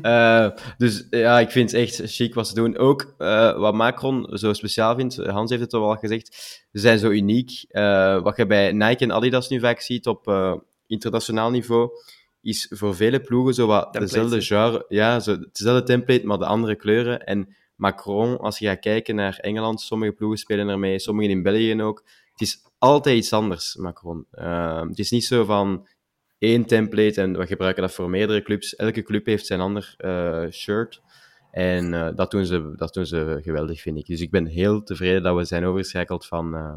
uh, 0.01 0.49
dus 0.77 1.07
ja, 1.09 1.39
ik 1.39 1.51
vind 1.51 1.71
het 1.71 1.79
echt 1.79 2.01
chic 2.05 2.33
wat 2.33 2.47
ze 2.47 2.53
doen. 2.53 2.77
Ook 2.77 3.15
uh, 3.17 3.57
wat 3.57 3.73
Macron 3.73 4.27
zo 4.37 4.53
speciaal 4.53 4.95
vindt, 4.95 5.15
Hans 5.15 5.49
heeft 5.49 5.61
het 5.61 5.73
al 5.73 5.81
wel 5.81 5.95
gezegd, 5.95 6.35
ze 6.71 6.79
zijn 6.79 6.99
zo 6.99 7.09
uniek. 7.09 7.65
wat 8.23 8.37
je 8.37 8.45
bij 8.47 8.71
Nike 8.71 9.03
en 9.03 9.11
Adidas 9.11 9.49
nu 9.49 9.59
vaak 9.59 9.79
ziet 9.79 10.07
op 10.07 10.27
internationaal 10.87 11.49
niveau, 11.49 11.89
is 12.41 12.67
voor 12.69 12.95
vele 12.95 13.19
ploegen 13.21 13.53
zo 13.53 13.67
wat 13.67 13.93
dezelfde 13.93 14.41
genre, 14.41 14.85
ja, 14.87 15.19
zo, 15.19 15.31
hetzelfde 15.31 15.83
template, 15.83 16.25
maar 16.25 16.37
de 16.37 16.45
andere 16.45 16.75
kleuren. 16.75 17.25
En 17.25 17.55
Macron, 17.75 18.37
als 18.37 18.59
je 18.59 18.65
gaat 18.65 18.79
kijken 18.79 19.15
naar 19.15 19.37
Engeland, 19.37 19.81
sommige 19.81 20.11
ploegen 20.11 20.39
spelen 20.39 20.69
ermee, 20.69 20.99
sommigen 20.99 21.31
in 21.31 21.43
België 21.43 21.81
ook. 21.81 22.03
Het 22.31 22.41
is 22.41 22.61
altijd 22.83 23.17
iets 23.17 23.33
anders, 23.33 23.75
Macron. 23.75 24.25
Uh, 24.31 24.81
het 24.81 24.99
is 24.99 25.11
niet 25.11 25.25
zo 25.25 25.45
van 25.45 25.87
één 26.37 26.65
template 26.65 27.21
en 27.21 27.37
we 27.37 27.47
gebruiken 27.47 27.81
dat 27.81 27.93
voor 27.93 28.09
meerdere 28.09 28.41
clubs. 28.41 28.75
Elke 28.75 29.01
club 29.01 29.25
heeft 29.25 29.45
zijn 29.45 29.59
ander 29.59 29.95
uh, 29.97 30.49
shirt. 30.51 31.01
En 31.51 31.93
uh, 31.93 32.09
dat, 32.15 32.31
doen 32.31 32.45
ze, 32.45 32.73
dat 32.75 32.93
doen 32.93 33.05
ze 33.05 33.39
geweldig, 33.41 33.81
vind 33.81 33.97
ik. 33.97 34.05
Dus 34.05 34.21
ik 34.21 34.31
ben 34.31 34.45
heel 34.45 34.83
tevreden 34.83 35.23
dat 35.23 35.35
we 35.35 35.43
zijn 35.43 35.65
overgeschakeld 35.65 36.25
van... 36.25 36.55
Uh, 36.55 36.73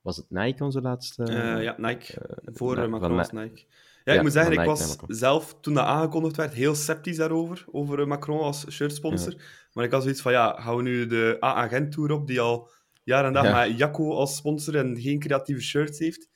was 0.00 0.16
het 0.16 0.26
Nike 0.28 0.64
onze 0.64 0.80
laatste? 0.80 1.24
ja, 1.62 1.74
Nike. 1.76 2.14
voor 2.44 2.90
Macron 2.90 3.16
was 3.16 3.32
Nike. 3.32 3.64
Ja, 4.04 4.12
ik 4.12 4.22
moet 4.22 4.32
zeggen, 4.32 4.52
ik 4.52 4.64
was 4.64 4.96
zelf, 5.06 5.56
toen 5.60 5.74
dat 5.74 5.84
aangekondigd 5.84 6.36
werd, 6.36 6.54
heel 6.54 6.74
sceptisch 6.74 7.16
daarover. 7.16 7.64
Over 7.70 8.08
Macron 8.08 8.40
als 8.40 8.70
shirtsponsor. 8.70 9.32
Ja. 9.32 9.38
Maar 9.72 9.84
ik 9.84 9.92
had 9.92 10.02
zoiets 10.02 10.22
van, 10.22 10.32
ja, 10.32 10.60
gaan 10.60 10.76
we 10.76 10.82
nu 10.82 11.06
de 11.06 11.36
A-agent 11.44 11.92
tour 11.92 12.12
op, 12.12 12.26
die 12.26 12.40
al 12.40 12.70
jaar 13.10 13.24
en 13.24 13.32
dag 13.32 13.44
ja. 13.44 13.66
met 13.66 13.78
Jacco 13.78 14.12
als 14.12 14.36
sponsor 14.36 14.76
en 14.76 15.00
geen 15.00 15.18
creatieve 15.18 15.62
shirts 15.62 15.98
heeft. 15.98 16.28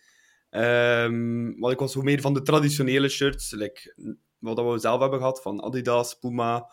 Um, 0.51 1.59
maar 1.59 1.71
ik 1.71 1.79
was 1.79 1.93
zo 1.93 2.03
meer 2.03 2.21
van 2.21 2.35
de 2.35 2.43
traditionele 2.43 3.09
shirts, 3.09 3.51
like, 3.51 3.95
wat 4.39 4.73
we 4.73 4.79
zelf 4.79 5.01
hebben 5.01 5.19
gehad, 5.19 5.43
van 5.43 5.63
Adidas, 5.63 6.19
Puma, 6.19 6.71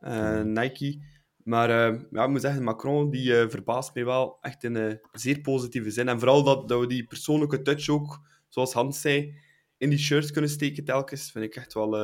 uh, 0.00 0.42
Nike. 0.42 1.02
Maar 1.36 1.68
uh, 1.70 2.00
ja, 2.10 2.24
ik 2.24 2.30
moet 2.30 2.40
zeggen, 2.40 2.62
Macron 2.62 3.10
die 3.10 3.30
uh, 3.30 3.48
verbaast 3.48 3.94
mij 3.94 4.04
wel 4.04 4.38
echt 4.40 4.64
in 4.64 4.74
een 4.74 5.00
zeer 5.12 5.40
positieve 5.40 5.90
zin. 5.90 6.08
En 6.08 6.18
vooral 6.18 6.44
dat, 6.44 6.68
dat 6.68 6.80
we 6.80 6.86
die 6.86 7.06
persoonlijke 7.06 7.62
touch 7.62 7.88
ook, 7.88 8.20
zoals 8.48 8.72
Hans 8.72 9.00
zei, 9.00 9.34
in 9.76 9.90
die 9.90 9.98
shirts 9.98 10.30
kunnen 10.30 10.50
steken 10.50 10.84
telkens, 10.84 11.30
vind 11.30 11.44
ik 11.44 11.56
echt 11.56 11.74
wel, 11.74 11.96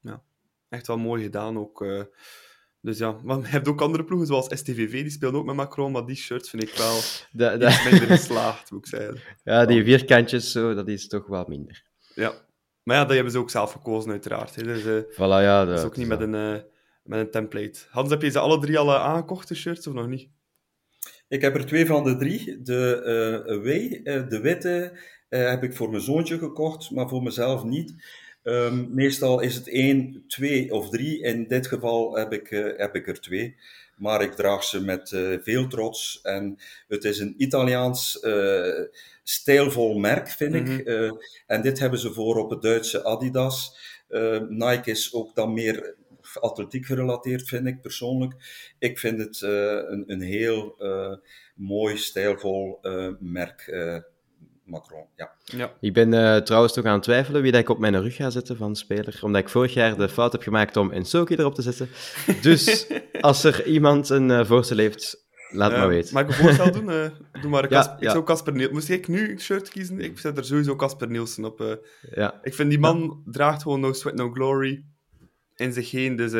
ja, 0.00 0.22
echt 0.68 0.86
wel 0.86 0.98
mooi 0.98 1.22
gedaan. 1.22 1.58
Ook, 1.58 1.86
dus 2.88 2.98
ja, 2.98 3.16
maar 3.24 3.38
je 3.38 3.46
hebt 3.46 3.68
ook 3.68 3.80
andere 3.80 4.04
ploegen, 4.04 4.26
zoals 4.26 4.46
STVV, 4.48 4.90
die 4.90 5.10
speelt 5.10 5.34
ook 5.34 5.44
met 5.44 5.54
Macron, 5.54 5.92
maar 5.92 6.06
die 6.06 6.16
shirts 6.16 6.50
vind 6.50 6.62
ik 6.62 6.74
wel 6.74 7.00
de... 7.58 7.66
iets 7.66 7.84
minder 7.84 8.08
geslaagd, 8.08 8.70
moet 8.70 8.86
ik 8.86 8.86
zeggen. 8.86 9.20
Ja, 9.44 9.64
die 9.64 9.84
vierkantjes, 9.84 10.52
zo, 10.52 10.74
dat 10.74 10.88
is 10.88 11.08
toch 11.08 11.26
wel 11.26 11.44
minder. 11.48 11.84
Ja, 12.14 12.32
maar 12.82 12.96
ja, 12.96 13.04
dat 13.04 13.14
hebben 13.14 13.32
ze 13.32 13.38
ook 13.38 13.50
zelf 13.50 13.72
gekozen, 13.72 14.10
uiteraard. 14.10 14.54
Hè. 14.54 14.62
Dus, 14.62 14.84
uh, 14.84 15.00
voilà, 15.12 15.16
ja, 15.16 15.64
dat 15.64 15.78
is 15.78 15.84
ook 15.84 15.96
niet 15.96 16.06
met 16.06 16.20
een, 16.20 16.34
uh, 16.34 16.56
met 17.02 17.20
een 17.20 17.30
template. 17.30 17.78
Hans, 17.90 18.10
heb 18.10 18.22
je 18.22 18.30
ze 18.30 18.38
alle 18.38 18.58
drie 18.58 18.78
al 18.78 18.88
uh, 18.88 18.94
aangekocht, 18.94 19.48
de 19.48 19.54
shirts, 19.54 19.86
of 19.86 19.94
nog 19.94 20.08
niet? 20.08 20.28
Ik 21.28 21.40
heb 21.40 21.54
er 21.54 21.66
twee 21.66 21.86
van 21.86 22.04
de 22.04 22.16
drie. 22.16 22.62
De 22.62 23.42
away, 23.46 24.02
de 24.28 24.40
witte, 24.40 24.98
heb 25.28 25.62
ik 25.62 25.74
voor 25.74 25.90
mijn 25.90 26.02
zoontje 26.02 26.38
gekocht, 26.38 26.90
maar 26.90 27.08
voor 27.08 27.22
mezelf 27.22 27.64
niet. 27.64 27.94
Um, 28.48 28.88
meestal 28.94 29.40
is 29.40 29.54
het 29.54 29.68
één, 29.68 30.24
twee 30.26 30.72
of 30.74 30.90
drie. 30.90 31.22
In 31.22 31.48
dit 31.48 31.66
geval 31.66 32.16
heb 32.16 32.32
ik, 32.32 32.50
uh, 32.50 32.76
heb 32.76 32.94
ik 32.94 33.08
er 33.08 33.20
twee. 33.20 33.56
Maar 33.96 34.22
ik 34.22 34.32
draag 34.32 34.64
ze 34.64 34.84
met 34.84 35.10
uh, 35.10 35.38
veel 35.42 35.66
trots. 35.66 36.20
En 36.22 36.58
het 36.88 37.04
is 37.04 37.18
een 37.18 37.34
Italiaans 37.36 38.18
uh, 38.22 38.80
stijlvol 39.22 39.98
merk, 39.98 40.28
vind 40.28 40.54
mm 40.54 40.66
-hmm. 40.66 40.78
ik. 40.78 41.12
en 41.46 41.62
dit 41.62 41.78
hebben 41.78 41.98
ze 41.98 42.12
voor 42.12 42.36
op 42.36 42.50
het 42.50 42.62
Duitse 42.62 43.04
Adidas. 43.04 43.76
Nike 44.48 44.90
is 44.90 45.14
ook 45.14 45.34
dan 45.34 45.52
meer 45.52 45.94
atletiek 46.34 46.86
gerelateerd, 46.86 47.48
vind 47.48 47.66
ik 47.66 47.80
persoonlijk. 47.80 48.34
Ik 48.78 48.98
vind 48.98 49.18
het 49.18 49.40
een, 49.40 50.04
een 50.06 50.20
heel 50.20 50.76
mooi, 51.54 51.96
stijlvol 51.96 52.80
merk 53.18 53.72
Macron. 54.68 55.04
Ja. 55.16 55.30
ja. 55.44 55.72
Ik 55.80 55.92
ben 55.92 56.12
uh, 56.12 56.36
trouwens 56.36 56.72
toch 56.72 56.84
aan 56.84 56.92
het 56.92 57.02
twijfelen 57.02 57.42
wie 57.42 57.52
dat 57.52 57.60
ik 57.60 57.68
op 57.68 57.78
mijn 57.78 58.00
rug 58.00 58.14
ga 58.14 58.30
zetten 58.30 58.56
van 58.56 58.76
speler. 58.76 59.18
Omdat 59.22 59.40
ik 59.40 59.48
vorig 59.48 59.74
jaar 59.74 59.96
de 59.96 60.08
fout 60.08 60.32
heb 60.32 60.42
gemaakt 60.42 60.76
om 60.76 60.92
een 60.92 61.04
Soki 61.04 61.34
erop 61.34 61.54
te 61.54 61.62
zetten. 61.62 61.88
Dus 62.42 62.86
als 63.20 63.44
er 63.44 63.66
iemand 63.66 64.08
een 64.08 64.28
uh, 64.28 64.44
voorstel 64.44 64.76
heeft, 64.76 65.26
laat 65.50 65.72
uh, 65.72 65.78
maar 65.78 65.88
weten. 65.88 66.14
Mag 66.14 66.22
ik 66.22 66.28
een 66.28 66.34
voorstel 66.34 66.72
doen? 66.72 66.88
Uh, 66.88 67.06
doe 67.42 67.50
maar 67.50 67.70
ja, 67.70 67.96
Ik 68.00 68.10
zou 68.10 68.24
Casper 68.24 68.52
Nielsen... 68.52 68.74
Moest 68.74 68.88
ik 68.88 69.08
nu 69.08 69.30
een 69.30 69.40
shirt 69.40 69.68
kiezen? 69.68 70.00
Ik 70.00 70.18
zet 70.18 70.38
er 70.38 70.44
sowieso 70.44 70.76
Casper 70.76 71.10
Nielsen 71.10 71.44
op. 71.44 71.78
ja. 72.14 72.40
Ik 72.42 72.54
vind 72.54 72.70
die 72.70 72.78
man 72.78 73.22
draagt 73.24 73.62
gewoon 73.62 73.80
No 73.80 73.92
Sweat, 73.92 74.16
No 74.16 74.30
Glory 74.30 74.84
in 75.56 75.72
zich 75.72 75.90
heen. 75.90 76.16
Dus, 76.16 76.32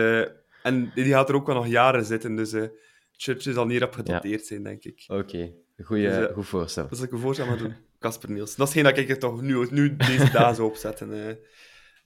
en 0.63 0.91
die 0.95 1.05
gaat 1.05 1.29
er 1.29 1.35
ook 1.35 1.47
wel 1.47 1.55
nog 1.55 1.67
jaren 1.67 2.05
zitten. 2.05 2.37
Dus 2.37 2.53
het 2.53 2.73
shirtje 3.17 3.53
zal 3.53 3.67
niet 3.67 3.83
op 3.83 3.93
gedateerd 3.93 4.47
zijn, 4.47 4.63
denk 4.63 4.85
ik. 4.85 5.05
Oké. 5.09 5.21
Okay. 5.21 5.55
Goeie, 5.83 6.09
dus, 6.09 6.29
goed 6.35 6.47
voorstel. 6.47 6.89
Dat 6.89 6.99
zal 6.99 7.07
ik 7.07 7.13
een 7.13 7.19
voorstel 7.19 7.47
maar 7.47 7.59
doen. 7.59 7.75
Casper 7.99 8.31
Niels. 8.31 8.57
Dat 8.57 8.67
is 8.67 8.73
geen 8.73 8.85
dat 8.85 8.99
ik 8.99 9.09
er 9.09 9.19
toch 9.19 9.41
nu, 9.43 9.67
nu 9.71 9.97
deze 9.97 10.31
dagen 10.39 10.55
zou 10.55 10.69
opzetten. 10.69 11.13
Ik 11.13 11.39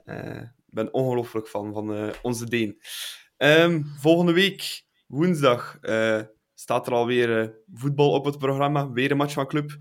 uh, 0.04 0.16
uh, 0.16 0.42
ben 0.66 0.94
ongelooflijk 0.94 1.48
van, 1.48 1.72
van 1.72 1.96
uh, 1.96 2.08
onze 2.22 2.48
Deen. 2.48 2.82
Um, 3.36 3.86
volgende 3.98 4.32
week, 4.32 4.84
woensdag, 5.06 5.78
staat 6.54 6.86
er 6.86 6.92
alweer 6.92 7.56
voetbal 7.72 8.10
op 8.10 8.24
het 8.24 8.38
programma. 8.38 8.90
Weer 8.90 9.10
een 9.10 9.16
match 9.16 9.32
van 9.32 9.46
club. 9.46 9.78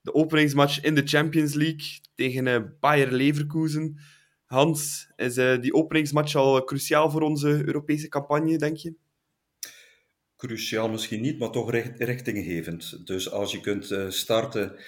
De 0.00 0.14
openingsmatch 0.14 0.80
in 0.80 0.94
de 0.94 1.06
Champions 1.06 1.54
League 1.54 2.00
tegen 2.14 2.76
Bayer 2.80 3.12
Leverkusen. 3.12 4.00
Hans, 4.44 5.12
is 5.16 5.34
die 5.34 5.74
openingsmatch 5.74 6.34
al 6.34 6.64
cruciaal 6.64 7.10
voor 7.10 7.20
onze 7.20 7.62
Europese 7.66 8.08
campagne, 8.08 8.58
denk 8.58 8.76
je? 8.76 8.94
Cruciaal 10.36 10.88
misschien 10.88 11.20
niet, 11.20 11.38
maar 11.38 11.50
toch 11.50 11.70
richtinggevend. 11.96 13.06
Dus 13.06 13.30
als 13.30 13.52
je 13.52 13.60
kunt 13.60 13.94
starten 14.08 14.66
Ehm, 14.68 14.78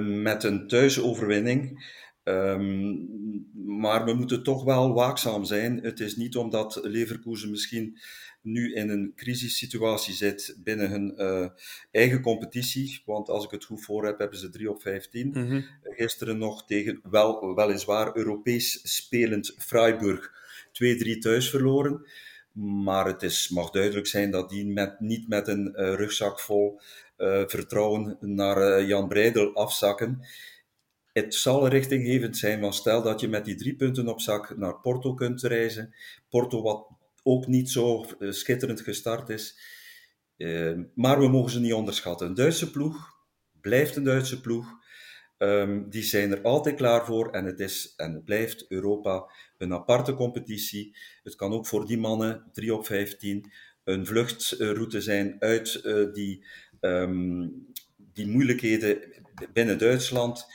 met 0.00 0.44
een 0.44 0.68
thuisoverwinning. 0.68 1.90
Um, 2.24 3.08
maar 3.54 4.04
we 4.04 4.14
moeten 4.14 4.42
toch 4.42 4.64
wel 4.64 4.94
waakzaam 4.94 5.44
zijn. 5.44 5.78
Het 5.82 6.00
is 6.00 6.16
niet 6.16 6.36
omdat 6.36 6.80
Leverkusen 6.82 7.50
misschien 7.50 7.98
nu 8.42 8.74
in 8.74 8.88
een 8.88 9.12
crisissituatie 9.16 10.14
zit 10.14 10.56
binnen 10.58 10.90
hun 10.90 11.14
uh, 11.16 11.46
eigen 11.90 12.20
competitie. 12.20 13.02
Want 13.04 13.28
als 13.28 13.44
ik 13.44 13.50
het 13.50 13.64
goed 13.64 13.84
voor 13.84 14.06
heb, 14.06 14.18
hebben 14.18 14.38
ze 14.38 14.50
3 14.50 14.70
op 14.70 14.82
15. 14.82 15.26
Mm 15.26 15.48
-hmm. 15.48 15.64
Gisteren 15.82 16.38
nog 16.38 16.66
tegen 16.66 17.00
wel, 17.10 17.54
weliswaar 17.54 18.16
Europees 18.16 18.80
spelend 18.96 19.54
Freiburg 19.58 20.32
2-3 21.16 21.18
thuis 21.18 21.50
verloren. 21.50 22.06
Maar 22.84 23.06
het 23.06 23.22
is, 23.22 23.48
mag 23.48 23.70
duidelijk 23.70 24.06
zijn 24.06 24.30
dat 24.30 24.50
die 24.50 24.66
met, 24.66 25.00
niet 25.00 25.28
met 25.28 25.48
een 25.48 25.72
rugzak 25.74 26.40
vol 26.40 26.80
vertrouwen 27.46 28.16
naar 28.20 28.84
Jan 28.84 29.08
Breidel 29.08 29.54
afzakken 29.54 30.20
het 31.12 31.34
zal 31.34 31.68
richtinggevend 31.68 32.36
zijn, 32.36 32.60
want 32.60 32.74
stel 32.74 33.02
dat 33.02 33.20
je 33.20 33.28
met 33.28 33.44
die 33.44 33.54
drie 33.54 33.76
punten 33.76 34.08
op 34.08 34.20
zak 34.20 34.56
naar 34.56 34.80
Porto 34.80 35.14
kunt 35.14 35.42
reizen. 35.42 35.94
Porto, 36.28 36.62
wat 36.62 36.88
ook 37.22 37.46
niet 37.46 37.70
zo 37.70 38.04
eh, 38.04 38.30
schitterend 38.30 38.80
gestart 38.80 39.28
is. 39.28 39.60
Uh, 40.36 40.78
maar 40.94 41.18
we 41.20 41.28
mogen 41.28 41.50
ze 41.50 41.60
niet 41.60 41.72
onderschatten. 41.72 42.26
Een 42.26 42.34
Duitse 42.34 42.70
ploeg 42.70 43.12
blijft 43.60 43.96
een 43.96 44.04
Duitse 44.04 44.40
ploeg. 44.40 44.80
Um, 45.38 45.90
die 45.90 46.02
zijn 46.02 46.30
er 46.30 46.42
altijd 46.42 46.76
klaar 46.76 47.06
voor 47.06 47.30
en 47.30 47.44
het 47.44 47.60
is 47.60 47.94
en 47.96 48.12
het 48.12 48.24
blijft 48.24 48.66
Europa 48.68 49.30
een 49.58 49.72
aparte 49.72 50.14
competitie. 50.14 50.96
Het 51.22 51.34
kan 51.34 51.52
ook 51.52 51.66
voor 51.66 51.86
die 51.86 51.98
mannen, 51.98 52.50
3 52.52 52.74
op 52.74 52.86
15, 52.86 53.52
een 53.84 54.06
vluchtroute 54.06 55.00
zijn 55.00 55.36
uit 55.38 55.82
die, 56.12 56.44
um, 56.84 57.66
die 57.96 58.28
moeilijkheden 58.28 58.98
binnen 59.52 59.78
Duitsland 59.78 60.46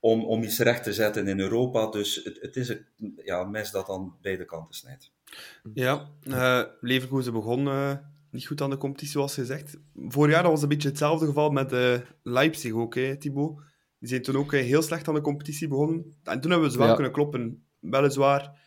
om, 0.00 0.24
om 0.24 0.42
iets 0.42 0.58
recht 0.58 0.82
te 0.82 0.92
zetten 0.92 1.28
in 1.28 1.40
Europa. 1.40 1.86
Dus 1.86 2.20
het, 2.24 2.38
het 2.40 2.56
is 2.56 2.68
een 2.68 2.86
ja, 3.24 3.44
mes 3.44 3.70
dat 3.70 3.88
aan 3.88 4.16
beide 4.20 4.44
kanten 4.44 4.74
snijdt. 4.74 5.12
Ja, 5.74 6.10
uh, 6.22 6.62
Leverkusen 6.80 7.32
begon 7.32 7.66
uh, 7.66 7.94
niet 8.30 8.46
goed 8.46 8.60
aan 8.60 8.70
de 8.70 8.76
competitie, 8.76 9.12
zoals 9.12 9.34
gezegd. 9.34 9.76
Vorig 9.94 10.34
jaar 10.34 10.42
was 10.42 10.62
een 10.62 10.68
beetje 10.68 10.88
hetzelfde 10.88 11.26
geval 11.26 11.50
met 11.50 11.72
uh, 11.72 11.98
Leipzig 12.22 12.72
ook, 12.72 12.94
hè, 12.94 13.16
Thibaut. 13.16 13.60
Die 13.98 14.08
zijn 14.08 14.22
toen 14.22 14.36
ook 14.36 14.52
heel 14.52 14.82
slecht 14.82 15.08
aan 15.08 15.14
de 15.14 15.20
competitie 15.20 15.68
begonnen. 15.68 16.16
En 16.22 16.40
toen 16.40 16.50
hebben 16.50 16.68
we 16.68 16.74
ze 16.74 16.78
wel 16.78 16.88
ja. 16.88 16.94
kunnen 16.94 17.12
kloppen. 17.12 17.66
Weliswaar 17.80 18.62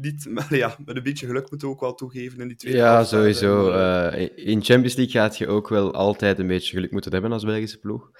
niet, 0.00 0.26
maar 0.34 0.56
ja, 0.56 0.76
met 0.84 0.96
een 0.96 1.02
beetje 1.02 1.26
geluk 1.26 1.50
moeten 1.50 1.68
we 1.68 1.74
ook 1.74 1.80
wel 1.80 1.94
toegeven 1.94 2.40
in 2.40 2.48
die 2.48 2.56
tweede 2.56 2.78
Ja, 2.78 3.04
sowieso. 3.04 3.70
Uh, 3.70 4.28
in 4.34 4.64
Champions 4.64 4.94
League 4.94 5.20
gaat 5.20 5.38
je 5.38 5.48
ook 5.48 5.68
wel 5.68 5.92
altijd 5.92 6.38
een 6.38 6.46
beetje 6.46 6.74
geluk 6.74 6.90
moeten 6.90 7.12
hebben 7.12 7.32
als 7.32 7.44
Belgische 7.44 7.78
ploeg. 7.78 8.10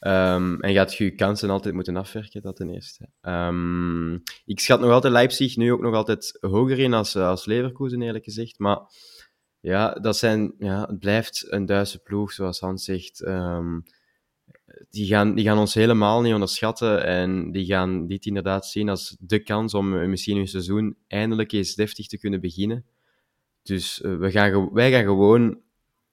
Um, 0.00 0.60
en 0.60 0.74
gaat 0.74 0.94
je 0.94 1.04
je 1.04 1.14
kansen 1.14 1.50
altijd 1.50 1.74
moeten 1.74 1.96
afwerken, 1.96 2.42
dat 2.42 2.56
ten 2.56 2.70
eerste. 2.70 3.08
Um, 3.22 4.22
ik 4.44 4.60
schat 4.60 4.80
nog 4.80 4.90
altijd 4.90 5.12
Leipzig 5.12 5.56
nu 5.56 5.72
ook 5.72 5.82
nog 5.82 5.94
altijd 5.94 6.36
hoger 6.40 6.78
in 6.78 6.94
als, 6.94 7.16
als 7.16 7.46
Leverkusen, 7.46 8.02
eerlijk 8.02 8.24
gezegd. 8.24 8.58
Maar 8.58 8.78
ja, 9.60 9.92
dat 9.92 10.16
zijn, 10.16 10.54
ja, 10.58 10.86
het 10.86 10.98
blijft 10.98 11.46
een 11.48 11.66
Duitse 11.66 11.98
ploeg, 11.98 12.32
zoals 12.32 12.60
Hans 12.60 12.84
zegt. 12.84 13.26
Um, 13.26 13.82
die 14.90 15.06
gaan, 15.06 15.34
die 15.34 15.44
gaan 15.44 15.58
ons 15.58 15.74
helemaal 15.74 16.20
niet 16.20 16.32
onderschatten 16.32 17.04
en 17.04 17.52
die 17.52 17.66
gaan 17.66 18.06
dit 18.06 18.26
inderdaad 18.26 18.66
zien 18.66 18.88
als 18.88 19.16
de 19.20 19.42
kans 19.42 19.74
om 19.74 20.08
misschien 20.10 20.36
een 20.36 20.48
seizoen 20.48 20.96
eindelijk 21.06 21.52
eens 21.52 21.74
deftig 21.74 22.06
te 22.06 22.18
kunnen 22.18 22.40
beginnen. 22.40 22.84
Dus 23.62 24.00
uh, 24.00 24.16
we 24.16 24.30
gaan, 24.30 24.72
wij 24.72 24.90
gaan 24.90 25.04
gewoon, 25.04 25.60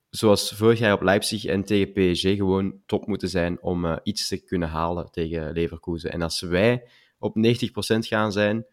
zoals 0.10 0.52
vorig 0.52 0.80
jaar 0.80 0.94
op 0.94 1.02
Leipzig 1.02 1.46
en 1.46 1.64
tegen 1.64 1.92
PSG, 1.92 2.22
gewoon 2.22 2.82
top 2.86 3.08
moeten 3.08 3.30
zijn 3.30 3.62
om 3.62 3.86
uh, 3.86 3.98
iets 4.04 4.28
te 4.28 4.44
kunnen 4.44 4.70
halen 4.70 5.12
tegen 5.12 5.52
Leverkusen. 5.52 6.12
En 6.12 6.22
als 6.22 6.42
wij 6.42 6.88
op 7.20 7.36
90% 7.38 7.40
gaan 7.98 8.32
zijn, 8.32 8.66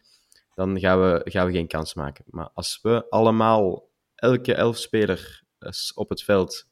dan 0.53 0.79
gaan 0.79 0.99
we, 1.01 1.21
gaan 1.23 1.45
we 1.45 1.51
geen 1.51 1.67
kans 1.67 1.93
maken. 1.93 2.25
Maar 2.27 2.49
als 2.53 2.79
we 2.81 3.09
allemaal, 3.09 3.89
elke 4.15 4.53
elf 4.53 4.77
speler 4.77 5.43
op 5.95 6.09
het 6.09 6.23
veld 6.23 6.65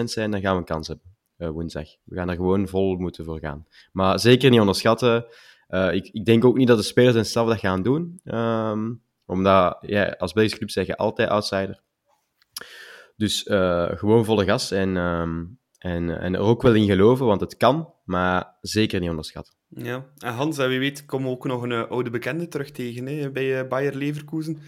100% 0.00 0.04
zijn, 0.04 0.30
dan 0.30 0.40
gaan 0.40 0.52
we 0.52 0.58
een 0.58 0.64
kans 0.64 0.88
hebben 0.88 1.15
uh, 1.38 1.48
woensdag. 1.48 1.88
We 2.04 2.16
gaan 2.16 2.28
er 2.28 2.36
gewoon 2.36 2.68
vol 2.68 2.96
moeten 2.96 3.24
voor 3.24 3.38
gaan. 3.38 3.66
Maar 3.92 4.20
zeker 4.20 4.50
niet 4.50 4.60
onderschatten. 4.60 5.26
Uh, 5.68 5.94
ik, 5.94 6.08
ik, 6.12 6.24
denk 6.24 6.44
ook 6.44 6.56
niet 6.56 6.68
dat 6.68 6.76
de 6.76 6.82
spelers 6.82 7.16
een 7.16 7.24
staf 7.24 7.48
dat 7.48 7.58
gaan 7.58 7.82
doen. 7.82 8.20
Um, 8.24 9.02
omdat, 9.26 9.78
ja, 9.80 10.14
als 10.18 10.32
Belgische 10.32 10.58
club 10.58 10.70
zeggen 10.70 10.96
altijd 10.96 11.28
outsider. 11.28 11.80
Dus 13.16 13.46
uh, 13.46 13.90
gewoon 13.90 14.24
volle 14.24 14.44
gas 14.44 14.70
en, 14.70 14.96
um, 14.96 15.58
en, 15.78 16.20
en 16.20 16.34
er 16.34 16.40
ook 16.40 16.62
wel 16.62 16.74
in 16.74 16.86
geloven, 16.86 17.26
want 17.26 17.40
het 17.40 17.56
kan, 17.56 17.92
maar 18.04 18.56
zeker 18.60 19.00
niet 19.00 19.10
onderschatten. 19.10 19.54
Ja, 19.68 20.06
en 20.18 20.32
Hans, 20.32 20.56
wie 20.56 20.78
weet 20.78 21.04
komen 21.04 21.26
we 21.26 21.34
ook 21.34 21.46
nog 21.46 21.62
een 21.62 21.88
oude 21.88 22.10
bekende 22.10 22.48
terug 22.48 22.70
tegen 22.70 23.06
hè, 23.06 23.30
bij 23.30 23.68
Bayer 23.68 23.94
Leverkusen. 23.96 24.58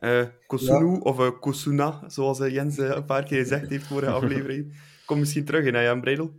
Uh, 0.00 0.22
Kosunu, 0.46 0.92
ja. 0.92 0.98
of 0.98 1.18
uh, 1.18 1.30
Kosuna, 1.40 2.02
zoals 2.06 2.38
Jens 2.38 2.78
een 2.78 3.04
paar 3.04 3.24
keer 3.24 3.38
gezegd 3.38 3.68
heeft 3.68 3.86
voor 3.86 4.00
de 4.00 4.10
aflevering. 4.20 4.76
Kom 5.08 5.18
misschien 5.18 5.44
terug 5.44 5.64
in 5.64 5.82
Jan 5.82 6.00
Bredel. 6.00 6.30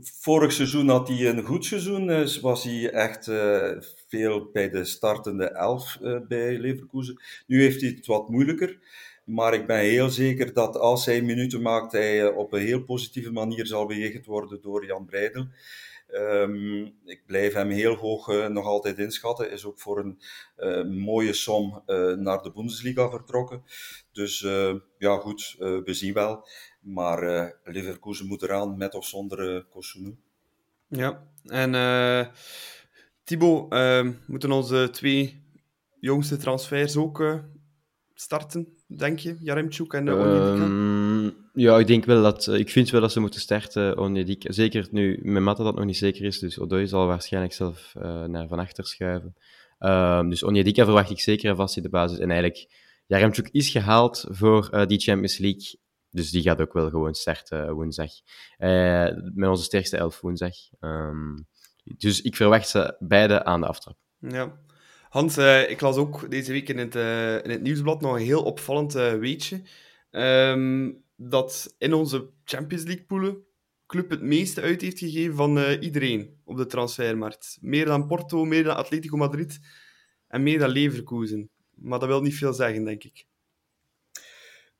Vorig 0.00 0.52
seizoen 0.52 0.88
had 0.88 1.08
hij 1.08 1.28
een 1.28 1.42
goed 1.42 1.64
seizoen. 1.64 2.06
Dus 2.06 2.40
was 2.40 2.64
hij 2.64 2.90
echt 2.90 3.26
uh, 3.26 3.72
veel 4.08 4.50
bij 4.52 4.70
de 4.70 4.84
startende 4.84 5.44
elf 5.44 5.98
uh, 6.02 6.18
bij 6.28 6.58
Leverkusen. 6.58 7.20
Nu 7.46 7.60
heeft 7.60 7.80
hij 7.80 7.90
het 7.90 8.06
wat 8.06 8.28
moeilijker. 8.28 8.78
Maar 9.24 9.54
ik 9.54 9.66
ben 9.66 9.78
heel 9.78 10.08
zeker 10.08 10.52
dat 10.52 10.76
als 10.76 11.06
hij 11.06 11.22
minuten 11.22 11.62
maakt, 11.62 11.92
hij 11.92 12.28
op 12.28 12.52
een 12.52 12.60
heel 12.60 12.82
positieve 12.82 13.32
manier 13.32 13.66
zal 13.66 13.86
bejegend 13.86 14.26
worden 14.26 14.62
door 14.62 14.86
Jan 14.86 15.04
Breidel. 15.04 15.46
Um, 16.12 16.94
ik 17.04 17.22
blijf 17.26 17.52
hem 17.52 17.68
heel 17.68 17.94
hoog 17.94 18.48
nog 18.48 18.66
altijd 18.66 18.98
inschatten. 18.98 19.50
Is 19.50 19.64
ook 19.64 19.80
voor 19.80 19.98
een 20.56 20.98
mooie 20.98 21.32
som 21.32 21.82
naar 22.16 22.42
de 22.42 22.52
Bundesliga 22.54 23.10
vertrokken. 23.10 23.62
Dus 24.12 24.40
ja, 24.98 25.16
goed, 25.16 25.56
we 25.58 25.94
zien 25.94 26.14
wel. 26.14 26.48
Maar 26.80 27.22
uh, 27.22 27.46
Leverkusen 27.64 28.26
moet 28.26 28.42
eraan 28.42 28.76
met 28.76 28.94
of 28.94 29.06
zonder 29.06 29.54
uh, 29.54 29.60
Kosunu. 29.70 30.16
Ja, 30.88 31.22
en 31.44 31.74
uh, 31.74 32.26
Thibaut, 33.24 33.72
uh, 33.72 34.08
moeten 34.26 34.52
onze 34.52 34.88
twee 34.92 35.42
jongste 36.00 36.36
transfers 36.36 36.96
ook 36.96 37.42
starten, 38.14 38.68
denk 38.86 39.18
je? 39.18 39.36
Jaremchuk 39.40 39.92
en 39.92 40.12
Onyedika? 40.12 40.64
Um, 40.64 41.36
ja, 41.52 41.78
ik 41.78 41.86
denk 41.86 42.04
wel 42.04 42.22
dat... 42.22 42.46
Ik 42.46 42.70
vind 42.70 42.90
wel 42.90 43.00
dat 43.00 43.12
ze 43.12 43.20
moeten 43.20 43.40
starten, 43.40 43.98
Onyedika. 43.98 44.52
Zeker 44.52 44.88
nu 44.90 45.20
met 45.22 45.42
Matta 45.42 45.64
dat 45.64 45.74
nog 45.74 45.84
niet 45.84 45.96
zeker 45.96 46.24
is, 46.24 46.38
dus 46.38 46.58
Odoi 46.58 46.86
zal 46.86 47.06
waarschijnlijk 47.06 47.54
zelf 47.54 47.94
naar 48.26 48.48
van 48.48 48.58
achter 48.58 48.86
schuiven. 48.86 49.34
Um, 49.78 50.30
dus 50.30 50.42
Onyedika 50.42 50.84
verwacht 50.84 51.10
ik 51.10 51.20
zeker 51.20 51.50
en 51.50 51.56
vast 51.56 51.76
in 51.76 51.82
de 51.82 51.88
basis. 51.88 52.18
En 52.18 52.30
eigenlijk, 52.30 52.68
Jaremchuk 53.06 53.48
is 53.48 53.68
gehaald 53.68 54.26
voor 54.28 54.86
die 54.86 55.00
Champions 55.00 55.38
League 55.38 55.78
dus 56.10 56.30
die 56.30 56.42
gaat 56.42 56.60
ook 56.60 56.72
wel 56.72 56.90
gewoon 56.90 57.14
starten 57.14 57.72
woensdag. 57.72 58.10
Uh, 58.58 59.08
met 59.34 59.48
onze 59.48 59.62
sterkste 59.62 59.96
elf 59.96 60.20
woensdag. 60.20 60.54
Um, 60.80 61.46
dus 61.84 62.22
ik 62.22 62.36
verwacht 62.36 62.68
ze 62.68 62.96
beide 62.98 63.44
aan 63.44 63.60
de 63.60 63.66
aftrap. 63.66 63.96
Ja. 64.18 64.60
Hans, 65.08 65.38
uh, 65.38 65.70
ik 65.70 65.80
las 65.80 65.96
ook 65.96 66.30
deze 66.30 66.52
week 66.52 66.68
in 66.68 66.78
het, 66.78 66.94
uh, 66.94 67.44
in 67.44 67.50
het 67.50 67.62
nieuwsblad 67.62 68.00
nog 68.00 68.14
een 68.14 68.24
heel 68.24 68.42
opvallend 68.42 68.92
weetje. 68.92 69.62
Um, 70.10 71.04
dat 71.16 71.74
in 71.78 71.92
onze 71.92 72.30
Champions 72.44 72.84
League 72.84 73.04
poelen 73.04 73.44
club 73.86 74.10
het 74.10 74.22
meeste 74.22 74.60
uit 74.60 74.80
heeft 74.80 74.98
gegeven 74.98 75.36
van 75.36 75.58
iedereen 75.58 76.40
op 76.44 76.56
de 76.56 76.66
transfermarkt. 76.66 77.58
Meer 77.60 77.84
dan 77.84 78.06
Porto, 78.06 78.44
meer 78.44 78.64
dan 78.64 78.76
Atletico 78.76 79.16
Madrid 79.16 79.60
en 80.28 80.42
meer 80.42 80.58
dan 80.58 80.70
Leverkusen. 80.70 81.50
Maar 81.74 81.98
dat 81.98 82.08
wil 82.08 82.22
niet 82.22 82.36
veel 82.36 82.52
zeggen, 82.52 82.84
denk 82.84 83.04
ik. 83.04 83.26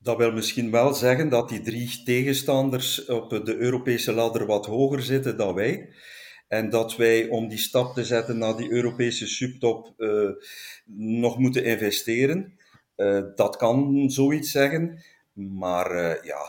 Dat 0.03 0.17
wil 0.17 0.33
misschien 0.33 0.71
wel 0.71 0.95
zeggen 0.95 1.29
dat 1.29 1.49
die 1.49 1.61
drie 1.61 2.03
tegenstanders 2.05 3.05
op 3.05 3.31
de 3.31 3.57
Europese 3.57 4.13
ladder 4.13 4.47
wat 4.47 4.67
hoger 4.67 5.03
zitten 5.03 5.37
dan 5.37 5.55
wij. 5.55 5.93
En 6.49 6.71
dat 6.71 6.97
wij 6.97 7.29
om 7.29 7.49
die 7.49 7.59
stap 7.59 7.95
te 7.95 8.05
zetten 8.05 8.39
naar 8.39 8.57
die 8.57 8.71
Europese 8.71 9.27
subtop 9.27 9.95
uh, 9.97 10.31
nog 10.97 11.39
moeten 11.39 11.65
investeren. 11.65 12.59
Uh, 12.97 13.23
dat 13.35 13.57
kan 13.57 14.11
zoiets 14.11 14.51
zeggen. 14.51 15.03
Maar 15.33 15.95
uh, 15.95 16.23
ja, 16.23 16.47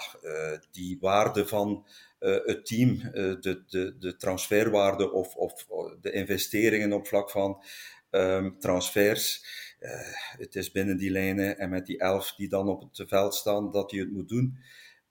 die 0.72 0.98
waarde 1.00 1.48
van 1.48 1.86
het 2.20 2.66
team, 2.66 3.00
de, 3.12 3.64
de, 3.68 3.96
de 4.00 4.16
transferwaarde 4.16 5.12
of, 5.12 5.36
of 5.36 5.66
de 6.02 6.12
investeringen 6.12 6.94
op 6.94 7.08
vlak 7.08 7.30
van 7.30 7.64
um, 8.12 8.60
transfers 8.60 9.44
uh, 9.82 9.90
het 10.38 10.56
is 10.56 10.72
binnen 10.72 10.98
die 10.98 11.12
lijnen 11.12 11.58
en 11.58 11.70
met 11.70 11.86
die 11.86 12.00
elf 12.00 12.34
die 12.36 12.50
dan 12.50 12.68
op 12.68 12.82
het 12.82 13.10
veld 13.10 13.36
staan, 13.36 13.72
dat 13.72 13.92
hij 13.92 14.00
het 14.00 14.12
moet 14.12 14.30
doen. 14.30 14.58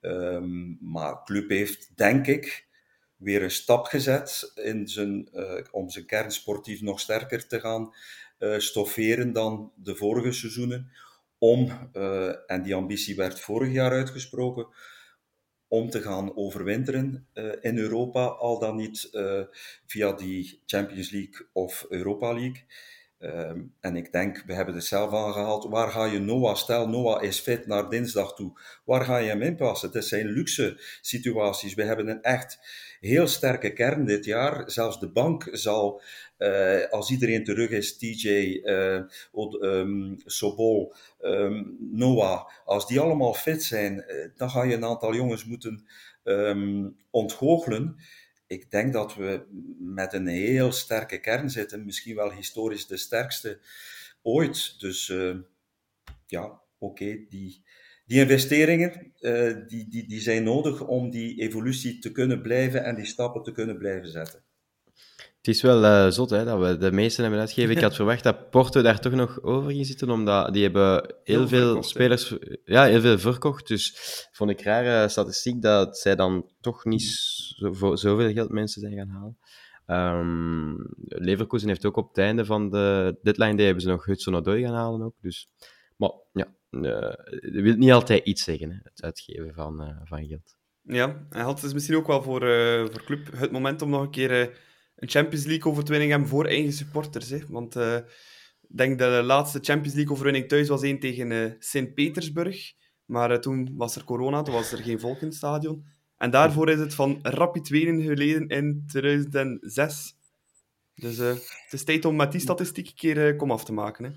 Um, 0.01 0.77
maar 0.81 1.23
Club 1.23 1.49
heeft, 1.49 1.97
denk 1.97 2.27
ik, 2.27 2.67
weer 3.15 3.43
een 3.43 3.51
stap 3.51 3.85
gezet 3.85 4.51
in 4.55 4.87
zijn, 4.87 5.29
uh, 5.33 5.63
om 5.71 5.89
zijn 5.89 6.05
kern 6.05 6.31
sportief 6.31 6.81
nog 6.81 6.99
sterker 6.99 7.47
te 7.47 7.59
gaan 7.59 7.93
uh, 8.39 8.57
stofferen 8.57 9.33
dan 9.33 9.71
de 9.75 9.95
vorige 9.95 10.31
seizoenen. 10.31 10.91
Om, 11.37 11.89
en 12.47 12.61
die 12.63 12.75
ambitie 12.75 13.15
werd 13.15 13.39
vorig 13.39 13.71
jaar 13.73 13.91
uitgesproken, 13.91 14.67
om 15.67 15.89
te 15.89 16.01
gaan 16.01 16.35
overwinteren 16.35 17.27
in 17.61 17.77
Europa, 17.77 18.25
al 18.25 18.59
dan 18.59 18.75
niet 18.75 19.09
via 19.85 20.13
die 20.13 20.61
Champions 20.65 21.09
League 21.09 21.47
of 21.53 21.85
Europa 21.89 22.33
League. 22.33 22.65
Ehm, 23.21 23.61
en 23.79 23.95
ik 23.95 24.11
denk, 24.11 24.43
we 24.45 24.53
hebben 24.53 24.75
het 24.75 24.85
zelf 24.85 25.13
aangehaald, 25.13 25.65
waar 25.69 25.91
ga 25.91 26.05
je 26.05 26.19
Noah, 26.19 26.55
stel 26.55 26.89
Noah 26.89 27.23
is 27.23 27.39
fit 27.39 27.67
naar 27.67 27.89
dinsdag 27.89 28.35
toe, 28.35 28.59
waar 28.85 29.05
ga 29.05 29.17
je 29.17 29.29
hem 29.29 29.41
inpassen? 29.41 29.89
Het 29.91 30.05
zijn 30.05 30.25
luxe 30.25 30.81
situaties. 31.01 31.73
We 31.73 31.83
hebben 31.83 32.07
een 32.07 32.21
echt 32.21 32.59
heel 32.99 33.27
sterke 33.27 33.73
kern 33.73 34.05
dit 34.05 34.25
jaar. 34.25 34.71
Zelfs 34.71 34.99
de 34.99 35.11
bank 35.11 35.47
zal, 35.51 36.01
uh, 36.37 36.89
als 36.89 37.11
iedereen 37.11 37.43
terug 37.43 37.69
is, 37.69 37.97
TJ, 37.97 38.27
uh, 38.63 39.01
um, 39.61 40.17
Sobol, 40.25 40.93
um, 41.21 41.77
Noah, 41.91 42.49
als 42.65 42.87
die 42.87 42.99
allemaal 42.99 43.33
fit 43.33 43.63
zijn, 43.63 44.05
uh, 44.07 44.27
dan 44.35 44.49
ga 44.49 44.63
je 44.63 44.75
een 44.75 44.85
aantal 44.85 45.15
jongens 45.15 45.45
moeten 45.45 45.85
ontgoochelen 47.09 47.95
ik 48.51 48.71
denk 48.71 48.93
dat 48.93 49.15
we 49.15 49.45
met 49.79 50.13
een 50.13 50.27
heel 50.27 50.71
sterke 50.71 51.19
kern 51.19 51.49
zitten, 51.49 51.85
misschien 51.85 52.15
wel 52.15 52.31
historisch 52.31 52.87
de 52.87 52.97
sterkste 52.97 53.59
ooit. 54.21 54.79
Dus 54.79 55.09
uh, 55.09 55.35
ja, 56.25 56.61
oké, 56.77 57.25
die, 57.29 57.63
die 58.05 58.19
investeringen 58.19 59.13
uh, 59.19 59.67
die, 59.67 59.89
die, 59.89 60.07
die 60.07 60.19
zijn 60.19 60.43
nodig 60.43 60.87
om 60.87 61.09
die 61.09 61.41
evolutie 61.41 61.99
te 61.99 62.11
kunnen 62.11 62.41
blijven 62.41 62.83
en 62.83 62.95
die 62.95 63.05
stappen 63.05 63.43
te 63.43 63.51
kunnen 63.51 63.77
blijven 63.77 64.09
zetten. 64.09 64.43
Het 65.41 65.55
is 65.55 65.61
wel 65.61 65.83
uh, 65.83 66.09
zot 66.09 66.29
hè, 66.29 66.45
dat 66.45 66.59
we 66.59 66.77
de 66.77 66.91
meeste 66.91 67.21
hebben 67.21 67.39
uitgegeven. 67.39 67.75
Ik 67.75 67.81
had 67.81 67.95
verwacht 68.01 68.23
dat 68.23 68.49
Porto 68.49 68.81
daar 68.81 68.99
toch 68.99 69.13
nog 69.13 69.41
over 69.41 69.71
ging 69.71 69.85
zitten, 69.85 70.09
omdat 70.09 70.53
die 70.53 70.63
hebben 70.63 71.15
heel, 71.23 71.37
heel 71.37 71.47
veel 71.47 71.65
verkocht, 71.65 71.89
spelers 71.89 72.35
ja, 72.63 72.83
heel 72.83 73.01
veel 73.01 73.19
verkocht. 73.19 73.67
Dus 73.67 73.95
vond 74.31 74.49
ik 74.49 74.61
rare 74.61 75.09
statistiek 75.09 75.61
dat 75.61 75.97
zij 75.97 76.15
dan 76.15 76.51
toch 76.59 76.85
niet 76.85 77.01
zo, 77.01 77.73
voor 77.73 77.97
zoveel 77.97 78.31
geld 78.31 78.49
mensen 78.49 78.81
zijn 78.81 78.93
gaan 78.93 79.07
halen. 79.07 79.37
Um, 79.87 80.77
Leverkusen 80.97 81.67
heeft 81.67 81.85
ook 81.85 81.97
op 81.97 82.07
het 82.07 82.17
einde 82.17 82.45
van 82.45 82.69
de 82.69 83.17
deadline 83.21 83.55
day 83.55 83.65
hebben 83.65 83.83
ze 83.83 83.89
nog 83.89 84.05
Hudson 84.05 84.35
Odoi 84.35 84.63
gaan 84.63 84.75
halen 84.75 85.01
ook. 85.01 85.15
Dus, 85.21 85.49
maar 85.97 86.11
ja, 86.31 86.47
uh, 86.69 86.81
dat 86.81 87.61
wil 87.63 87.75
niet 87.75 87.91
altijd 87.91 88.25
iets 88.25 88.43
zeggen, 88.43 88.69
hè, 88.69 88.77
het 88.83 89.03
uitgeven 89.03 89.53
van, 89.53 89.81
uh, 89.81 89.97
van 90.03 90.25
geld. 90.25 90.55
Ja, 90.81 91.25
en 91.29 91.41
had 91.41 91.61
het 91.61 91.73
misschien 91.73 91.95
ook 91.95 92.07
wel 92.07 92.23
voor, 92.23 92.43
uh, 92.43 92.79
voor 92.79 93.03
club 93.03 93.31
het 93.35 93.51
moment 93.51 93.81
om 93.81 93.89
nog 93.89 94.01
een 94.01 94.11
keer 94.11 94.69
een 95.01 95.09
Champions 95.09 95.45
League 95.45 95.71
overwinning 95.71 96.11
hebben 96.11 96.29
voor 96.29 96.45
eigen 96.45 96.73
supporters. 96.73 97.29
Hè? 97.29 97.39
Want 97.47 97.75
uh, 97.75 97.95
ik 98.61 98.77
denk 98.77 98.99
dat 98.99 99.11
de 99.11 99.23
laatste 99.23 99.59
Champions 99.61 99.95
League 99.95 100.13
overwinning 100.13 100.47
thuis 100.47 100.67
was 100.67 100.81
één 100.81 100.99
tegen 100.99 101.31
uh, 101.31 101.51
Sint-Petersburg. 101.59 102.73
Maar 103.05 103.31
uh, 103.31 103.37
toen 103.37 103.73
was 103.75 103.95
er 103.95 104.03
corona, 104.03 104.41
toen 104.41 104.53
was 104.53 104.71
er 104.71 104.77
geen 104.77 104.99
volk 104.99 105.21
in 105.21 105.27
het 105.27 105.35
stadion. 105.35 105.85
En 106.17 106.31
daarvoor 106.31 106.69
is 106.69 106.79
het 106.79 106.93
van 106.93 107.19
Rapid 107.21 107.69
Wenen 107.69 108.01
geleden 108.01 108.47
in 108.47 108.83
2006. 108.87 110.15
Dus 110.95 111.17
het 111.17 111.69
is 111.69 111.83
tijd 111.83 112.05
om 112.05 112.15
met 112.15 112.31
die 112.31 112.41
statistiek 112.41 112.87
een 112.87 112.95
keer 112.95 113.35
kom 113.35 113.51
af 113.51 113.65
te 113.65 113.73
maken. 113.73 114.03
Hè? 114.03 114.11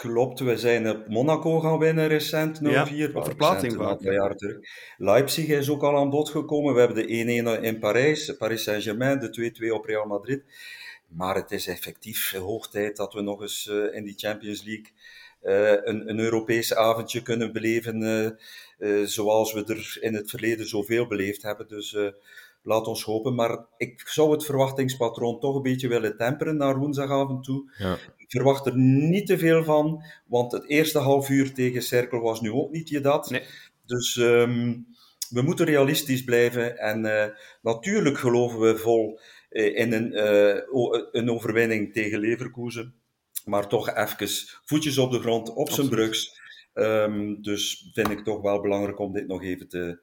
Klopt, 0.00 0.40
we 0.40 0.56
zijn 0.56 0.90
op 0.90 1.08
Monaco 1.08 1.60
gaan 1.60 1.78
winnen 1.78 2.08
recent, 2.08 2.58
0-4. 2.58 2.62
Ja, 2.62 3.08
op 3.12 3.24
verplaatsing 3.24 3.74
vaak. 3.74 4.00
jaar 4.00 4.36
terug. 4.36 4.58
Leipzig 4.96 5.46
is 5.46 5.70
ook 5.70 5.82
al 5.82 5.96
aan 5.96 6.10
bod 6.10 6.28
gekomen. 6.28 6.74
We 6.74 6.80
hebben 6.80 7.06
de 7.06 7.58
1-1 7.58 7.62
in 7.62 7.78
Parijs, 7.78 8.36
Paris 8.36 8.62
Saint-Germain, 8.62 9.18
de 9.18 9.52
2-2 9.68 9.72
op 9.72 9.84
Real 9.84 10.06
Madrid. 10.06 10.42
Maar 11.08 11.34
het 11.34 11.50
is 11.50 11.66
effectief 11.66 12.32
hoog 12.32 12.68
tijd 12.68 12.96
dat 12.96 13.14
we 13.14 13.20
nog 13.20 13.40
eens 13.40 13.66
uh, 13.70 13.94
in 13.94 14.04
die 14.04 14.14
Champions 14.16 14.64
League 14.64 14.86
uh, 15.42 15.84
een, 15.84 16.08
een 16.08 16.18
Europees 16.18 16.74
avondje 16.74 17.22
kunnen 17.22 17.52
beleven, 17.52 18.02
uh, 18.78 19.04
zoals 19.04 19.52
we 19.52 19.64
er 19.64 19.96
in 20.00 20.14
het 20.14 20.30
verleden 20.30 20.68
zoveel 20.68 21.06
beleefd 21.06 21.42
hebben. 21.42 21.68
Dus 21.68 21.96
laat 22.62 22.86
ons 22.86 23.04
hopen. 23.04 23.34
Maar 23.34 23.66
ik 23.76 24.02
zou 24.06 24.32
het 24.32 24.44
verwachtingspatroon 24.44 25.40
toch 25.40 25.56
een 25.56 25.62
beetje 25.62 25.88
willen 25.88 26.16
temperen 26.16 26.56
naar 26.56 26.78
woensdagavond 26.78 27.44
toe. 27.44 27.72
Ja. 27.78 27.96
Ik 28.16 28.30
verwacht 28.30 28.66
er 28.66 28.76
niet 28.78 29.26
te 29.26 29.38
veel 29.38 29.64
van, 29.64 30.02
want 30.26 30.52
het 30.52 30.68
eerste 30.68 30.98
half 30.98 31.28
uur 31.28 31.54
tegen 31.54 31.82
Cerkel 31.82 32.20
was 32.20 32.40
nu 32.40 32.50
ook 32.50 32.70
niet 32.70 32.88
je 32.88 33.00
dat. 33.00 33.30
Nee. 33.30 33.42
Dus 33.86 34.16
um, 34.16 34.86
we 35.30 35.42
moeten 35.42 35.66
realistisch 35.66 36.24
blijven. 36.24 36.78
En 36.78 37.04
uh, 37.04 37.24
natuurlijk 37.62 38.18
geloven 38.18 38.60
we 38.60 38.76
vol 38.76 39.20
uh, 39.50 39.78
in 39.78 39.92
een, 39.92 40.12
uh, 40.12 40.60
een 41.12 41.30
overwinning 41.30 41.92
tegen 41.92 42.18
Leverkusen. 42.18 42.94
Maar 43.44 43.68
toch 43.68 43.94
even 43.94 44.60
voetjes 44.64 44.98
op 44.98 45.10
de 45.10 45.20
grond, 45.20 45.54
op 45.54 45.70
zijn 45.70 45.88
brugs. 45.88 46.38
Um, 46.74 47.42
dus 47.42 47.90
vind 47.92 48.10
ik 48.10 48.24
toch 48.24 48.40
wel 48.40 48.60
belangrijk 48.60 48.98
om 48.98 49.12
dit 49.12 49.26
nog 49.26 49.42
even 49.42 49.68
te, 49.68 50.00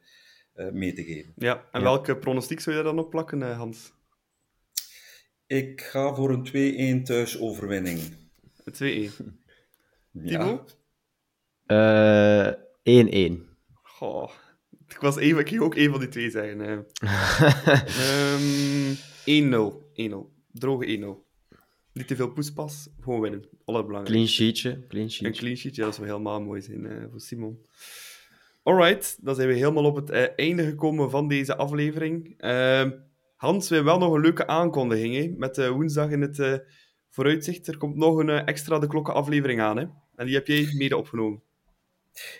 mee 0.71 0.93
te 0.93 1.03
geven. 1.03 1.33
Ja, 1.35 1.67
en 1.71 1.79
ja. 1.79 1.85
welke 1.85 2.17
pronostiek 2.17 2.59
zou 2.59 2.75
je 2.75 2.83
daar 2.83 2.93
dan 2.93 3.03
op 3.03 3.09
plakken, 3.09 3.41
uh, 3.41 3.57
Hans? 3.57 3.93
Ik 5.47 5.81
ga 5.81 6.15
voor 6.15 6.29
een 6.29 7.01
2-1 7.01 7.03
thuisoverwinning. 7.03 7.99
Een 8.63 9.11
2-1. 9.11 9.13
Timo? 10.25 10.65
Uh, 11.67 12.51
1-1. 13.31 13.45
Goh, 13.83 14.31
ik 14.87 14.97
was 14.99 15.17
even, 15.17 15.39
ik 15.39 15.49
ging 15.49 15.61
ook 15.61 15.75
één 15.75 15.91
van 15.91 15.99
die 15.99 16.09
twee 16.09 16.29
zeggen. 16.29 16.59
um, 18.29 18.95
1-0. 19.25 20.11
1-0. 20.11 20.15
Droge 20.51 21.17
1-0. 21.21 21.25
Niet 21.93 22.07
te 22.07 22.15
veel 22.15 22.31
poespas, 22.31 22.89
gewoon 22.99 23.21
winnen. 23.21 23.49
Allerbelangrijkste. 23.65 24.13
Clean 24.13 24.27
sheetje. 24.27 24.87
Clean 24.87 25.09
sheetje. 25.09 25.25
Een 25.27 25.33
clean 25.33 25.55
sheetje, 25.57 25.81
dat 25.81 25.95
zou 25.95 26.07
helemaal 26.07 26.41
mooi 26.41 26.61
zijn 26.61 26.85
uh, 26.85 27.03
voor 27.09 27.19
Simon. 27.19 27.65
Alright, 28.67 29.17
dan 29.21 29.35
zijn 29.35 29.47
we 29.47 29.53
helemaal 29.53 29.85
op 29.85 29.95
het 29.95 30.09
uh, 30.09 30.23
einde 30.35 30.65
gekomen 30.65 31.09
van 31.09 31.27
deze 31.27 31.55
aflevering. 31.55 32.43
Uh, 32.43 32.83
Hans, 33.35 33.69
we 33.69 33.75
hebben 33.75 33.93
wel 33.93 34.07
nog 34.07 34.15
een 34.15 34.21
leuke 34.21 34.47
aankondiging 34.47 35.37
met 35.37 35.57
uh, 35.57 35.69
woensdag 35.69 36.09
in 36.09 36.21
het 36.21 36.37
uh, 36.37 36.53
vooruitzicht. 37.09 37.67
Er 37.67 37.77
komt 37.77 37.95
nog 37.95 38.17
een 38.17 38.29
extra 38.29 38.79
de 38.79 38.87
klokken 38.87 39.13
aflevering 39.13 39.61
aan. 39.61 39.77
Hè? 39.77 39.85
En 40.15 40.25
die 40.25 40.35
heb 40.35 40.47
jij 40.47 40.69
mede 40.73 40.97
opgenomen. 40.97 41.41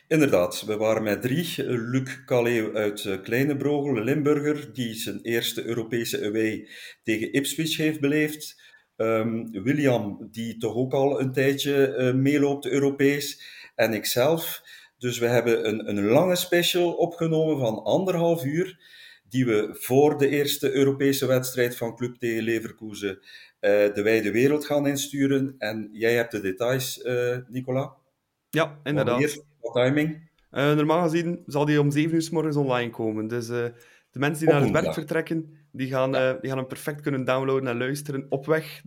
Inderdaad, 0.08 0.64
we 0.66 0.78
waren 0.78 1.04
met 1.04 1.22
drie. 1.22 1.64
Luc 1.66 2.24
Calais 2.26 2.74
uit 2.74 3.20
Kleine 3.24 4.04
Limburger, 4.04 4.74
die 4.74 4.94
zijn 4.94 5.22
eerste 5.22 5.66
Europese 5.66 6.26
away 6.26 6.68
tegen 7.04 7.34
Ipswich 7.34 7.78
heeft 7.78 8.00
beleefd. 8.00 8.62
Um, 8.98 9.52
William, 9.64 10.28
die 10.32 10.58
toch 10.58 10.76
ook 10.76 10.94
al 10.94 11.22
een 11.22 11.32
tijdje 11.32 12.14
meeloopt 12.16 12.66
Europees. 12.66 13.56
En 13.76 13.94
ikzelf. 13.94 14.62
Dus 14.98 15.18
we 15.20 15.28
hebben 15.28 15.68
een, 15.68 15.90
een 15.90 16.06
lange 16.06 16.36
special 16.36 16.94
opgenomen 16.94 17.60
van 17.60 17.84
anderhalf 17.84 18.44
uur, 18.44 18.80
die 19.30 19.46
we 19.46 19.70
voor 19.80 20.18
de 20.18 20.28
eerste 20.28 20.72
Europese 20.72 21.26
wedstrijd 21.26 21.78
van 21.78 21.96
Club 21.96 22.16
tegen 22.16 22.44
Leverkusen 22.44 23.20
uh, 23.20 23.22
de 23.94 24.02
wijde 24.04 24.32
wereld 24.32 24.66
gaan 24.66 24.88
insturen. 24.88 25.56
En 25.58 25.90
jij 25.92 26.14
hebt 26.14 26.32
de 26.32 26.42
details, 26.42 27.04
uh, 27.04 27.38
Nicola? 27.48 27.94
Ja, 28.50 28.80
inderdaad. 28.84 29.20
Wanneer? 29.20 29.44
Wat 29.60 29.74
timing? 29.74 30.30
Uh, 30.52 30.74
normaal 30.74 31.04
gezien 31.04 31.44
zal 31.46 31.66
die 31.66 31.80
om 31.80 31.92
7 31.92 32.16
uur 32.16 32.22
s 32.22 32.30
morgens 32.30 32.56
online 32.56 32.90
komen. 32.90 33.28
Dus 33.28 33.48
de 33.48 33.74
mensen 34.12 34.46
die 34.46 34.48
op 34.48 34.54
naar 34.54 34.74
het 34.74 34.82
werk 34.82 34.94
vertrekken, 34.94 35.68
die 35.72 35.88
gaan, 35.88 36.12
ja. 36.12 36.34
die 36.34 36.50
gaan 36.50 36.60
hem 36.60 36.68
perfect 36.68 37.02
kunnen 37.02 37.24
downloaden 37.24 37.68
en 37.68 37.78
luisteren 37.78 38.26
op 38.30 38.46
weg 38.46 38.82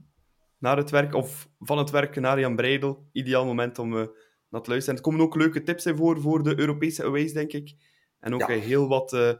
naar 0.58 0.76
het 0.76 0.90
werk 0.90 1.14
of 1.14 1.48
van 1.58 1.78
het 1.78 1.90
werk 1.90 2.20
naar 2.20 2.40
Jan 2.40 2.56
Breidel. 2.56 3.08
Ideaal 3.12 3.46
moment 3.46 3.78
om 3.78 4.10
naar 4.50 4.62
te 4.62 4.70
luisteren. 4.70 4.98
Er 4.98 5.04
komen 5.04 5.20
ook 5.20 5.34
leuke 5.34 5.62
tips 5.62 5.86
in 5.86 5.96
voor, 5.96 6.20
voor 6.20 6.42
de 6.42 6.58
Europese 6.58 7.04
aways, 7.04 7.32
denk 7.32 7.52
ik. 7.52 7.74
En 8.20 8.34
ook 8.34 8.40
ja. 8.40 8.48
heel 8.48 8.88
wat 8.88 9.12
uh, 9.12 9.32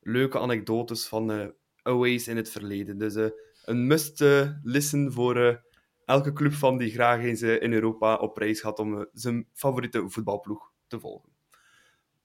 leuke 0.00 0.38
anekdotes 0.38 1.06
van 1.06 1.30
uh, 1.30 1.46
aways 1.82 2.28
in 2.28 2.36
het 2.36 2.50
verleden. 2.50 2.98
Dus 2.98 3.14
uh, 3.14 3.26
een 3.64 3.86
must-listen 3.86 5.12
voor 5.12 5.62
elke 6.04 6.32
club 6.32 6.52
van 6.52 6.78
die 6.78 6.90
graag 6.90 7.22
eens 7.22 7.42
in 7.42 7.72
Europa 7.72 8.16
op 8.16 8.36
reis 8.36 8.60
gaat 8.60 8.78
om 8.78 9.08
zijn 9.12 9.46
favoriete 9.52 10.08
voetbalploeg 10.08 10.72
te 10.86 11.00
volgen. 11.00 11.30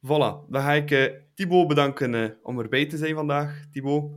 Voilà, 0.05 0.49
dan 0.49 0.61
ga 0.61 0.71
ik 0.71 1.21
Thibaut 1.33 1.67
bedanken 1.67 2.37
om 2.41 2.59
erbij 2.59 2.85
te 2.85 2.97
zijn 2.97 3.15
vandaag. 3.15 3.65
Thibaut. 3.71 4.11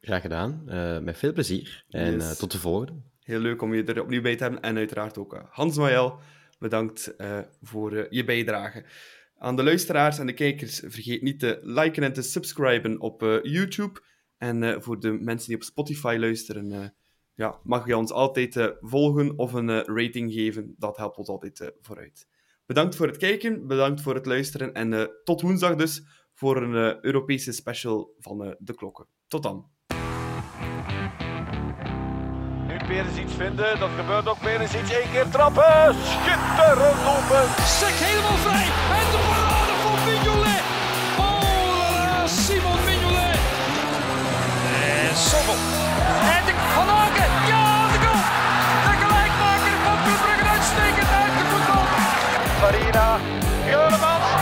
Graag 0.00 0.20
gedaan, 0.20 0.62
met 1.04 1.18
veel 1.18 1.32
plezier. 1.32 1.84
En 1.88 2.12
yes. 2.12 2.38
tot 2.38 2.52
de 2.52 2.58
volgende. 2.58 2.92
Heel 3.20 3.40
leuk 3.40 3.62
om 3.62 3.74
je 3.74 3.84
er 3.84 4.02
opnieuw 4.02 4.22
bij 4.22 4.36
te 4.36 4.42
hebben. 4.42 4.62
En 4.62 4.76
uiteraard 4.76 5.18
ook 5.18 5.46
Hans 5.50 5.76
Noël 5.76 6.20
bedankt 6.58 7.14
uh, 7.18 7.38
voor 7.60 7.92
uh, 7.92 8.04
je 8.10 8.24
bijdrage. 8.24 8.84
Aan 9.38 9.56
de 9.56 9.62
luisteraars 9.62 10.18
en 10.18 10.26
de 10.26 10.32
kijkers, 10.32 10.78
vergeet 10.78 11.22
niet 11.22 11.40
te 11.40 11.58
liken 11.62 12.02
en 12.02 12.12
te 12.12 12.22
subscriben 12.22 13.00
op 13.00 13.22
uh, 13.22 13.42
YouTube. 13.42 14.00
En 14.36 14.82
voor 14.82 15.00
de 15.00 15.12
mensen 15.12 15.48
die 15.48 15.56
op 15.56 15.62
Spotify 15.62 16.16
luisteren, 16.18 16.94
ja, 17.34 17.60
mag 17.62 17.86
je 17.86 17.96
ons 17.96 18.10
altijd 18.10 18.76
volgen 18.80 19.38
of 19.38 19.52
een 19.52 19.70
rating 19.70 20.32
geven. 20.32 20.74
Dat 20.78 20.96
helpt 20.96 21.16
ons 21.16 21.28
altijd 21.28 21.72
vooruit. 21.80 22.28
Bedankt 22.66 22.96
voor 22.96 23.06
het 23.06 23.16
kijken, 23.16 23.66
bedankt 23.66 24.00
voor 24.00 24.14
het 24.14 24.26
luisteren 24.26 24.72
en 24.72 25.10
tot 25.24 25.40
woensdag 25.40 25.74
dus 25.74 26.02
voor 26.34 26.62
een 26.62 27.04
Europese 27.04 27.52
special 27.52 28.14
van 28.18 28.56
de 28.58 28.74
klokken. 28.74 29.06
Tot 29.28 29.42
dan. 29.42 29.75
Meer 32.88 33.04
eens 33.06 33.18
iets 33.24 33.34
vinden. 33.36 33.78
Dat 33.78 33.90
gebeurt 33.96 34.28
ook. 34.28 34.40
meer 34.40 34.60
eens 34.60 34.74
iets. 34.74 34.90
Eén 35.00 35.10
keer 35.12 35.28
trappen. 35.36 35.94
Schitterend 36.12 37.00
doelpunt. 37.06 37.52
Sek 37.80 37.96
helemaal 38.06 38.38
vrij. 38.46 38.68
En 39.00 39.06
de 39.14 39.20
parade 39.30 39.74
van 39.82 39.98
Mignolet. 40.06 40.64
Oh 41.26 42.04
la 42.08 42.26
Simon 42.26 42.80
Mignolet. 42.88 43.38
Eh, 44.72 45.08
en 45.08 45.16
Sobel. 45.28 45.58
En 46.34 46.42
de 46.48 46.54
Van 46.76 46.88
Aken. 47.02 47.30
Ja, 47.52 47.64
de 47.92 47.98
goal. 48.04 48.22
De 48.86 48.92
gelijkmaker 49.02 49.76
van 49.86 49.96
Club 50.04 50.20
Brugge 50.24 50.46
uitstekend 50.56 51.10
uit 51.20 51.34
de 51.38 51.44
voetbal. 51.50 51.84
Farina. 52.60 53.08
Helemaal 53.70 54.35